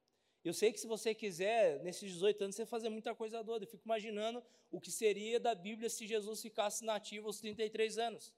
Eu 0.44 0.54
sei 0.54 0.74
que 0.74 0.80
se 0.80 0.88
você 0.88 1.14
quiser, 1.14 1.80
nesses 1.84 2.12
18 2.12 2.44
anos, 2.44 2.56
você 2.56 2.66
fazer 2.66 2.90
muita 2.90 3.14
coisa 3.14 3.44
doida. 3.44 3.66
Eu 3.66 3.70
fico 3.70 3.84
imaginando 3.86 4.44
o 4.72 4.82
que 4.82 4.92
seria 4.92 5.40
da 5.40 5.54
Bíblia 5.54 5.90
se 5.90 6.08
Jesus 6.08 6.42
ficasse 6.42 6.84
nativo 6.84 7.28
aos 7.28 7.40
33 7.40 7.98
anos. 8.00 8.34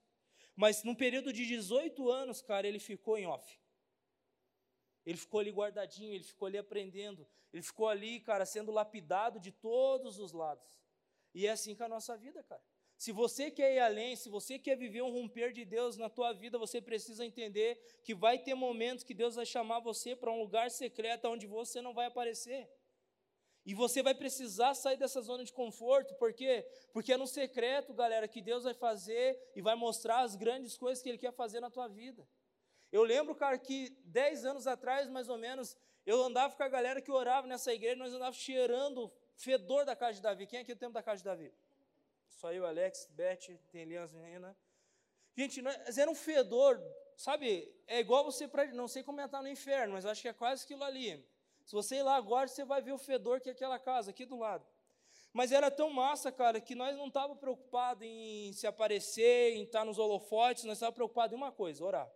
Mas 0.54 0.82
num 0.84 0.94
período 0.94 1.32
de 1.32 1.46
18 1.46 2.10
anos, 2.10 2.42
cara, 2.42 2.68
ele 2.68 2.78
ficou 2.78 3.16
em 3.16 3.26
off. 3.26 3.58
Ele 5.06 5.18
ficou 5.18 5.40
ali 5.40 5.50
guardadinho, 5.50 6.12
ele 6.12 6.24
ficou 6.24 6.46
ali 6.46 6.58
aprendendo, 6.58 7.26
ele 7.52 7.62
ficou 7.62 7.88
ali, 7.88 8.20
cara, 8.20 8.46
sendo 8.46 8.72
lapidado 8.72 9.38
de 9.38 9.50
todos 9.50 10.18
os 10.18 10.32
lados. 10.32 10.80
E 11.34 11.46
é 11.46 11.50
assim 11.50 11.74
com 11.74 11.84
a 11.84 11.88
nossa 11.88 12.16
vida, 12.16 12.42
cara. 12.42 12.62
Se 13.04 13.12
você 13.12 13.50
quer 13.50 13.74
ir 13.74 13.80
além, 13.80 14.16
se 14.16 14.30
você 14.30 14.58
quer 14.58 14.78
viver 14.78 15.02
um 15.02 15.10
romper 15.10 15.52
de 15.52 15.62
Deus 15.62 15.98
na 15.98 16.08
tua 16.08 16.32
vida, 16.32 16.56
você 16.56 16.80
precisa 16.80 17.22
entender 17.22 17.78
que 18.02 18.14
vai 18.14 18.38
ter 18.38 18.54
momentos 18.54 19.04
que 19.04 19.12
Deus 19.12 19.34
vai 19.34 19.44
chamar 19.44 19.80
você 19.80 20.16
para 20.16 20.32
um 20.32 20.40
lugar 20.40 20.70
secreto 20.70 21.28
onde 21.28 21.46
você 21.46 21.82
não 21.82 21.92
vai 21.92 22.06
aparecer. 22.06 22.66
E 23.66 23.74
você 23.74 24.02
vai 24.02 24.14
precisar 24.14 24.72
sair 24.72 24.96
dessa 24.96 25.20
zona 25.20 25.44
de 25.44 25.52
conforto, 25.52 26.14
por 26.14 26.32
quê? 26.32 26.66
Porque 26.94 27.12
é 27.12 27.18
no 27.18 27.26
secreto, 27.26 27.92
galera, 27.92 28.26
que 28.26 28.40
Deus 28.40 28.64
vai 28.64 28.72
fazer 28.72 29.38
e 29.54 29.60
vai 29.60 29.74
mostrar 29.74 30.20
as 30.20 30.34
grandes 30.34 30.74
coisas 30.74 31.02
que 31.02 31.10
Ele 31.10 31.18
quer 31.18 31.34
fazer 31.34 31.60
na 31.60 31.68
tua 31.68 31.88
vida. 31.88 32.26
Eu 32.90 33.02
lembro, 33.02 33.34
cara, 33.34 33.58
que 33.58 33.90
dez 34.06 34.46
anos 34.46 34.66
atrás, 34.66 35.10
mais 35.10 35.28
ou 35.28 35.36
menos, 35.36 35.76
eu 36.06 36.22
andava 36.22 36.56
com 36.56 36.62
a 36.62 36.68
galera 36.68 37.02
que 37.02 37.12
orava 37.12 37.46
nessa 37.46 37.70
igreja, 37.74 37.96
nós 37.96 38.14
andávamos 38.14 38.38
cheirando 38.38 39.12
fedor 39.36 39.84
da 39.84 39.94
casa 39.94 40.14
de 40.14 40.22
Davi. 40.22 40.46
Quem 40.46 40.60
é 40.60 40.62
aqui 40.62 40.72
é 40.72 40.74
o 40.74 40.78
tempo 40.78 40.94
da 40.94 41.02
casa 41.02 41.18
de 41.18 41.24
Davi? 41.24 41.52
Só 42.34 42.52
eu, 42.52 42.66
Alex, 42.66 43.08
Beth, 43.12 43.58
tem 43.70 43.82
Elias, 43.82 44.12
Rena. 44.12 44.56
Gente, 45.36 45.62
nós, 45.62 45.98
era 45.98 46.10
um 46.10 46.14
fedor, 46.14 46.80
sabe? 47.16 47.72
É 47.86 48.00
igual 48.00 48.24
você, 48.24 48.46
pra, 48.46 48.66
não 48.72 48.88
sei 48.88 49.02
como 49.02 49.20
é 49.20 49.24
estar 49.24 49.42
no 49.42 49.48
inferno, 49.48 49.94
mas 49.94 50.06
acho 50.06 50.22
que 50.22 50.28
é 50.28 50.32
quase 50.32 50.64
aquilo 50.64 50.84
ali. 50.84 51.24
Se 51.64 51.72
você 51.72 51.96
ir 51.96 52.02
lá 52.02 52.16
agora, 52.16 52.46
você 52.46 52.64
vai 52.64 52.82
ver 52.82 52.92
o 52.92 52.98
fedor 52.98 53.40
que 53.40 53.48
é 53.48 53.52
aquela 53.52 53.78
casa, 53.78 54.10
aqui 54.10 54.24
do 54.24 54.38
lado. 54.38 54.66
Mas 55.32 55.50
era 55.50 55.70
tão 55.70 55.90
massa, 55.90 56.30
cara, 56.30 56.60
que 56.60 56.74
nós 56.74 56.96
não 56.96 57.08
estávamos 57.08 57.40
preocupados 57.40 58.06
em 58.06 58.52
se 58.52 58.66
aparecer, 58.66 59.54
em 59.54 59.64
estar 59.64 59.84
nos 59.84 59.98
holofotes, 59.98 60.64
nós 60.64 60.76
estávamos 60.76 60.94
preocupados 60.94 61.32
em 61.32 61.36
uma 61.36 61.50
coisa, 61.50 61.84
orar. 61.84 62.10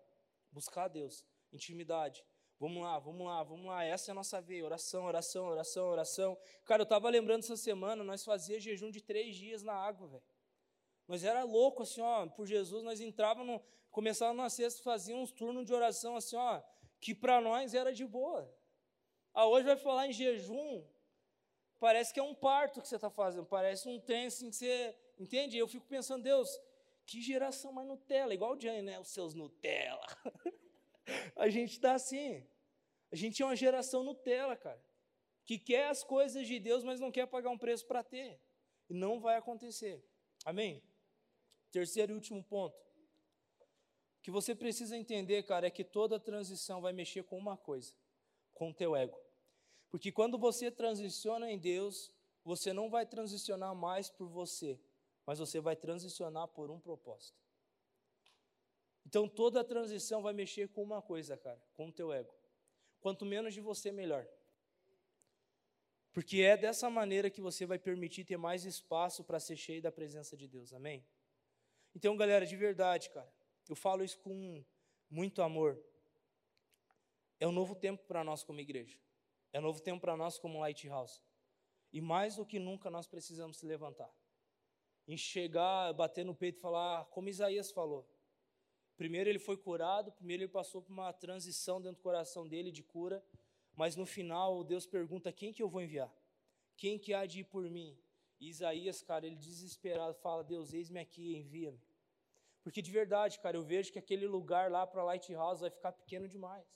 Buscar 0.52 0.84
a 0.84 0.88
Deus, 0.88 1.24
intimidade. 1.52 2.24
Vamos 2.60 2.82
lá, 2.82 2.98
vamos 2.98 3.24
lá, 3.24 3.42
vamos 3.44 3.66
lá. 3.66 3.84
Essa 3.84 4.10
é 4.10 4.12
a 4.12 4.14
nossa 4.14 4.40
veia. 4.40 4.64
Oração, 4.64 5.04
oração, 5.04 5.46
oração, 5.46 5.86
oração. 5.86 6.38
Cara, 6.64 6.82
eu 6.82 6.84
estava 6.84 7.08
lembrando 7.08 7.44
essa 7.44 7.56
semana, 7.56 8.02
nós 8.02 8.24
fazíamos 8.24 8.64
jejum 8.64 8.90
de 8.90 9.00
três 9.00 9.36
dias 9.36 9.62
na 9.62 9.74
água, 9.74 10.08
velho. 10.08 10.22
Nós 11.06 11.24
era 11.24 11.44
louco, 11.44 11.84
assim, 11.84 12.02
ó, 12.02 12.26
por 12.26 12.46
Jesus, 12.46 12.82
nós 12.82 13.00
entrávamos, 13.00 13.62
começava 13.90 14.34
na 14.34 14.50
sexta, 14.50 14.82
fazíamos 14.82 15.30
uns 15.30 15.32
turnos 15.32 15.64
de 15.64 15.72
oração, 15.72 16.16
assim, 16.16 16.36
ó, 16.36 16.60
que 17.00 17.14
para 17.14 17.40
nós 17.40 17.74
era 17.74 17.92
de 17.92 18.04
boa. 18.04 18.52
Ah, 19.32 19.46
hoje 19.46 19.64
vai 19.64 19.76
falar 19.76 20.08
em 20.08 20.12
jejum, 20.12 20.84
parece 21.78 22.12
que 22.12 22.20
é 22.20 22.22
um 22.22 22.34
parto 22.34 22.82
que 22.82 22.88
você 22.88 22.96
está 22.96 23.08
fazendo, 23.08 23.46
parece 23.46 23.88
um 23.88 23.98
trem 23.98 24.26
assim 24.26 24.50
que 24.50 24.56
você, 24.56 24.94
entende? 25.18 25.56
Eu 25.56 25.66
fico 25.66 25.86
pensando, 25.86 26.24
Deus, 26.24 26.60
que 27.06 27.22
geração 27.22 27.72
mais 27.72 27.86
Nutella, 27.86 28.34
igual 28.34 28.54
o 28.54 28.60
Jane, 28.60 28.82
né? 28.82 28.98
Os 28.98 29.08
seus 29.08 29.32
Nutella. 29.32 30.04
a 31.36 31.48
gente 31.48 31.72
está 31.72 31.94
assim. 31.94 32.46
A 33.10 33.16
gente 33.16 33.42
é 33.42 33.44
uma 33.44 33.56
geração 33.56 34.02
Nutella, 34.02 34.56
cara. 34.56 34.82
Que 35.44 35.58
quer 35.58 35.88
as 35.88 36.04
coisas 36.04 36.46
de 36.46 36.58
Deus, 36.60 36.84
mas 36.84 37.00
não 37.00 37.10
quer 37.10 37.26
pagar 37.26 37.50
um 37.50 37.58
preço 37.58 37.86
para 37.86 38.02
ter. 38.02 38.38
E 38.88 38.94
não 38.94 39.20
vai 39.20 39.36
acontecer. 39.36 40.04
Amém? 40.44 40.82
Terceiro 41.70 42.12
e 42.12 42.14
último 42.14 42.42
ponto. 42.42 42.76
O 42.76 44.22
que 44.22 44.30
você 44.30 44.54
precisa 44.54 44.96
entender, 44.96 45.42
cara, 45.44 45.66
é 45.66 45.70
que 45.70 45.84
toda 45.84 46.20
transição 46.20 46.80
vai 46.80 46.92
mexer 46.92 47.22
com 47.24 47.38
uma 47.38 47.56
coisa: 47.56 47.94
com 48.52 48.70
o 48.70 48.74
teu 48.74 48.94
ego. 48.94 49.18
Porque 49.90 50.12
quando 50.12 50.38
você 50.38 50.70
transiciona 50.70 51.50
em 51.50 51.58
Deus, 51.58 52.12
você 52.44 52.72
não 52.72 52.90
vai 52.90 53.06
transicionar 53.06 53.74
mais 53.74 54.10
por 54.10 54.28
você, 54.28 54.78
mas 55.26 55.38
você 55.38 55.60
vai 55.60 55.76
transicionar 55.76 56.48
por 56.48 56.70
um 56.70 56.78
propósito. 56.78 57.38
Então 59.08 59.26
toda 59.26 59.62
a 59.62 59.64
transição 59.64 60.20
vai 60.20 60.34
mexer 60.34 60.68
com 60.68 60.82
uma 60.82 61.00
coisa, 61.00 61.34
cara, 61.34 61.58
com 61.72 61.88
o 61.88 61.92
teu 61.92 62.12
ego. 62.12 62.30
Quanto 63.00 63.24
menos 63.24 63.54
de 63.54 63.60
você, 63.62 63.90
melhor. 63.90 64.28
Porque 66.12 66.42
é 66.42 66.58
dessa 66.58 66.90
maneira 66.90 67.30
que 67.30 67.40
você 67.40 67.64
vai 67.64 67.78
permitir 67.78 68.26
ter 68.26 68.36
mais 68.36 68.66
espaço 68.66 69.24
para 69.24 69.40
ser 69.40 69.56
cheio 69.56 69.80
da 69.80 69.90
presença 69.90 70.36
de 70.36 70.46
Deus. 70.46 70.74
Amém? 70.74 71.02
Então, 71.94 72.14
galera, 72.18 72.44
de 72.44 72.54
verdade, 72.54 73.08
cara, 73.08 73.32
eu 73.66 73.74
falo 73.74 74.04
isso 74.04 74.18
com 74.18 74.62
muito 75.08 75.40
amor. 75.40 75.82
É 77.40 77.48
um 77.48 77.52
novo 77.52 77.74
tempo 77.74 78.04
para 78.04 78.22
nós 78.22 78.44
como 78.44 78.60
igreja. 78.60 78.98
É 79.54 79.58
um 79.58 79.62
novo 79.62 79.80
tempo 79.80 80.02
para 80.02 80.18
nós 80.18 80.38
como 80.38 80.60
Lighthouse. 80.60 81.22
E 81.90 82.02
mais 82.02 82.36
do 82.36 82.44
que 82.44 82.58
nunca 82.58 82.90
nós 82.90 83.06
precisamos 83.06 83.56
se 83.56 83.64
levantar 83.64 84.12
enxergar, 85.08 85.94
bater 85.94 86.22
no 86.22 86.34
peito 86.34 86.58
e 86.58 86.60
falar, 86.60 87.06
como 87.06 87.30
Isaías 87.30 87.70
falou. 87.70 88.06
Primeiro 88.98 89.30
ele 89.30 89.38
foi 89.38 89.56
curado, 89.56 90.10
primeiro 90.10 90.42
ele 90.42 90.50
passou 90.50 90.82
por 90.82 90.92
uma 90.92 91.12
transição 91.12 91.80
dentro 91.80 92.00
do 92.00 92.02
coração 92.02 92.48
dele 92.48 92.72
de 92.72 92.82
cura, 92.82 93.24
mas 93.76 93.94
no 93.94 94.04
final 94.04 94.64
Deus 94.64 94.86
pergunta: 94.86 95.32
quem 95.32 95.52
que 95.52 95.62
eu 95.62 95.68
vou 95.68 95.80
enviar? 95.80 96.12
Quem 96.76 96.98
que 96.98 97.14
há 97.14 97.24
de 97.24 97.40
ir 97.40 97.44
por 97.44 97.62
mim? 97.70 97.96
E 98.40 98.48
Isaías, 98.48 99.00
cara, 99.00 99.24
ele 99.24 99.36
desesperado 99.36 100.14
fala: 100.14 100.42
Deus, 100.42 100.74
eis-me 100.74 100.98
aqui, 100.98 101.36
envia-me. 101.36 101.80
Porque 102.60 102.82
de 102.82 102.90
verdade, 102.90 103.38
cara, 103.38 103.56
eu 103.56 103.62
vejo 103.62 103.92
que 103.92 104.00
aquele 104.00 104.26
lugar 104.26 104.68
lá 104.68 104.84
para 104.84 105.04
Lighthouse 105.04 105.60
vai 105.60 105.70
ficar 105.70 105.92
pequeno 105.92 106.28
demais. 106.28 106.66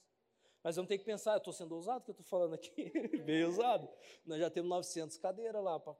Nós 0.62 0.76
vamos 0.76 0.88
ter 0.88 0.98
que 0.98 1.04
pensar, 1.04 1.32
eu 1.32 1.38
estou 1.38 1.52
sendo 1.52 1.74
ousado 1.74 2.04
que 2.04 2.10
eu 2.10 2.12
estou 2.12 2.24
falando 2.24 2.54
aqui, 2.54 2.92
bem 3.26 3.44
ousado. 3.44 3.88
Nós 4.24 4.38
já 4.38 4.48
temos 4.48 4.70
900 4.70 5.18
cadeiras 5.18 5.62
lá 5.62 5.80
para 5.80 5.96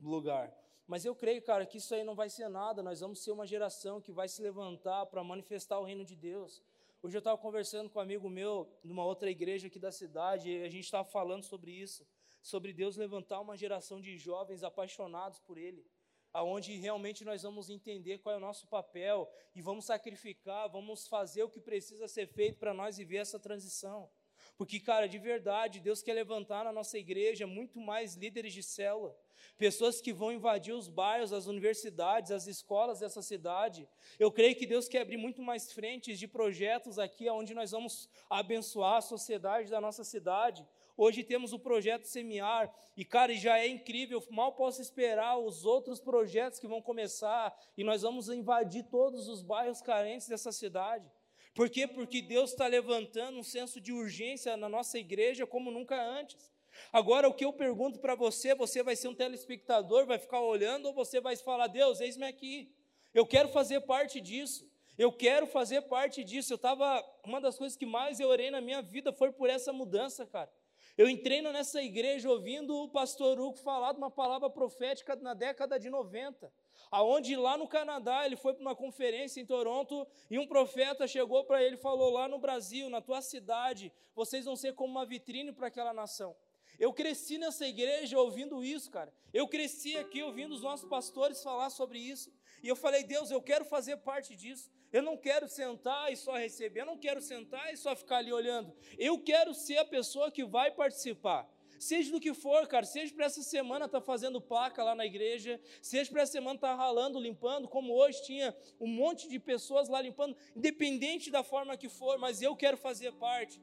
lugar. 0.00 0.56
Mas 0.86 1.04
eu 1.04 1.16
creio, 1.16 1.42
cara, 1.42 1.66
que 1.66 1.78
isso 1.78 1.94
aí 1.94 2.04
não 2.04 2.14
vai 2.14 2.30
ser 2.30 2.48
nada. 2.48 2.82
Nós 2.82 3.00
vamos 3.00 3.22
ser 3.22 3.32
uma 3.32 3.46
geração 3.46 4.00
que 4.00 4.12
vai 4.12 4.28
se 4.28 4.40
levantar 4.40 5.06
para 5.06 5.22
manifestar 5.24 5.80
o 5.80 5.84
reino 5.84 6.04
de 6.04 6.14
Deus. 6.14 6.62
Hoje 7.02 7.16
eu 7.16 7.18
estava 7.18 7.36
conversando 7.36 7.90
com 7.90 7.98
um 7.98 8.02
amigo 8.02 8.30
meu, 8.30 8.68
numa 8.84 9.04
outra 9.04 9.30
igreja 9.30 9.66
aqui 9.66 9.78
da 9.78 9.90
cidade, 9.90 10.50
e 10.50 10.62
a 10.62 10.68
gente 10.68 10.84
estava 10.84 11.08
falando 11.08 11.42
sobre 11.42 11.72
isso, 11.72 12.06
sobre 12.40 12.72
Deus 12.72 12.96
levantar 12.96 13.40
uma 13.40 13.56
geração 13.56 14.00
de 14.00 14.16
jovens 14.16 14.62
apaixonados 14.62 15.40
por 15.40 15.58
Ele, 15.58 15.84
aonde 16.32 16.76
realmente 16.76 17.24
nós 17.24 17.42
vamos 17.42 17.68
entender 17.68 18.18
qual 18.18 18.34
é 18.34 18.38
o 18.38 18.40
nosso 18.40 18.66
papel 18.68 19.28
e 19.54 19.60
vamos 19.60 19.84
sacrificar, 19.84 20.68
vamos 20.68 21.06
fazer 21.06 21.42
o 21.42 21.48
que 21.50 21.60
precisa 21.60 22.06
ser 22.08 22.26
feito 22.28 22.58
para 22.58 22.72
nós 22.72 22.96
viver 22.96 23.18
essa 23.18 23.38
transição. 23.38 24.08
Porque, 24.56 24.80
cara, 24.80 25.06
de 25.06 25.18
verdade, 25.18 25.80
Deus 25.80 26.02
quer 26.02 26.14
levantar 26.14 26.64
na 26.64 26.72
nossa 26.72 26.98
igreja 26.98 27.46
muito 27.46 27.80
mais 27.80 28.14
líderes 28.14 28.52
de 28.52 28.62
célula 28.62 29.16
pessoas 29.56 30.00
que 30.00 30.12
vão 30.12 30.32
invadir 30.32 30.74
os 30.74 30.88
bairros, 30.88 31.32
as 31.32 31.46
universidades, 31.46 32.30
as 32.30 32.46
escolas 32.46 33.00
dessa 33.00 33.22
cidade. 33.22 33.88
Eu 34.18 34.30
creio 34.30 34.54
que 34.54 34.66
Deus 34.66 34.88
quer 34.88 35.02
abrir 35.02 35.16
muito 35.16 35.42
mais 35.42 35.72
frentes 35.72 36.18
de 36.18 36.28
projetos 36.28 36.98
aqui, 36.98 37.28
onde 37.28 37.54
nós 37.54 37.70
vamos 37.70 38.08
abençoar 38.28 38.96
a 38.96 39.00
sociedade 39.00 39.70
da 39.70 39.80
nossa 39.80 40.04
cidade. 40.04 40.66
Hoje 40.96 41.22
temos 41.22 41.52
o 41.52 41.58
projeto 41.58 42.04
Semear, 42.04 42.72
e 42.96 43.04
cara, 43.04 43.34
já 43.34 43.58
é 43.58 43.66
incrível, 43.66 44.22
mal 44.30 44.52
posso 44.52 44.80
esperar 44.80 45.36
os 45.38 45.64
outros 45.64 46.00
projetos 46.00 46.58
que 46.58 46.66
vão 46.66 46.80
começar, 46.80 47.54
e 47.76 47.84
nós 47.84 48.02
vamos 48.02 48.28
invadir 48.28 48.84
todos 48.84 49.28
os 49.28 49.42
bairros 49.42 49.82
carentes 49.82 50.28
dessa 50.28 50.52
cidade. 50.52 51.10
Por 51.56 51.70
quê? 51.70 51.86
Porque 51.86 52.20
Deus 52.20 52.50
está 52.50 52.66
levantando 52.66 53.38
um 53.38 53.42
senso 53.42 53.80
de 53.80 53.90
urgência 53.90 54.58
na 54.58 54.68
nossa 54.68 54.98
igreja 54.98 55.46
como 55.46 55.70
nunca 55.70 55.98
antes. 55.98 56.52
Agora, 56.92 57.26
o 57.26 57.32
que 57.32 57.46
eu 57.46 57.52
pergunto 57.52 57.98
para 57.98 58.14
você, 58.14 58.54
você 58.54 58.82
vai 58.82 58.94
ser 58.94 59.08
um 59.08 59.14
telespectador, 59.14 60.04
vai 60.04 60.18
ficar 60.18 60.42
olhando, 60.42 60.84
ou 60.84 60.92
você 60.92 61.18
vai 61.18 61.34
falar, 61.34 61.68
Deus, 61.68 61.98
eis-me 61.98 62.26
aqui, 62.26 62.70
eu 63.14 63.24
quero 63.24 63.48
fazer 63.48 63.80
parte 63.80 64.20
disso, 64.20 64.70
eu 64.98 65.10
quero 65.10 65.46
fazer 65.46 65.80
parte 65.80 66.22
disso. 66.22 66.52
Eu 66.52 66.56
estava, 66.56 67.02
uma 67.24 67.40
das 67.40 67.56
coisas 67.56 67.74
que 67.74 67.86
mais 67.86 68.20
eu 68.20 68.28
orei 68.28 68.50
na 68.50 68.60
minha 68.60 68.82
vida 68.82 69.10
foi 69.10 69.32
por 69.32 69.48
essa 69.48 69.72
mudança, 69.72 70.26
cara. 70.26 70.52
Eu 70.98 71.08
entrei 71.08 71.40
nessa 71.40 71.82
igreja 71.82 72.28
ouvindo 72.28 72.76
o 72.76 72.90
pastor 72.90 73.40
Hugo 73.40 73.56
falar 73.56 73.92
de 73.92 73.98
uma 73.98 74.10
palavra 74.10 74.50
profética 74.50 75.16
na 75.16 75.32
década 75.32 75.78
de 75.78 75.88
90, 75.88 76.52
aonde 76.90 77.36
lá 77.36 77.56
no 77.56 77.68
Canadá 77.68 78.24
ele 78.24 78.36
foi 78.36 78.54
para 78.54 78.62
uma 78.62 78.74
conferência 78.74 79.40
em 79.40 79.46
Toronto 79.46 80.06
e 80.30 80.38
um 80.38 80.46
profeta 80.46 81.06
chegou 81.06 81.44
para 81.44 81.62
ele 81.62 81.76
e 81.76 81.80
falou: 81.80 82.10
lá 82.10 82.28
no 82.28 82.38
Brasil, 82.38 82.88
na 82.88 83.00
tua 83.00 83.20
cidade, 83.22 83.92
vocês 84.14 84.44
vão 84.44 84.56
ser 84.56 84.74
como 84.74 84.92
uma 84.92 85.06
vitrine 85.06 85.52
para 85.52 85.68
aquela 85.68 85.92
nação. 85.92 86.36
Eu 86.78 86.92
cresci 86.92 87.38
nessa 87.38 87.66
igreja 87.66 88.18
ouvindo 88.18 88.62
isso, 88.62 88.90
cara. 88.90 89.12
Eu 89.32 89.48
cresci 89.48 89.96
aqui 89.96 90.22
ouvindo 90.22 90.54
os 90.54 90.62
nossos 90.62 90.88
pastores 90.88 91.42
falar 91.42 91.70
sobre 91.70 91.98
isso. 91.98 92.30
E 92.62 92.68
eu 92.68 92.76
falei, 92.76 93.02
Deus, 93.02 93.30
eu 93.30 93.40
quero 93.40 93.64
fazer 93.64 93.96
parte 93.98 94.34
disso. 94.36 94.70
Eu 94.92 95.02
não 95.02 95.16
quero 95.16 95.48
sentar 95.48 96.12
e 96.12 96.16
só 96.16 96.36
receber. 96.36 96.80
Eu 96.80 96.86
não 96.86 96.98
quero 96.98 97.20
sentar 97.20 97.72
e 97.72 97.76
só 97.76 97.94
ficar 97.96 98.18
ali 98.18 98.32
olhando. 98.32 98.74
Eu 98.98 99.18
quero 99.18 99.54
ser 99.54 99.78
a 99.78 99.84
pessoa 99.84 100.30
que 100.30 100.44
vai 100.44 100.70
participar. 100.70 101.48
Seja 101.78 102.10
do 102.10 102.20
que 102.20 102.32
for, 102.32 102.66
cara, 102.66 102.86
seja 102.86 103.14
para 103.14 103.26
essa 103.26 103.42
semana 103.42 103.88
tá 103.88 104.00
fazendo 104.00 104.40
placa 104.40 104.82
lá 104.82 104.94
na 104.94 105.04
igreja, 105.04 105.60
seja 105.82 106.10
para 106.10 106.22
essa 106.22 106.32
semana 106.32 106.58
tá 106.58 106.74
ralando, 106.74 107.18
limpando, 107.18 107.68
como 107.68 107.94
hoje 107.94 108.22
tinha 108.24 108.56
um 108.80 108.86
monte 108.86 109.28
de 109.28 109.38
pessoas 109.38 109.88
lá 109.88 110.00
limpando, 110.00 110.36
independente 110.54 111.30
da 111.30 111.42
forma 111.42 111.76
que 111.76 111.88
for, 111.88 112.18
mas 112.18 112.40
eu 112.40 112.56
quero 112.56 112.76
fazer 112.76 113.12
parte. 113.12 113.60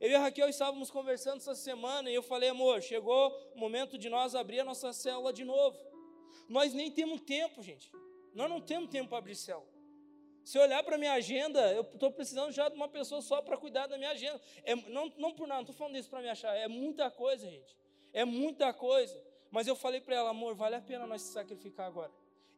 Eu 0.00 0.10
e 0.10 0.14
a 0.14 0.20
Raquel 0.20 0.48
estávamos 0.48 0.90
conversando 0.90 1.38
essa 1.38 1.54
semana 1.54 2.10
e 2.10 2.14
eu 2.14 2.22
falei, 2.22 2.48
amor, 2.50 2.82
chegou 2.82 3.30
o 3.54 3.58
momento 3.58 3.96
de 3.96 4.08
nós 4.08 4.34
abrir 4.34 4.60
a 4.60 4.64
nossa 4.64 4.92
célula 4.92 5.32
de 5.32 5.44
novo. 5.44 5.78
Nós 6.48 6.74
nem 6.74 6.90
temos 6.90 7.20
tempo, 7.20 7.62
gente. 7.62 7.90
Nós 8.34 8.50
não 8.50 8.60
temos 8.60 8.90
tempo 8.90 9.08
para 9.08 9.18
abrir 9.18 9.36
célula. 9.36 9.73
Se 10.44 10.58
olhar 10.58 10.82
para 10.82 10.96
a 10.96 10.98
minha 10.98 11.14
agenda, 11.14 11.72
eu 11.72 11.80
estou 11.82 12.12
precisando 12.12 12.52
já 12.52 12.68
de 12.68 12.76
uma 12.76 12.88
pessoa 12.88 13.22
só 13.22 13.40
para 13.40 13.56
cuidar 13.56 13.86
da 13.86 13.96
minha 13.96 14.10
agenda. 14.10 14.40
É, 14.62 14.76
não, 14.76 15.10
não 15.16 15.32
por 15.32 15.48
nada, 15.48 15.62
não 15.62 15.70
estou 15.70 15.74
falando 15.74 15.96
isso 15.96 16.10
para 16.10 16.20
me 16.20 16.28
achar. 16.28 16.54
É 16.54 16.68
muita 16.68 17.10
coisa, 17.10 17.50
gente. 17.50 17.74
É 18.12 18.24
muita 18.26 18.72
coisa. 18.72 19.18
Mas 19.50 19.66
eu 19.66 19.74
falei 19.74 20.00
para 20.00 20.16
ela, 20.16 20.30
amor, 20.30 20.54
vale 20.54 20.76
a 20.76 20.80
pena 20.82 21.06
nós 21.06 21.22
se 21.22 21.32
sacrificar 21.32 21.86
agora. 21.86 22.12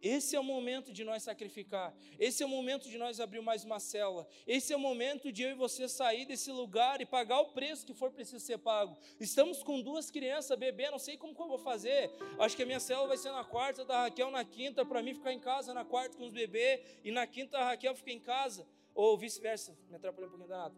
Esse 0.07 0.37
é 0.37 0.41
o 0.41 0.45
momento 0.45 0.93
de 0.93 1.03
nós 1.03 1.25
sacrificar. 1.25 1.93
Esse 2.17 2.41
é 2.45 2.47
o 2.47 2.49
momento 2.49 2.89
de 2.89 2.97
nós 2.97 3.19
abrir 3.19 3.41
mais 3.41 3.65
uma 3.65 3.81
célula. 3.81 4.25
Esse 4.47 4.73
é 4.73 4.77
o 4.77 4.79
momento 4.79 5.33
de 5.33 5.43
eu 5.43 5.51
e 5.51 5.55
você 5.55 5.89
sair 5.89 6.25
desse 6.25 6.53
lugar 6.53 7.01
e 7.01 7.07
pagar 7.07 7.41
o 7.41 7.47
preço 7.47 7.85
que 7.85 7.93
for 7.93 8.13
preciso 8.13 8.39
ser 8.39 8.59
pago. 8.59 8.97
Estamos 9.19 9.65
com 9.65 9.81
duas 9.81 10.09
crianças, 10.09 10.57
bebê, 10.57 10.89
não 10.93 10.99
sei 11.01 11.17
como 11.17 11.35
que 11.35 11.43
eu 11.43 11.49
vou 11.49 11.59
fazer. 11.59 12.13
Acho 12.39 12.55
que 12.55 12.63
a 12.63 12.67
minha 12.67 12.79
célula 12.79 13.09
vai 13.09 13.17
ser 13.17 13.33
na 13.33 13.43
quarta, 13.43 13.85
da 13.85 14.03
Raquel 14.03 14.31
na 14.31 14.45
quinta, 14.45 14.87
para 14.87 15.03
mim 15.03 15.13
ficar 15.13 15.33
em 15.33 15.41
casa 15.41 15.75
na 15.75 15.85
quarta 15.85 16.17
com 16.17 16.25
os 16.25 16.31
bebês 16.31 16.81
e 17.03 17.11
na 17.11 17.27
quinta 17.27 17.59
a 17.59 17.65
Raquel 17.65 17.95
fica 17.97 18.13
em 18.13 18.21
casa. 18.21 18.65
Ou 18.95 19.19
vice-versa, 19.19 19.77
me 19.89 19.97
atrapalhei 19.97 20.29
um 20.29 20.31
pouquinho 20.31 20.49
danado. 20.49 20.77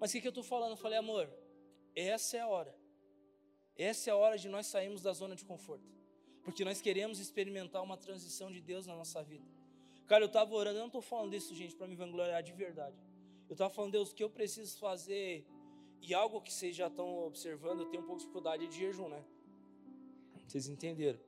Mas 0.00 0.10
o 0.10 0.12
que, 0.14 0.22
que 0.22 0.26
eu 0.26 0.30
estou 0.30 0.44
falando? 0.44 0.70
Eu 0.70 0.76
falei, 0.78 0.98
amor, 0.98 1.28
essa 1.94 2.38
é 2.38 2.40
a 2.40 2.48
hora. 2.48 2.74
Essa 3.76 4.08
é 4.08 4.12
a 4.14 4.16
hora 4.16 4.38
de 4.38 4.48
nós 4.48 4.66
sairmos 4.66 5.02
da 5.02 5.12
zona 5.12 5.36
de 5.36 5.44
conforto 5.44 6.01
porque 6.44 6.64
nós 6.64 6.80
queremos 6.80 7.18
experimentar 7.18 7.82
uma 7.82 7.96
transição 7.96 8.50
de 8.50 8.60
Deus 8.60 8.86
na 8.86 8.96
nossa 8.96 9.22
vida. 9.22 9.44
Cara, 10.06 10.24
eu 10.24 10.26
estava 10.26 10.54
orando, 10.54 10.76
eu 10.76 10.80
não 10.80 10.86
estou 10.88 11.02
falando 11.02 11.30
disso, 11.30 11.54
gente, 11.54 11.74
para 11.74 11.86
me 11.86 11.94
vangloriar 11.94 12.42
de 12.42 12.52
verdade. 12.52 12.96
Eu 13.48 13.54
estava 13.54 13.72
falando, 13.72 13.92
Deus, 13.92 14.10
o 14.10 14.14
que 14.14 14.24
eu 14.24 14.30
preciso 14.30 14.76
fazer? 14.78 15.46
E 16.00 16.12
algo 16.12 16.40
que 16.40 16.52
vocês 16.52 16.74
já 16.74 16.88
estão 16.88 17.24
observando, 17.24 17.80
eu 17.80 17.86
tenho 17.86 18.02
um 18.02 18.06
pouco 18.06 18.18
de 18.18 18.24
dificuldade 18.24 18.66
de 18.66 18.76
jejum, 18.76 19.08
né? 19.08 19.24
Vocês 20.46 20.68
entenderam? 20.68 21.20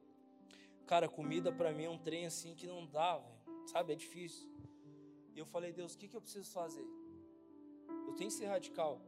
Cara, 0.87 1.09
comida 1.09 1.53
para 1.53 1.73
mim 1.73 1.85
é 1.85 1.91
um 1.91 1.99
trem 1.99 2.27
assim 2.27 2.55
que 2.55 2.67
não 2.67 2.85
dá, 2.85 3.19
véio, 3.19 3.69
sabe? 3.69 3.93
É 3.93 3.97
difícil. 3.97 4.49
E 5.35 5.39
eu 5.39 5.47
falei, 5.47 5.73
Deus, 5.73 5.95
o 5.95 5.99
que, 5.99 6.09
que 6.09 6.17
eu 6.17 6.21
preciso 6.21 6.51
fazer? 6.51 6.85
Eu 8.07 8.15
tenho 8.15 8.29
que 8.29 8.37
ser 8.37 8.47
radical. 8.47 9.01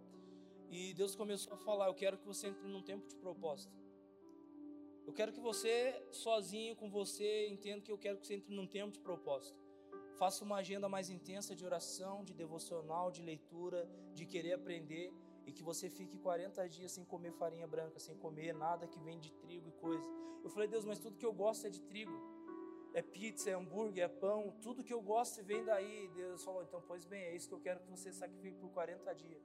E 0.71 0.95
Deus 0.95 1.15
começou 1.15 1.53
a 1.55 1.57
falar: 1.57 1.87
Eu 1.87 1.95
quero 1.95 2.19
que 2.19 2.27
você 2.27 2.49
entre 2.49 2.67
num 2.67 2.83
tempo 2.83 3.07
de 3.07 3.15
propósito. 3.17 3.73
Eu 5.07 5.13
quero 5.13 5.33
que 5.33 5.41
você, 5.41 6.03
sozinho 6.11 6.75
com 6.75 6.91
você, 6.91 7.47
entenda 7.49 7.81
que 7.81 7.93
eu 7.93 7.99
quero 7.99 8.19
que 8.19 8.27
você 8.27 8.35
entre 8.35 8.53
num 8.55 8.67
tempo 8.67 8.93
de 8.93 8.99
propósito. 8.99 9.57
Faça 10.17 10.45
uma 10.45 10.57
agenda 10.57 10.89
mais 10.89 11.09
intensa 11.11 11.55
de 11.55 11.65
oração, 11.65 12.25
de 12.25 12.35
devocional, 12.35 13.11
de 13.11 13.23
leitura, 13.23 13.89
de 14.15 14.27
querer 14.27 14.55
aprender 14.55 15.13
e 15.47 15.53
que 15.53 15.63
você 15.63 15.89
fique 15.89 16.19
40 16.19 16.69
dias 16.69 16.91
sem 16.91 17.05
comer 17.05 17.33
farinha 17.33 17.67
branca, 17.67 18.01
sem 18.01 18.17
comer 18.17 18.53
nada 18.53 18.89
que 18.89 18.99
vem 18.99 19.19
de 19.21 19.31
trigo 19.33 19.69
e 19.69 19.73
coisa. 19.73 20.05
Eu 20.43 20.51
falei, 20.51 20.69
Deus, 20.69 20.85
mas 20.85 20.99
tudo 20.99 21.17
que 21.17 21.25
eu 21.25 21.33
gosto 21.33 21.67
é 21.67 21.71
de 21.71 21.81
trigo. 21.83 22.13
É 22.93 23.03
pizza, 23.03 23.51
é 23.51 23.53
hambúrguer, 23.53 24.05
é 24.05 24.09
pão, 24.09 24.55
tudo 24.63 24.83
que 24.83 24.93
eu 24.93 25.03
gosto 25.03 25.45
vem 25.45 25.63
daí. 25.65 26.09
Deus 26.15 26.43
falou, 26.43 26.63
então, 26.63 26.83
pois 26.89 27.05
bem, 27.05 27.23
é 27.25 27.37
isso 27.37 27.47
que 27.47 27.55
eu 27.55 27.61
quero 27.61 27.81
que 27.81 27.91
você 27.91 28.11
sacrifique 28.11 28.57
por 28.57 28.71
40 28.71 29.15
dias. 29.15 29.43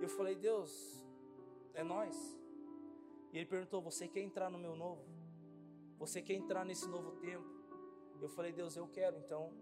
Eu 0.00 0.08
falei, 0.08 0.36
Deus, 0.36 1.04
é 1.74 1.82
nós. 1.82 2.43
E 3.34 3.38
ele 3.38 3.46
perguntou: 3.46 3.82
Você 3.82 4.06
quer 4.06 4.20
entrar 4.20 4.48
no 4.48 4.58
meu 4.58 4.76
novo? 4.76 5.04
Você 5.98 6.22
quer 6.22 6.34
entrar 6.34 6.64
nesse 6.64 6.88
novo 6.88 7.10
tempo? 7.16 7.44
Eu 8.22 8.28
falei: 8.28 8.52
Deus, 8.52 8.76
eu 8.76 8.86
quero. 8.86 9.18
Então, 9.18 9.52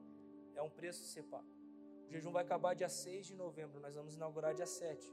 é 0.54 0.60
um 0.60 0.68
preço 0.68 1.02
ser 1.04 1.22
pago. 1.22 1.48
O 2.06 2.12
jejum 2.12 2.30
vai 2.30 2.44
acabar 2.44 2.74
dia 2.74 2.90
6 2.90 3.28
de 3.28 3.34
novembro, 3.34 3.80
nós 3.80 3.94
vamos 3.94 4.14
inaugurar 4.14 4.54
dia 4.54 4.66
7. 4.66 5.10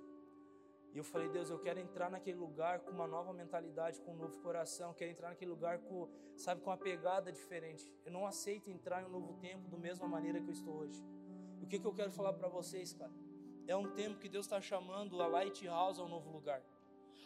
E 0.94 0.98
eu 0.98 1.06
falei: 1.06 1.30
Deus, 1.30 1.50
eu 1.50 1.58
quero 1.58 1.80
entrar 1.80 2.12
naquele 2.12 2.38
lugar 2.38 2.82
com 2.82 2.92
uma 2.92 3.08
nova 3.08 3.32
mentalidade, 3.32 4.02
com 4.02 4.12
um 4.12 4.18
novo 4.18 4.38
coração. 4.42 4.94
Quero 4.94 5.10
entrar 5.10 5.30
naquele 5.30 5.52
lugar 5.52 5.80
com, 5.80 6.10
sabe, 6.36 6.60
com 6.60 6.70
uma 6.70 6.78
pegada 6.78 7.32
diferente. 7.32 7.90
Eu 8.06 8.12
não 8.12 8.28
aceito 8.28 8.70
entrar 8.70 9.02
em 9.02 9.06
um 9.06 9.10
novo 9.10 9.36
tempo 9.36 9.70
da 9.70 9.78
mesma 9.78 10.06
maneira 10.06 10.42
que 10.42 10.50
eu 10.50 10.54
estou 10.54 10.80
hoje. 10.80 11.02
O 11.62 11.66
que, 11.66 11.80
que 11.80 11.88
eu 11.88 11.94
quero 11.94 12.12
falar 12.12 12.34
para 12.34 12.50
vocês, 12.50 12.92
cara? 12.92 13.12
É 13.66 13.76
um 13.76 13.90
tempo 13.92 14.20
que 14.20 14.28
Deus 14.28 14.48
está 14.48 14.60
chamando 14.60 15.22
a 15.22 15.28
Lighthouse 15.28 16.02
a 16.02 16.04
um 16.04 16.10
novo 16.10 16.30
lugar. 16.30 16.62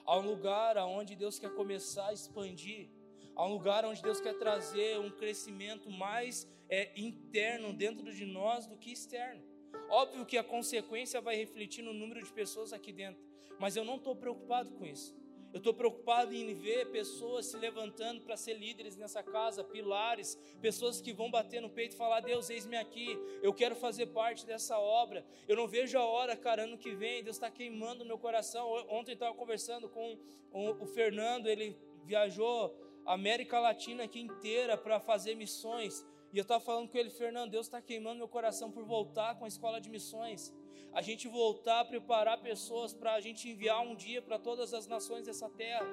Há 0.05 0.17
um 0.17 0.27
lugar 0.27 0.77
onde 0.77 1.15
Deus 1.15 1.39
quer 1.39 1.53
começar 1.53 2.07
a 2.07 2.13
expandir. 2.13 2.89
Há 3.35 3.45
um 3.45 3.53
lugar 3.53 3.85
onde 3.85 4.01
Deus 4.01 4.19
quer 4.19 4.37
trazer 4.37 4.99
um 4.99 5.09
crescimento 5.09 5.89
mais 5.89 6.47
é, 6.69 6.91
interno 6.99 7.73
dentro 7.73 8.13
de 8.13 8.25
nós 8.25 8.67
do 8.67 8.77
que 8.77 8.91
externo. 8.91 9.41
Óbvio 9.89 10.25
que 10.25 10.37
a 10.37 10.43
consequência 10.43 11.21
vai 11.21 11.35
refletir 11.35 11.83
no 11.83 11.93
número 11.93 12.21
de 12.21 12.31
pessoas 12.31 12.73
aqui 12.73 12.91
dentro, 12.91 13.23
mas 13.59 13.75
eu 13.75 13.85
não 13.85 13.95
estou 13.95 14.15
preocupado 14.15 14.71
com 14.71 14.85
isso. 14.85 15.15
Eu 15.53 15.59
estou 15.59 15.71
preocupado 15.71 16.33
em 16.33 16.51
ver 16.55 16.89
pessoas 16.89 17.45
se 17.45 17.55
levantando 17.57 18.21
para 18.21 18.35
ser 18.35 18.55
líderes 18.55 18.97
nessa 18.97 19.21
casa, 19.21 19.63
pilares, 19.63 20.35
pessoas 20.59 20.99
que 20.99 21.13
vão 21.13 21.29
bater 21.29 21.61
no 21.61 21.69
peito 21.69 21.93
e 21.93 21.95
falar: 21.95 22.21
Deus, 22.21 22.49
eis-me 22.49 22.75
aqui, 22.75 23.19
eu 23.39 23.53
quero 23.53 23.75
fazer 23.75 24.07
parte 24.07 24.47
dessa 24.47 24.79
obra. 24.79 25.23
Eu 25.47 25.55
não 25.55 25.67
vejo 25.67 25.95
a 25.95 26.03
hora, 26.03 26.35
cara, 26.35 26.63
ano 26.63 26.75
que 26.75 26.95
vem, 26.95 27.23
Deus 27.23 27.35
está 27.35 27.51
queimando 27.51 28.03
meu 28.03 28.17
coração. 28.17 28.67
Ontem 28.89 29.13
estava 29.13 29.35
conversando 29.35 29.87
com 29.87 30.17
o 30.51 30.87
Fernando, 30.87 31.45
ele 31.45 31.77
viajou 32.03 32.75
a 33.05 33.13
América 33.13 33.59
Latina 33.59 34.05
aqui 34.05 34.19
inteira 34.19 34.75
para 34.75 34.99
fazer 34.99 35.35
missões. 35.35 36.03
E 36.33 36.37
eu 36.39 36.41
estava 36.41 36.59
falando 36.59 36.89
com 36.89 36.97
ele, 36.97 37.11
Fernando, 37.11 37.51
Deus 37.51 37.67
está 37.67 37.79
queimando 37.79 38.17
meu 38.17 38.27
coração 38.27 38.71
por 38.71 38.83
voltar 38.83 39.37
com 39.37 39.45
a 39.45 39.47
escola 39.47 39.79
de 39.79 39.87
missões 39.87 40.51
a 40.93 41.01
gente 41.01 41.27
voltar 41.27 41.79
a 41.79 41.85
preparar 41.85 42.41
pessoas 42.41 42.93
para 42.93 43.13
a 43.15 43.19
gente 43.19 43.49
enviar 43.49 43.81
um 43.81 43.95
dia 43.95 44.21
para 44.21 44.37
todas 44.37 44.73
as 44.73 44.87
nações 44.87 45.25
dessa 45.25 45.49
terra. 45.49 45.85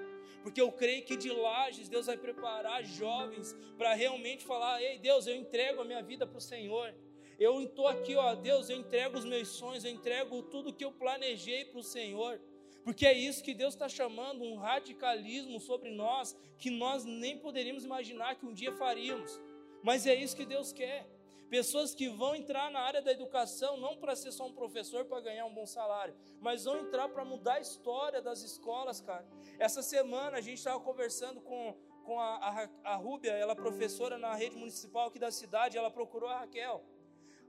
Porque 0.42 0.60
eu 0.60 0.70
creio 0.70 1.04
que 1.04 1.16
de 1.16 1.30
lajes 1.30 1.88
Deus 1.88 2.06
vai 2.06 2.16
preparar 2.16 2.84
jovens 2.84 3.54
para 3.78 3.94
realmente 3.94 4.44
falar: 4.44 4.82
Ei, 4.82 4.98
Deus, 4.98 5.26
eu 5.26 5.34
entrego 5.34 5.80
a 5.80 5.84
minha 5.84 6.02
vida 6.02 6.26
para 6.26 6.38
o 6.38 6.40
Senhor. 6.40 6.94
Eu 7.38 7.62
estou 7.62 7.88
aqui, 7.88 8.14
ó, 8.14 8.34
Deus, 8.34 8.68
eu 8.68 8.76
entrego 8.76 9.16
os 9.16 9.24
meus 9.24 9.48
sonhos, 9.48 9.84
eu 9.84 9.90
entrego 9.90 10.42
tudo 10.42 10.74
que 10.74 10.84
eu 10.84 10.92
planejei 10.92 11.64
para 11.64 11.80
o 11.80 11.82
Senhor. 11.82 12.38
Porque 12.84 13.06
é 13.06 13.12
isso 13.12 13.42
que 13.42 13.54
Deus 13.54 13.74
está 13.74 13.88
chamando, 13.88 14.42
um 14.44 14.56
radicalismo 14.56 15.58
sobre 15.58 15.90
nós, 15.90 16.36
que 16.58 16.70
nós 16.70 17.04
nem 17.04 17.38
poderíamos 17.38 17.84
imaginar 17.84 18.34
que 18.36 18.44
um 18.44 18.52
dia 18.52 18.72
faríamos. 18.72 19.40
Mas 19.82 20.06
é 20.06 20.14
isso 20.14 20.36
que 20.36 20.44
Deus 20.44 20.72
quer. 20.72 21.06
Pessoas 21.50 21.92
que 21.92 22.08
vão 22.08 22.36
entrar 22.36 22.70
na 22.70 22.78
área 22.78 23.02
da 23.02 23.10
educação 23.10 23.76
não 23.76 23.96
para 23.96 24.14
ser 24.14 24.30
só 24.30 24.46
um 24.46 24.52
professor 24.52 25.04
para 25.04 25.20
ganhar 25.20 25.44
um 25.46 25.52
bom 25.52 25.66
salário, 25.66 26.14
mas 26.40 26.64
vão 26.64 26.78
entrar 26.78 27.08
para 27.08 27.24
mudar 27.24 27.54
a 27.54 27.60
história 27.60 28.22
das 28.22 28.42
escolas, 28.42 29.00
cara. 29.00 29.26
Essa 29.58 29.82
semana 29.82 30.38
a 30.38 30.40
gente 30.40 30.58
estava 30.58 30.78
conversando 30.78 31.40
com, 31.40 31.76
com 32.04 32.20
a, 32.20 32.68
a, 32.84 32.92
a 32.92 32.94
Rúbia, 32.94 33.32
ela 33.32 33.50
é 33.52 33.56
professora 33.56 34.16
na 34.16 34.32
rede 34.32 34.56
municipal 34.56 35.08
aqui 35.08 35.18
da 35.18 35.32
cidade, 35.32 35.76
ela 35.76 35.90
procurou 35.90 36.28
a 36.28 36.38
Raquel. 36.38 36.84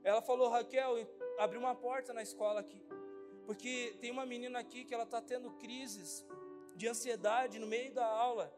Ela 0.03 0.19
falou, 0.19 0.49
Raquel, 0.49 1.07
abriu 1.37 1.59
uma 1.59 1.75
porta 1.75 2.11
na 2.11 2.23
escola 2.23 2.59
aqui, 2.59 2.83
porque 3.45 3.95
tem 4.01 4.09
uma 4.09 4.25
menina 4.25 4.57
aqui 4.57 4.83
que 4.83 4.95
ela 4.95 5.03
está 5.03 5.21
tendo 5.21 5.51
crises 5.51 6.25
de 6.75 6.87
ansiedade 6.87 7.59
no 7.59 7.67
meio 7.67 7.93
da 7.93 8.07
aula. 8.07 8.51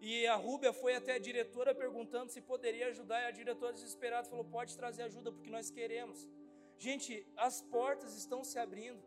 E 0.00 0.26
a 0.26 0.36
Rúbia 0.36 0.72
foi 0.72 0.94
até 0.94 1.14
a 1.14 1.18
diretora 1.18 1.74
perguntando 1.74 2.30
se 2.30 2.40
poderia 2.40 2.88
ajudar, 2.88 3.22
e 3.22 3.26
a 3.26 3.30
diretora 3.30 3.72
desesperada 3.72 4.28
falou: 4.28 4.44
pode 4.44 4.76
trazer 4.76 5.02
ajuda 5.02 5.32
porque 5.32 5.50
nós 5.50 5.70
queremos. 5.70 6.28
Gente, 6.78 7.26
as 7.36 7.62
portas 7.62 8.16
estão 8.16 8.44
se 8.44 8.58
abrindo, 8.58 9.02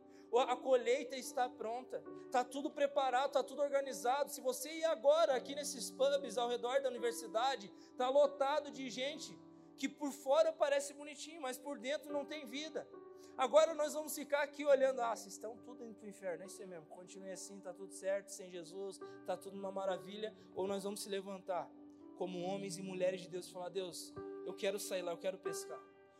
a 0.48 0.56
colheita 0.56 1.16
está 1.16 1.48
pronta, 1.48 2.04
está 2.26 2.44
tudo 2.44 2.70
preparado, 2.70 3.28
está 3.28 3.44
tudo 3.44 3.62
organizado. 3.62 4.32
Se 4.32 4.42
você 4.42 4.70
ir 4.70 4.86
agora 4.86 5.36
aqui 5.36 5.54
nesses 5.54 5.92
pubs 5.92 6.38
ao 6.38 6.50
redor 6.50 6.82
da 6.82 6.90
universidade, 6.90 7.72
está 7.92 8.10
lotado 8.10 8.72
de 8.72 8.90
gente 8.90 9.38
que 9.78 9.88
por 9.88 10.12
fora 10.12 10.52
parece 10.52 10.94
bonitinho, 10.94 11.42
mas 11.42 11.58
por 11.58 11.78
dentro 11.78 12.12
não 12.12 12.26
tem 12.26 12.46
vida. 12.46 12.88
Agora 13.40 13.74
nós 13.74 13.94
vamos 13.94 14.14
ficar 14.14 14.44
aqui 14.44 14.66
olhando, 14.66 15.00
ah, 15.00 15.16
vocês 15.16 15.32
estão 15.32 15.56
tudo 15.60 15.82
indo 15.86 15.96
para 15.96 16.08
o 16.08 16.10
inferno, 16.10 16.44
é 16.44 16.46
isso 16.46 16.68
mesmo, 16.68 16.86
continue 16.88 17.32
assim, 17.32 17.58
está 17.58 17.74
tudo 17.74 17.94
certo, 17.94 18.28
sem 18.28 18.52
Jesus, 18.52 19.00
está 19.22 19.38
tudo 19.38 19.58
uma 19.58 19.72
maravilha, 19.72 20.36
ou 20.54 20.68
nós 20.68 20.84
vamos 20.84 21.02
se 21.02 21.08
levantar 21.08 21.72
como 22.18 22.42
homens 22.42 22.78
e 22.78 22.82
mulheres 22.82 23.22
de 23.22 23.30
Deus 23.30 23.48
e 23.48 23.54
falar, 23.54 23.70
Deus, 23.70 24.14
eu 24.46 24.54
quero 24.54 24.78
sair 24.78 25.04
lá, 25.04 25.14
eu 25.14 25.18
quero 25.18 25.38
pescar, 25.38 25.80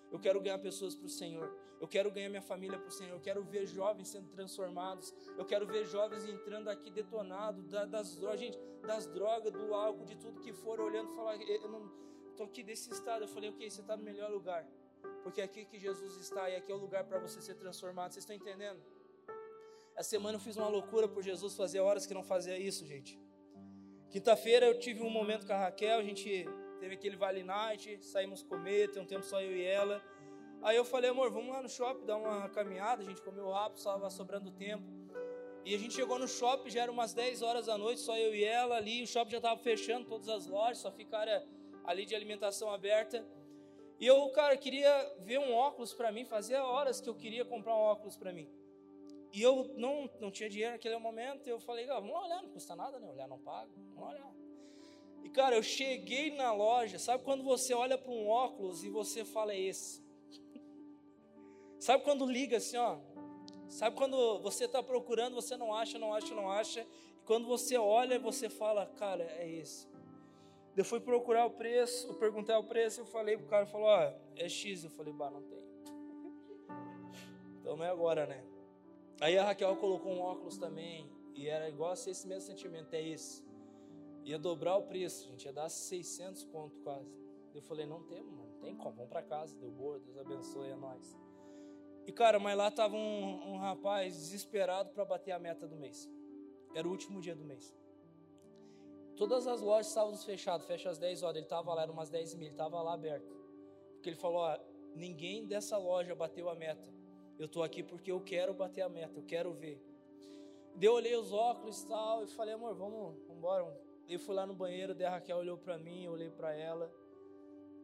eu 0.10 0.18
quero 0.18 0.40
ganhar 0.40 0.60
pessoas 0.60 0.96
para 0.96 1.08
o 1.08 1.10
Senhor, 1.10 1.54
eu 1.82 1.90
quero 1.90 2.10
ganhar 2.10 2.30
minha 2.30 2.42
família 2.42 2.80
para 2.80 2.88
o 2.88 2.92
Senhor, 2.92 3.12
eu 3.12 3.20
quero 3.20 3.44
ver 3.44 3.68
jovens 3.68 4.08
sendo 4.08 4.30
transformados, 4.30 5.14
eu 5.38 5.44
quero 5.44 5.68
ver 5.68 5.86
jovens 5.88 6.24
entrando 6.24 6.70
aqui 6.70 6.90
detonados 6.90 7.66
das 7.68 8.16
drogas, 8.16 8.58
das 8.88 9.08
drogas, 9.08 9.52
do 9.52 9.74
álcool, 9.74 10.06
de 10.06 10.16
tudo 10.16 10.40
que 10.40 10.54
for, 10.54 10.80
olhando 10.80 11.12
falar, 11.12 11.36
eu 11.36 11.68
não 11.68 11.92
estou 12.32 12.46
aqui 12.46 12.64
desse 12.64 12.90
estado, 12.94 13.26
eu 13.26 13.28
falei, 13.28 13.50
ok, 13.50 13.70
você 13.70 13.82
está 13.82 13.98
no 13.98 14.04
melhor 14.04 14.32
lugar, 14.32 14.66
porque 15.24 15.42
é 15.42 15.44
aqui 15.44 15.66
que 15.66 15.80
Jesus 15.80 16.16
está 16.18 16.50
e 16.50 16.56
aqui 16.56 16.72
é 16.72 16.76
o 16.76 16.78
lugar 16.78 17.04
para 17.04 17.20
você 17.20 17.42
ser 17.42 17.56
transformado. 17.56 18.12
Vocês 18.12 18.24
estão 18.24 18.36
entendendo? 18.36 18.80
Essa 19.96 20.10
semana 20.10 20.38
eu 20.38 20.40
fiz 20.40 20.56
uma 20.56 20.68
loucura 20.68 21.08
por 21.08 21.22
Jesus, 21.22 21.56
fazia 21.56 21.84
horas 21.84 22.06
que 22.06 22.14
não 22.14 22.24
fazia 22.24 22.58
isso, 22.58 22.86
gente. 22.86 23.20
Quinta-feira 24.10 24.66
eu 24.66 24.80
tive 24.80 25.02
um 25.02 25.10
momento 25.10 25.46
com 25.46 25.54
a 25.54 25.58
Raquel, 25.58 26.00
a 26.00 26.04
gente 26.04 26.48
teve 26.80 26.96
aquele 26.96 27.16
Vale 27.16 27.44
Night, 27.44 28.04
saímos 28.04 28.42
comer, 28.42 28.90
tem 28.92 29.02
um 29.02 29.06
tempo 29.06 29.24
só 29.24 29.42
eu 29.42 29.56
e 29.56 29.64
ela. 29.64 30.02
Aí 30.62 30.76
eu 30.76 30.84
falei, 30.84 31.10
amor, 31.10 31.30
vamos 31.32 31.50
lá 31.50 31.62
no 31.62 31.70
shopping 31.70 32.06
dar 32.06 32.18
uma 32.18 32.50
caminhada, 32.50 33.02
a 33.02 33.06
gente 33.06 33.22
comeu 33.22 33.50
rápido, 33.50 33.78
estava 33.78 34.10
sobrando 34.10 34.52
tempo. 34.52 34.84
E 35.66 35.76
a 35.76 35.78
gente 35.78 35.94
chegou 35.94 36.18
no 36.18 36.28
shopping, 36.28 36.70
já 36.70 36.84
era 36.84 36.92
umas 36.92 37.14
10 37.14 37.42
horas 37.42 37.66
da 37.66 37.78
noite, 37.78 38.02
só 38.02 38.18
eu 38.18 38.34
e 38.34 38.44
ela 38.44 38.78
ali, 38.78 39.04
o 39.04 39.08
shopping 39.08 39.32
já 39.32 39.38
estava 39.38 39.60
fechando 39.60 40.06
todas 40.08 40.28
as 40.28 40.48
lojas, 40.48 40.80
só 40.80 40.92
ficaram 40.92 41.44
ali 41.84 42.06
de 42.06 42.16
alimentação 42.16 42.72
aberta. 42.72 43.26
E 44.00 44.06
eu, 44.06 44.30
cara, 44.30 44.56
queria 44.56 44.92
ver 45.20 45.40
um 45.40 45.54
óculos 45.54 45.94
para 45.94 46.12
mim, 46.12 46.24
fazia 46.24 46.64
horas 46.64 47.02
que 47.02 47.10
eu 47.10 47.16
queria 47.16 47.44
comprar 47.44 47.76
um 47.76 47.80
óculos 47.80 48.16
para 48.16 48.32
mim. 48.32 48.48
E 49.34 49.42
eu 49.42 49.72
não, 49.76 50.10
não 50.20 50.32
tinha 50.32 50.50
dinheiro 50.50 50.72
naquele 50.72 50.98
momento, 50.98 51.48
eu 51.48 51.60
falei, 51.60 51.88
ah, 51.90 52.00
vamos 52.00 52.14
lá 52.14 52.26
olhar, 52.26 52.42
não 52.42 52.50
custa 52.50 52.76
nada, 52.76 52.98
né? 52.98 53.10
Olhar 53.10 53.28
não 53.28 53.38
paga, 53.40 53.70
vamos 53.94 54.10
olhar. 54.10 54.34
E 55.24 55.30
cara, 55.30 55.56
eu 55.56 55.62
cheguei 55.62 56.32
na 56.32 56.54
loja, 56.54 56.98
sabe 56.98 57.24
quando 57.26 57.44
você 57.44 57.74
olha 57.74 57.98
para 57.98 58.12
um 58.12 58.30
óculos 58.30 58.84
e 58.86 58.90
você 58.90 59.26
fala, 59.26 59.54
é 59.54 59.60
esse? 59.60 60.02
sabe 61.78 62.04
quando 62.06 62.26
liga 62.26 62.58
assim, 62.58 62.78
ó? 62.78 62.98
Sabe 63.68 63.98
quando 63.98 64.40
você 64.40 64.64
está 64.64 64.82
procurando, 64.82 65.36
você 65.36 65.58
não 65.58 65.74
acha, 65.74 66.00
não 66.00 66.14
acha, 66.14 66.34
não 66.34 66.50
acha, 66.50 66.88
e 67.20 67.26
quando 67.26 67.48
você 67.48 67.78
olha, 67.78 68.18
você 68.18 68.50
fala, 68.50 68.86
cara, 68.86 69.24
é 69.38 69.48
esse. 69.48 69.88
Eu 70.80 70.86
fui 70.86 71.02
procurar 71.02 71.46
o 71.46 71.52
preço, 71.52 72.08
eu 72.08 72.14
perguntei 72.14 72.56
o 72.56 72.64
preço, 72.64 73.02
eu 73.02 73.06
falei 73.06 73.36
pro 73.36 73.48
cara, 73.48 73.66
falou, 73.66 73.88
ó, 73.88 74.14
é 74.38 74.48
X, 74.48 74.86
eu 74.86 74.90
falei, 74.90 75.12
bah, 75.12 75.30
não 75.30 75.44
tem. 75.44 75.62
Então 77.60 77.76
não 77.76 77.84
é 77.84 77.90
agora, 77.90 78.26
né? 78.26 78.42
Aí 79.20 79.38
a 79.38 79.44
Raquel 79.44 79.76
colocou 79.76 80.10
um 80.10 80.22
óculos 80.22 80.58
também, 80.58 81.12
e 81.36 81.50
era 81.50 81.68
igual 81.68 81.92
a 81.92 81.98
ser 81.98 82.12
esse 82.12 82.26
mesmo 82.26 82.44
sentimento, 82.44 82.94
é 82.94 83.06
esse. 83.06 83.44
Ia 84.24 84.40
dobrar 84.40 84.78
o 84.78 84.84
preço, 84.84 85.28
gente, 85.28 85.44
ia 85.44 85.52
dar 85.52 85.68
600 85.68 86.46
conto 86.46 86.80
quase. 86.80 87.14
Eu 87.54 87.62
falei, 87.62 87.86
não 87.86 88.02
temos, 88.04 88.32
mano, 88.32 88.54
tem 88.62 88.74
como, 88.74 88.96
vamos 88.96 89.10
para 89.10 89.22
casa, 89.22 89.58
deu 89.58 89.72
boa, 89.72 90.00
Deus 90.00 90.18
abençoe 90.18 90.72
a 90.72 90.78
nós. 90.78 91.20
E 92.08 92.12
cara, 92.14 92.40
mas 92.40 92.58
lá 92.58 92.72
tava 92.72 92.96
um, 92.96 93.52
um 93.52 93.58
rapaz 93.58 94.16
desesperado 94.16 94.92
para 94.92 95.04
bater 95.04 95.34
a 95.34 95.40
meta 95.40 95.68
do 95.68 95.76
mês. 95.76 96.10
Era 96.74 96.88
o 96.88 96.92
último 96.92 97.20
dia 97.20 97.36
do 97.36 97.44
mês. 97.44 97.76
Todas 99.20 99.46
as 99.48 99.60
lojas 99.60 99.88
estavam 99.88 100.16
fechadas, 100.16 100.66
fecha 100.66 100.90
às 100.90 100.98
10 100.98 101.24
horas. 101.24 101.36
Ele 101.36 101.46
estava 101.46 101.74
lá, 101.74 101.82
eram 101.84 101.94
umas 101.94 102.10
10 102.10 102.36
mil, 102.36 102.48
ele 102.48 102.54
estava 102.54 102.82
lá 102.82 102.94
aberto. 102.94 103.36
Porque 103.92 104.08
ele 104.08 104.16
falou: 104.16 104.38
ó, 104.38 104.58
ninguém 104.96 105.46
dessa 105.46 105.78
loja 105.78 106.16
bateu 106.16 106.48
a 106.48 106.56
meta. 106.56 106.88
Eu 107.38 107.46
estou 107.46 107.62
aqui 107.62 107.84
porque 107.84 108.10
eu 108.10 108.22
quero 108.22 108.54
bater 108.54 108.82
a 108.82 108.88
meta, 108.88 109.20
eu 109.20 109.24
quero 109.24 109.52
ver. 109.52 109.78
Daí 110.74 110.86
eu 110.86 110.94
olhei 110.94 111.18
os 111.18 111.34
óculos 111.34 111.82
e 111.82 111.88
tal, 111.88 112.24
e 112.24 112.28
falei, 112.28 112.54
amor, 112.54 112.74
vamos, 112.76 113.18
vamos 113.28 113.38
embora. 113.38 113.82
Eu 114.08 114.20
fui 114.20 114.34
lá 114.34 114.46
no 114.46 114.54
banheiro, 114.54 114.96
daí 114.96 115.06
a 115.06 115.10
Raquel 115.10 115.38
olhou 115.38 115.58
para 115.58 115.78
mim, 115.78 116.06
eu 116.06 116.14
olhei 116.14 116.30
para 116.30 116.54
ela. 116.54 116.90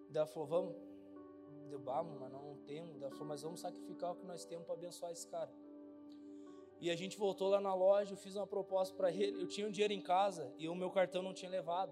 Daí 0.10 0.22
ela 0.22 0.26
falou, 0.28 0.48
vamos. 0.48 0.76
Deu, 1.70 1.80
vamos, 1.80 2.18
mas 2.18 2.32
não 2.32 2.56
temos. 2.66 2.94
Daí 2.94 3.04
ela 3.04 3.12
falou, 3.12 3.28
mas 3.28 3.42
vamos 3.42 3.60
sacrificar 3.60 4.14
o 4.14 4.16
que 4.16 4.26
nós 4.26 4.46
temos 4.46 4.66
para 4.66 4.76
abençoar 4.76 5.12
esse 5.12 5.28
cara. 5.28 5.52
E 6.86 6.92
a 6.92 6.96
gente 6.96 7.18
voltou 7.18 7.48
lá 7.48 7.60
na 7.60 7.74
loja, 7.74 8.14
eu 8.14 8.16
fiz 8.16 8.36
uma 8.36 8.46
proposta 8.46 8.96
para 8.96 9.10
ele. 9.10 9.42
Eu 9.42 9.48
tinha 9.48 9.66
um 9.68 9.72
dinheiro 9.72 9.92
em 9.92 10.00
casa 10.00 10.54
e 10.56 10.70
o 10.70 10.76
meu 10.76 10.92
cartão 10.92 11.24
não 11.24 11.34
tinha 11.34 11.50
levado. 11.50 11.92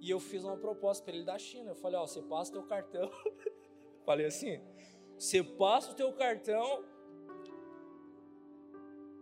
E 0.00 0.08
eu 0.08 0.18
fiz 0.18 0.44
uma 0.44 0.56
proposta 0.56 1.04
para 1.04 1.14
ele 1.14 1.26
da 1.26 1.36
China. 1.36 1.72
Eu 1.72 1.74
falei, 1.74 1.98
ó, 1.98 2.06
você 2.06 2.22
passa 2.22 2.52
o 2.52 2.54
teu 2.54 2.62
cartão. 2.62 3.10
falei 4.06 4.24
assim, 4.24 4.62
você 5.18 5.44
passa 5.44 5.92
o 5.92 5.94
teu 5.94 6.10
cartão, 6.14 6.82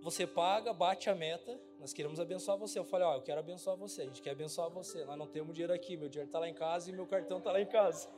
você 0.00 0.24
paga, 0.24 0.72
bate 0.72 1.11
a 1.11 1.16
meta, 1.16 1.61
nós 1.80 1.92
queremos 1.92 2.20
abençoar 2.20 2.57
você. 2.57 2.78
Eu 2.78 2.84
falei, 2.84 3.09
ó, 3.09 3.16
eu 3.16 3.22
quero 3.22 3.40
abençoar 3.40 3.76
você, 3.76 4.02
a 4.02 4.05
gente 4.05 4.22
quer 4.22 4.30
abençoar 4.30 4.70
você. 4.70 5.05
Nós 5.05 5.18
não 5.18 5.26
temos 5.26 5.52
dinheiro 5.52 5.72
aqui, 5.72 5.96
meu 5.96 6.09
dinheiro 6.09 6.28
está 6.28 6.38
lá 6.38 6.48
em 6.48 6.55
casa 6.55 6.88
e 6.90 6.92
meu 6.92 7.09
cartão 7.09 7.38
está 7.38 7.50
lá 7.50 7.61
em 7.61 7.66
casa. 7.66 8.09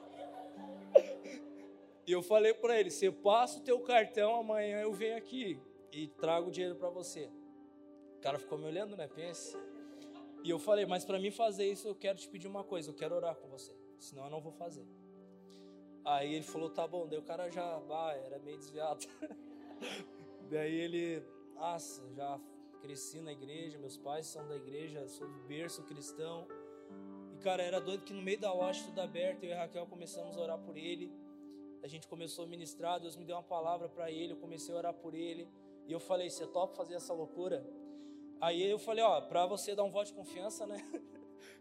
e 2.07 2.13
eu 2.13 2.23
falei 2.23 2.53
para 2.53 2.79
ele, 2.79 2.91
você 2.91 3.11
passa 3.11 3.59
o 3.59 3.63
teu 3.63 3.81
cartão, 3.81 4.37
amanhã 4.37 4.83
eu 4.83 4.93
venho 4.93 5.17
aqui 5.17 5.59
e 5.97 6.09
trago 6.09 6.49
o 6.49 6.51
dinheiro 6.51 6.77
para 6.77 6.91
você. 6.91 7.31
O 8.19 8.21
cara 8.21 8.39
ficou 8.39 8.59
me 8.59 8.67
olhando, 8.67 8.95
né? 8.97 9.09
Pense. 9.09 9.57
E 10.45 10.51
eu 10.51 10.59
falei, 10.59 10.85
mas 10.85 11.07
para 11.07 11.19
mim 11.19 11.31
fazer 11.31 11.65
isso, 11.65 11.89
eu 11.89 11.95
quero 11.95 12.19
te 12.19 12.29
pedir 12.29 12.47
uma 12.47 12.63
coisa, 12.63 12.91
eu 12.91 12.95
quero 12.95 13.15
orar 13.15 13.35
com 13.35 13.49
você, 13.49 13.75
senão 13.99 14.25
eu 14.25 14.31
não 14.31 14.41
vou 14.41 14.53
fazer. 14.53 14.87
Aí 16.05 16.35
ele 16.35 16.45
falou, 16.45 16.69
tá 16.69 16.87
bom. 16.87 17.09
Daí 17.09 17.19
o 17.19 17.23
cara 17.23 17.51
já, 17.51 17.65
ah, 17.65 18.15
era 18.15 18.39
meio 18.39 18.59
desviado. 18.59 19.07
Daí 20.51 20.75
ele, 20.75 21.25
nossa, 21.55 22.07
já 22.15 22.39
cresci 22.81 23.21
na 23.21 23.33
igreja, 23.33 23.79
meus 23.79 23.97
pais 23.97 24.27
são 24.27 24.47
da 24.47 24.55
igreja, 24.55 25.09
sou 25.09 25.27
do 25.27 25.41
berço 25.49 25.83
cristão. 25.83 26.47
E 27.35 27.39
cara, 27.39 27.63
era 27.63 27.81
doido 27.81 28.05
que 28.05 28.13
no 28.13 28.23
meio 28.23 28.39
da 28.39 28.53
loja, 28.53 28.85
tudo 28.85 29.01
aberto, 29.01 29.45
eu 29.45 29.51
e 29.51 29.55
Raquel 29.55 29.87
começamos 29.87 30.37
a 30.37 30.41
orar 30.41 30.59
por 30.59 30.77
ele. 30.77 31.11
A 31.83 31.89
gente 31.89 32.07
começou 32.07 32.45
a 32.45 32.49
ministrar, 32.49 33.01
Deus 33.01 33.17
me 33.17 33.25
deu 33.25 33.35
uma 33.35 33.43
palavra 33.43 33.89
para 33.89 34.11
ele, 34.11 34.35
eu 34.35 34.37
comecei 34.37 34.75
a 34.75 34.79
orar 34.79 34.95
por 34.95 35.15
ele. 35.15 35.49
E 35.87 35.93
eu 35.93 36.01
falei, 36.01 36.29
você 36.29 36.47
topa 36.47 36.75
fazer 36.75 36.95
essa 36.95 37.15
loucura? 37.15 37.65
Aí 38.41 38.63
eu 38.63 38.79
falei, 38.79 39.05
ó, 39.05 39.21
para 39.21 39.47
você 39.47 39.75
dar 39.75 39.85
um 39.85 39.91
voto 39.91 40.09
de 40.09 40.13
confiança, 40.15 40.67
né? 40.67 40.77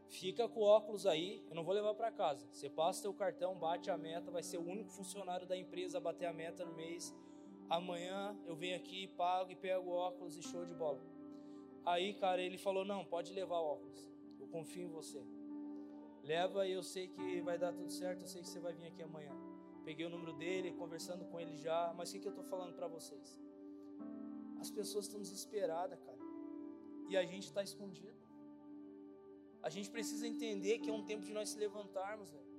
Fica 0.07 0.47
com 0.47 0.61
o 0.61 0.63
óculos 0.63 1.05
aí, 1.05 1.43
eu 1.47 1.55
não 1.55 1.63
vou 1.63 1.73
levar 1.73 1.93
para 1.93 2.11
casa. 2.11 2.47
Você 2.51 2.69
passa 2.69 3.01
seu 3.01 3.13
cartão, 3.13 3.55
bate 3.55 3.89
a 3.89 3.97
meta, 3.97 4.32
vai 4.32 4.43
ser 4.43 4.57
o 4.57 4.67
único 4.67 4.89
funcionário 4.89 5.47
da 5.47 5.55
empresa 5.55 5.97
a 5.97 6.01
bater 6.01 6.26
a 6.26 6.34
meta 6.34 6.65
no 6.65 6.73
mês. 6.73 7.13
Amanhã 7.69 8.38
eu 8.45 8.55
venho 8.55 8.76
aqui, 8.76 9.07
pago 9.07 9.51
e 9.51 9.55
pego 9.55 9.89
o 9.89 9.93
óculos 9.93 10.38
e 10.38 10.43
show 10.43 10.65
de 10.65 10.73
bola. 10.73 11.01
Aí, 11.86 12.13
cara, 12.13 12.41
ele 12.41 12.57
falou: 12.57 12.86
"Não, 12.86 13.03
pode 13.05 13.34
levar 13.34 13.59
o 13.59 13.65
óculos. 13.65 14.11
Eu 14.39 14.47
confio 14.47 14.84
em 14.84 14.91
você. 14.91 15.23
Leva 16.23 16.67
e 16.67 16.71
eu 16.71 16.84
sei 16.84 17.07
que 17.07 17.41
vai 17.41 17.57
dar 17.57 17.73
tudo 17.73 17.89
certo, 17.91 18.21
eu 18.21 18.28
sei 18.28 18.41
que 18.41 18.49
você 18.49 18.59
vai 18.59 18.73
vir 18.73 18.88
aqui 18.88 19.01
amanhã." 19.01 19.32
Peguei 19.84 20.05
o 20.05 20.09
número 20.09 20.34
dele, 20.34 20.71
conversando 20.73 21.26
com 21.26 21.39
ele 21.39 21.55
já, 21.57 21.93
mas 21.95 22.09
o 22.09 22.13
que, 22.13 22.19
que 22.19 22.28
eu 22.28 22.32
estou 22.32 22.43
falando 22.43 22.73
para 22.73 22.88
vocês? 22.88 23.39
As 24.66 24.72
pessoas 24.72 25.05
estão 25.05 25.22
desesperadas, 25.26 25.99
cara. 26.07 26.24
E 27.09 27.16
a 27.16 27.24
gente 27.32 27.45
está 27.49 27.61
escondido. 27.70 28.20
A 29.68 29.70
gente 29.70 29.89
precisa 29.95 30.26
entender 30.34 30.80
que 30.80 30.89
é 30.89 30.93
um 30.93 31.05
tempo 31.11 31.24
de 31.24 31.34
nós 31.38 31.49
se 31.49 31.57
levantarmos, 31.66 32.32
velho. 32.36 32.49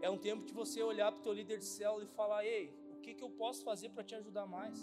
É 0.00 0.08
um 0.08 0.18
tempo 0.28 0.44
de 0.48 0.52
você 0.60 0.78
olhar 0.92 1.10
para 1.10 1.20
o 1.20 1.24
teu 1.26 1.32
líder 1.32 1.58
de 1.58 1.64
célula 1.64 2.04
e 2.04 2.06
falar: 2.20 2.40
ei, 2.44 2.64
o 2.94 3.00
que, 3.00 3.14
que 3.14 3.24
eu 3.26 3.30
posso 3.42 3.64
fazer 3.64 3.88
para 3.88 4.04
te 4.04 4.14
ajudar 4.14 4.46
mais? 4.46 4.78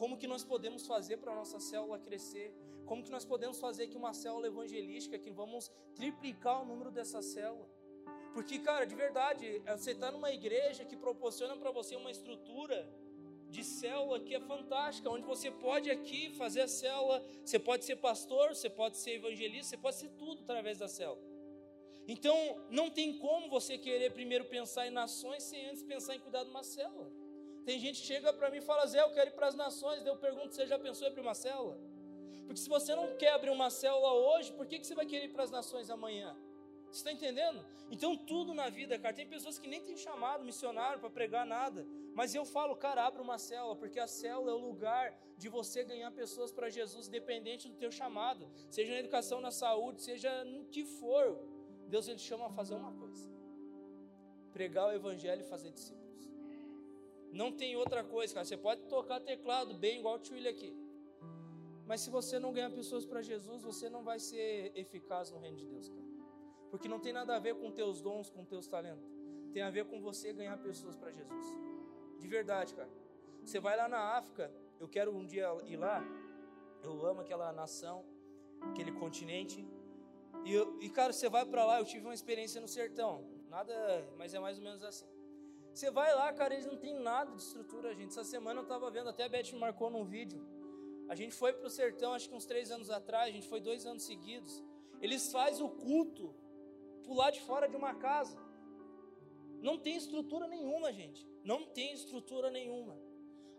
Como 0.00 0.16
que 0.16 0.26
nós 0.26 0.42
podemos 0.52 0.86
fazer 0.86 1.18
para 1.18 1.32
a 1.32 1.36
nossa 1.40 1.58
célula 1.60 1.98
crescer? 1.98 2.48
Como 2.86 3.02
que 3.02 3.10
nós 3.16 3.24
podemos 3.32 3.58
fazer 3.66 3.88
que 3.88 3.96
uma 4.02 4.14
célula 4.14 4.46
evangelística, 4.46 5.18
que 5.18 5.30
vamos 5.30 5.70
triplicar 5.94 6.62
o 6.62 6.66
número 6.70 6.90
dessa 6.90 7.20
célula? 7.20 7.68
Porque, 8.32 8.58
cara, 8.58 8.86
de 8.86 8.94
verdade, 8.94 9.44
você 9.76 9.90
está 9.90 10.10
numa 10.10 10.30
igreja 10.30 10.82
que 10.84 10.96
proporciona 10.96 11.56
para 11.56 11.70
você 11.70 11.94
uma 11.96 12.10
estrutura 12.10 12.78
de 13.50 13.62
célula 13.64 14.20
que 14.20 14.34
é 14.34 14.40
fantástica, 14.40 15.10
onde 15.10 15.24
você 15.24 15.50
pode 15.50 15.90
aqui 15.90 16.30
fazer 16.30 16.62
a 16.62 16.68
célula, 16.68 17.24
você 17.44 17.58
pode 17.58 17.84
ser 17.84 17.96
pastor, 17.96 18.54
você 18.54 18.68
pode 18.68 18.96
ser 18.96 19.12
evangelista, 19.12 19.70
você 19.70 19.76
pode 19.76 19.96
ser 19.96 20.08
tudo 20.10 20.42
através 20.42 20.78
da 20.78 20.88
célula. 20.88 21.20
Então, 22.08 22.36
não 22.70 22.88
tem 22.88 23.18
como 23.18 23.48
você 23.48 23.76
querer 23.76 24.12
primeiro 24.12 24.44
pensar 24.44 24.86
em 24.86 24.90
nações 24.90 25.42
sem 25.42 25.66
antes 25.66 25.82
pensar 25.82 26.14
em 26.14 26.20
cuidar 26.20 26.44
de 26.44 26.50
uma 26.50 26.62
célula. 26.62 27.10
Tem 27.64 27.80
gente 27.80 28.00
que 28.00 28.06
chega 28.06 28.32
para 28.32 28.48
mim 28.48 28.58
e 28.58 28.60
fala, 28.60 28.86
Zé, 28.86 29.00
eu 29.02 29.10
quero 29.10 29.30
ir 29.30 29.32
para 29.32 29.48
as 29.48 29.56
nações. 29.56 30.00
Daí 30.02 30.12
eu 30.12 30.16
pergunto, 30.16 30.54
você 30.54 30.66
já 30.66 30.78
pensou 30.78 31.04
em 31.06 31.10
abrir 31.10 31.20
uma 31.20 31.34
célula? 31.34 31.76
Porque 32.46 32.60
se 32.60 32.68
você 32.68 32.94
não 32.94 33.16
quer 33.16 33.32
abrir 33.32 33.50
uma 33.50 33.70
célula 33.70 34.12
hoje, 34.12 34.52
por 34.52 34.66
que, 34.66 34.78
que 34.78 34.86
você 34.86 34.94
vai 34.94 35.04
querer 35.04 35.24
ir 35.24 35.32
para 35.32 35.42
as 35.42 35.50
nações 35.50 35.90
amanhã? 35.90 36.36
Você 36.96 37.00
está 37.00 37.12
entendendo? 37.12 37.62
Então, 37.90 38.16
tudo 38.16 38.54
na 38.54 38.70
vida, 38.70 38.98
cara, 38.98 39.14
tem 39.14 39.26
pessoas 39.26 39.58
que 39.58 39.68
nem 39.68 39.82
têm 39.82 39.98
chamado 39.98 40.42
missionário 40.42 40.98
para 40.98 41.10
pregar 41.10 41.44
nada, 41.44 41.86
mas 42.14 42.34
eu 42.34 42.46
falo, 42.46 42.74
cara, 42.74 43.06
abra 43.06 43.20
uma 43.20 43.36
célula, 43.36 43.76
porque 43.76 44.00
a 44.00 44.06
célula 44.06 44.52
é 44.52 44.54
o 44.54 44.66
lugar 44.68 45.14
de 45.36 45.50
você 45.50 45.84
ganhar 45.84 46.10
pessoas 46.12 46.50
para 46.50 46.70
Jesus, 46.70 47.06
independente 47.06 47.68
do 47.68 47.74
teu 47.74 47.92
chamado, 47.92 48.48
seja 48.70 48.94
na 48.94 49.00
educação, 49.00 49.42
na 49.42 49.50
saúde, 49.50 50.00
seja 50.00 50.42
no 50.46 50.64
que 50.64 50.86
for. 50.86 51.38
Deus 51.86 52.08
ele 52.08 52.18
chama 52.18 52.46
a 52.46 52.50
fazer 52.50 52.74
uma 52.74 52.92
coisa: 52.92 53.28
pregar 54.54 54.88
o 54.88 54.92
evangelho 54.92 55.42
e 55.42 55.44
fazer 55.44 55.70
discípulos. 55.70 56.30
Não 57.30 57.52
tem 57.52 57.76
outra 57.76 58.02
coisa, 58.02 58.32
cara. 58.32 58.46
Você 58.46 58.56
pode 58.56 58.80
tocar 58.84 59.20
teclado 59.20 59.74
bem 59.74 59.98
igual 59.98 60.14
o 60.14 60.18
tio 60.18 60.34
William 60.34 60.50
aqui. 60.50 60.74
Mas 61.86 62.00
se 62.00 62.08
você 62.08 62.38
não 62.38 62.54
ganhar 62.54 62.70
pessoas 62.70 63.04
para 63.04 63.20
Jesus, 63.20 63.62
você 63.62 63.90
não 63.90 64.02
vai 64.02 64.18
ser 64.18 64.72
eficaz 64.74 65.30
no 65.30 65.38
reino 65.38 65.58
de 65.58 65.66
Deus, 65.66 65.90
cara. 65.90 66.05
Porque 66.70 66.88
não 66.88 67.00
tem 67.00 67.12
nada 67.12 67.36
a 67.36 67.38
ver 67.38 67.54
com 67.56 67.70
teus 67.70 68.00
dons, 68.00 68.30
com 68.30 68.44
teus 68.44 68.66
talentos. 68.66 69.08
Tem 69.52 69.62
a 69.62 69.70
ver 69.70 69.86
com 69.86 70.00
você 70.00 70.32
ganhar 70.32 70.56
pessoas 70.58 70.96
para 70.96 71.10
Jesus. 71.10 71.46
De 72.18 72.28
verdade, 72.28 72.74
cara. 72.74 72.90
Você 73.42 73.60
vai 73.60 73.76
lá 73.76 73.88
na 73.88 74.16
África, 74.16 74.52
eu 74.80 74.88
quero 74.88 75.14
um 75.14 75.24
dia 75.24 75.48
ir 75.66 75.76
lá. 75.76 76.02
Eu 76.82 77.06
amo 77.06 77.20
aquela 77.20 77.52
nação, 77.52 78.04
aquele 78.60 78.92
continente. 78.92 79.66
E, 80.44 80.52
eu, 80.52 80.78
e 80.80 80.90
cara, 80.90 81.12
você 81.12 81.28
vai 81.28 81.44
para 81.46 81.64
lá, 81.64 81.78
eu 81.80 81.84
tive 81.84 82.04
uma 82.04 82.14
experiência 82.14 82.60
no 82.60 82.68
sertão. 82.68 83.24
Nada, 83.48 83.72
mas 84.16 84.34
é 84.34 84.38
mais 84.38 84.58
ou 84.58 84.64
menos 84.64 84.82
assim. 84.82 85.06
Você 85.72 85.90
vai 85.90 86.14
lá, 86.14 86.32
cara, 86.32 86.54
eles 86.54 86.66
não 86.66 86.76
tem 86.76 86.94
nada 86.98 87.32
de 87.32 87.42
estrutura, 87.42 87.94
gente. 87.94 88.10
Essa 88.10 88.24
semana 88.24 88.60
eu 88.60 88.66
tava 88.66 88.90
vendo, 88.90 89.10
até 89.10 89.24
a 89.24 89.28
Beth 89.28 89.52
me 89.52 89.58
marcou 89.58 89.90
num 89.90 90.04
vídeo. 90.04 90.42
A 91.08 91.14
gente 91.14 91.34
foi 91.34 91.52
pro 91.52 91.70
sertão, 91.70 92.14
acho 92.14 92.28
que 92.28 92.34
uns 92.34 92.46
três 92.46 92.70
anos 92.70 92.90
atrás, 92.90 93.28
a 93.28 93.32
gente 93.32 93.46
foi 93.46 93.60
dois 93.60 93.86
anos 93.86 94.02
seguidos. 94.02 94.62
Eles 95.00 95.30
fazem 95.30 95.64
o 95.64 95.68
culto 95.68 96.34
pular 97.06 97.30
de 97.30 97.40
fora 97.40 97.68
de 97.68 97.76
uma 97.76 97.94
casa. 97.94 98.36
Não 99.62 99.78
tem 99.78 99.96
estrutura 99.96 100.46
nenhuma, 100.46 100.92
gente. 100.92 101.26
Não 101.44 101.60
tem 101.64 101.92
estrutura 101.92 102.50
nenhuma. 102.50 102.96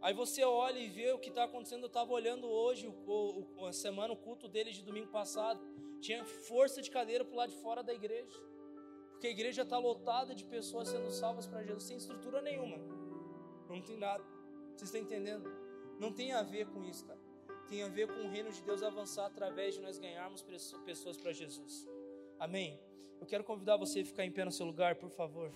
Aí 0.02 0.14
você 0.14 0.44
olha 0.44 0.80
e 0.80 0.90
vê 0.90 1.12
o 1.12 1.20
que 1.20 1.30
está 1.30 1.44
acontecendo. 1.46 1.84
Eu 1.84 1.88
estava 1.88 2.12
olhando 2.12 2.48
hoje, 2.48 2.88
o, 2.88 3.48
o, 3.58 3.66
a 3.66 3.74
semana, 3.74 4.14
o 4.14 4.18
culto 4.18 4.48
dele 4.48 4.72
de 4.72 4.84
domingo 4.84 5.08
passado. 5.08 5.60
Tinha 6.00 6.24
força 6.24 6.82
de 6.82 6.92
cadeira 6.92 7.26
para 7.26 7.36
lado 7.36 7.50
de 7.50 7.58
fora 7.58 7.82
da 7.82 7.94
igreja. 7.94 8.40
Porque 9.12 9.28
a 9.28 9.32
igreja 9.32 9.64
está 9.64 9.80
lotada 9.80 10.36
de 10.36 10.46
pessoas 10.46 10.90
sendo 10.90 11.10
salvas 11.10 11.48
para 11.48 11.64
Jesus 11.64 11.84
sem 11.84 11.98
estrutura 11.98 12.42
nenhuma. 12.42 12.78
Não 13.68 13.82
tem 13.82 13.98
nada. 13.98 14.24
Vocês 14.76 14.90
estão 14.90 15.02
entendendo? 15.02 15.50
Não 16.00 16.14
tem 16.14 16.34
a 16.34 16.44
ver 16.44 16.68
com 16.68 16.84
isso, 16.84 17.04
cara. 17.04 17.20
Tem 17.68 17.82
a 17.82 17.88
ver 17.88 18.08
com 18.08 18.28
o 18.28 18.30
reino 18.30 18.52
de 18.52 18.62
Deus 18.62 18.84
avançar 18.84 19.26
através 19.26 19.74
de 19.74 19.82
nós 19.82 19.98
ganharmos 19.98 20.46
pessoas 20.86 21.18
para 21.18 21.34
Jesus. 21.34 21.88
Amém? 22.40 22.80
Eu 23.20 23.28
quero 23.28 23.44
convidar 23.44 23.78
você 23.78 24.02
a 24.02 24.06
ficar 24.06 24.26
em 24.26 24.32
pé 24.32 24.46
no 24.46 24.52
seu 24.52 24.66
lugar, 24.66 24.96
por 24.96 25.10
favor. 25.10 25.52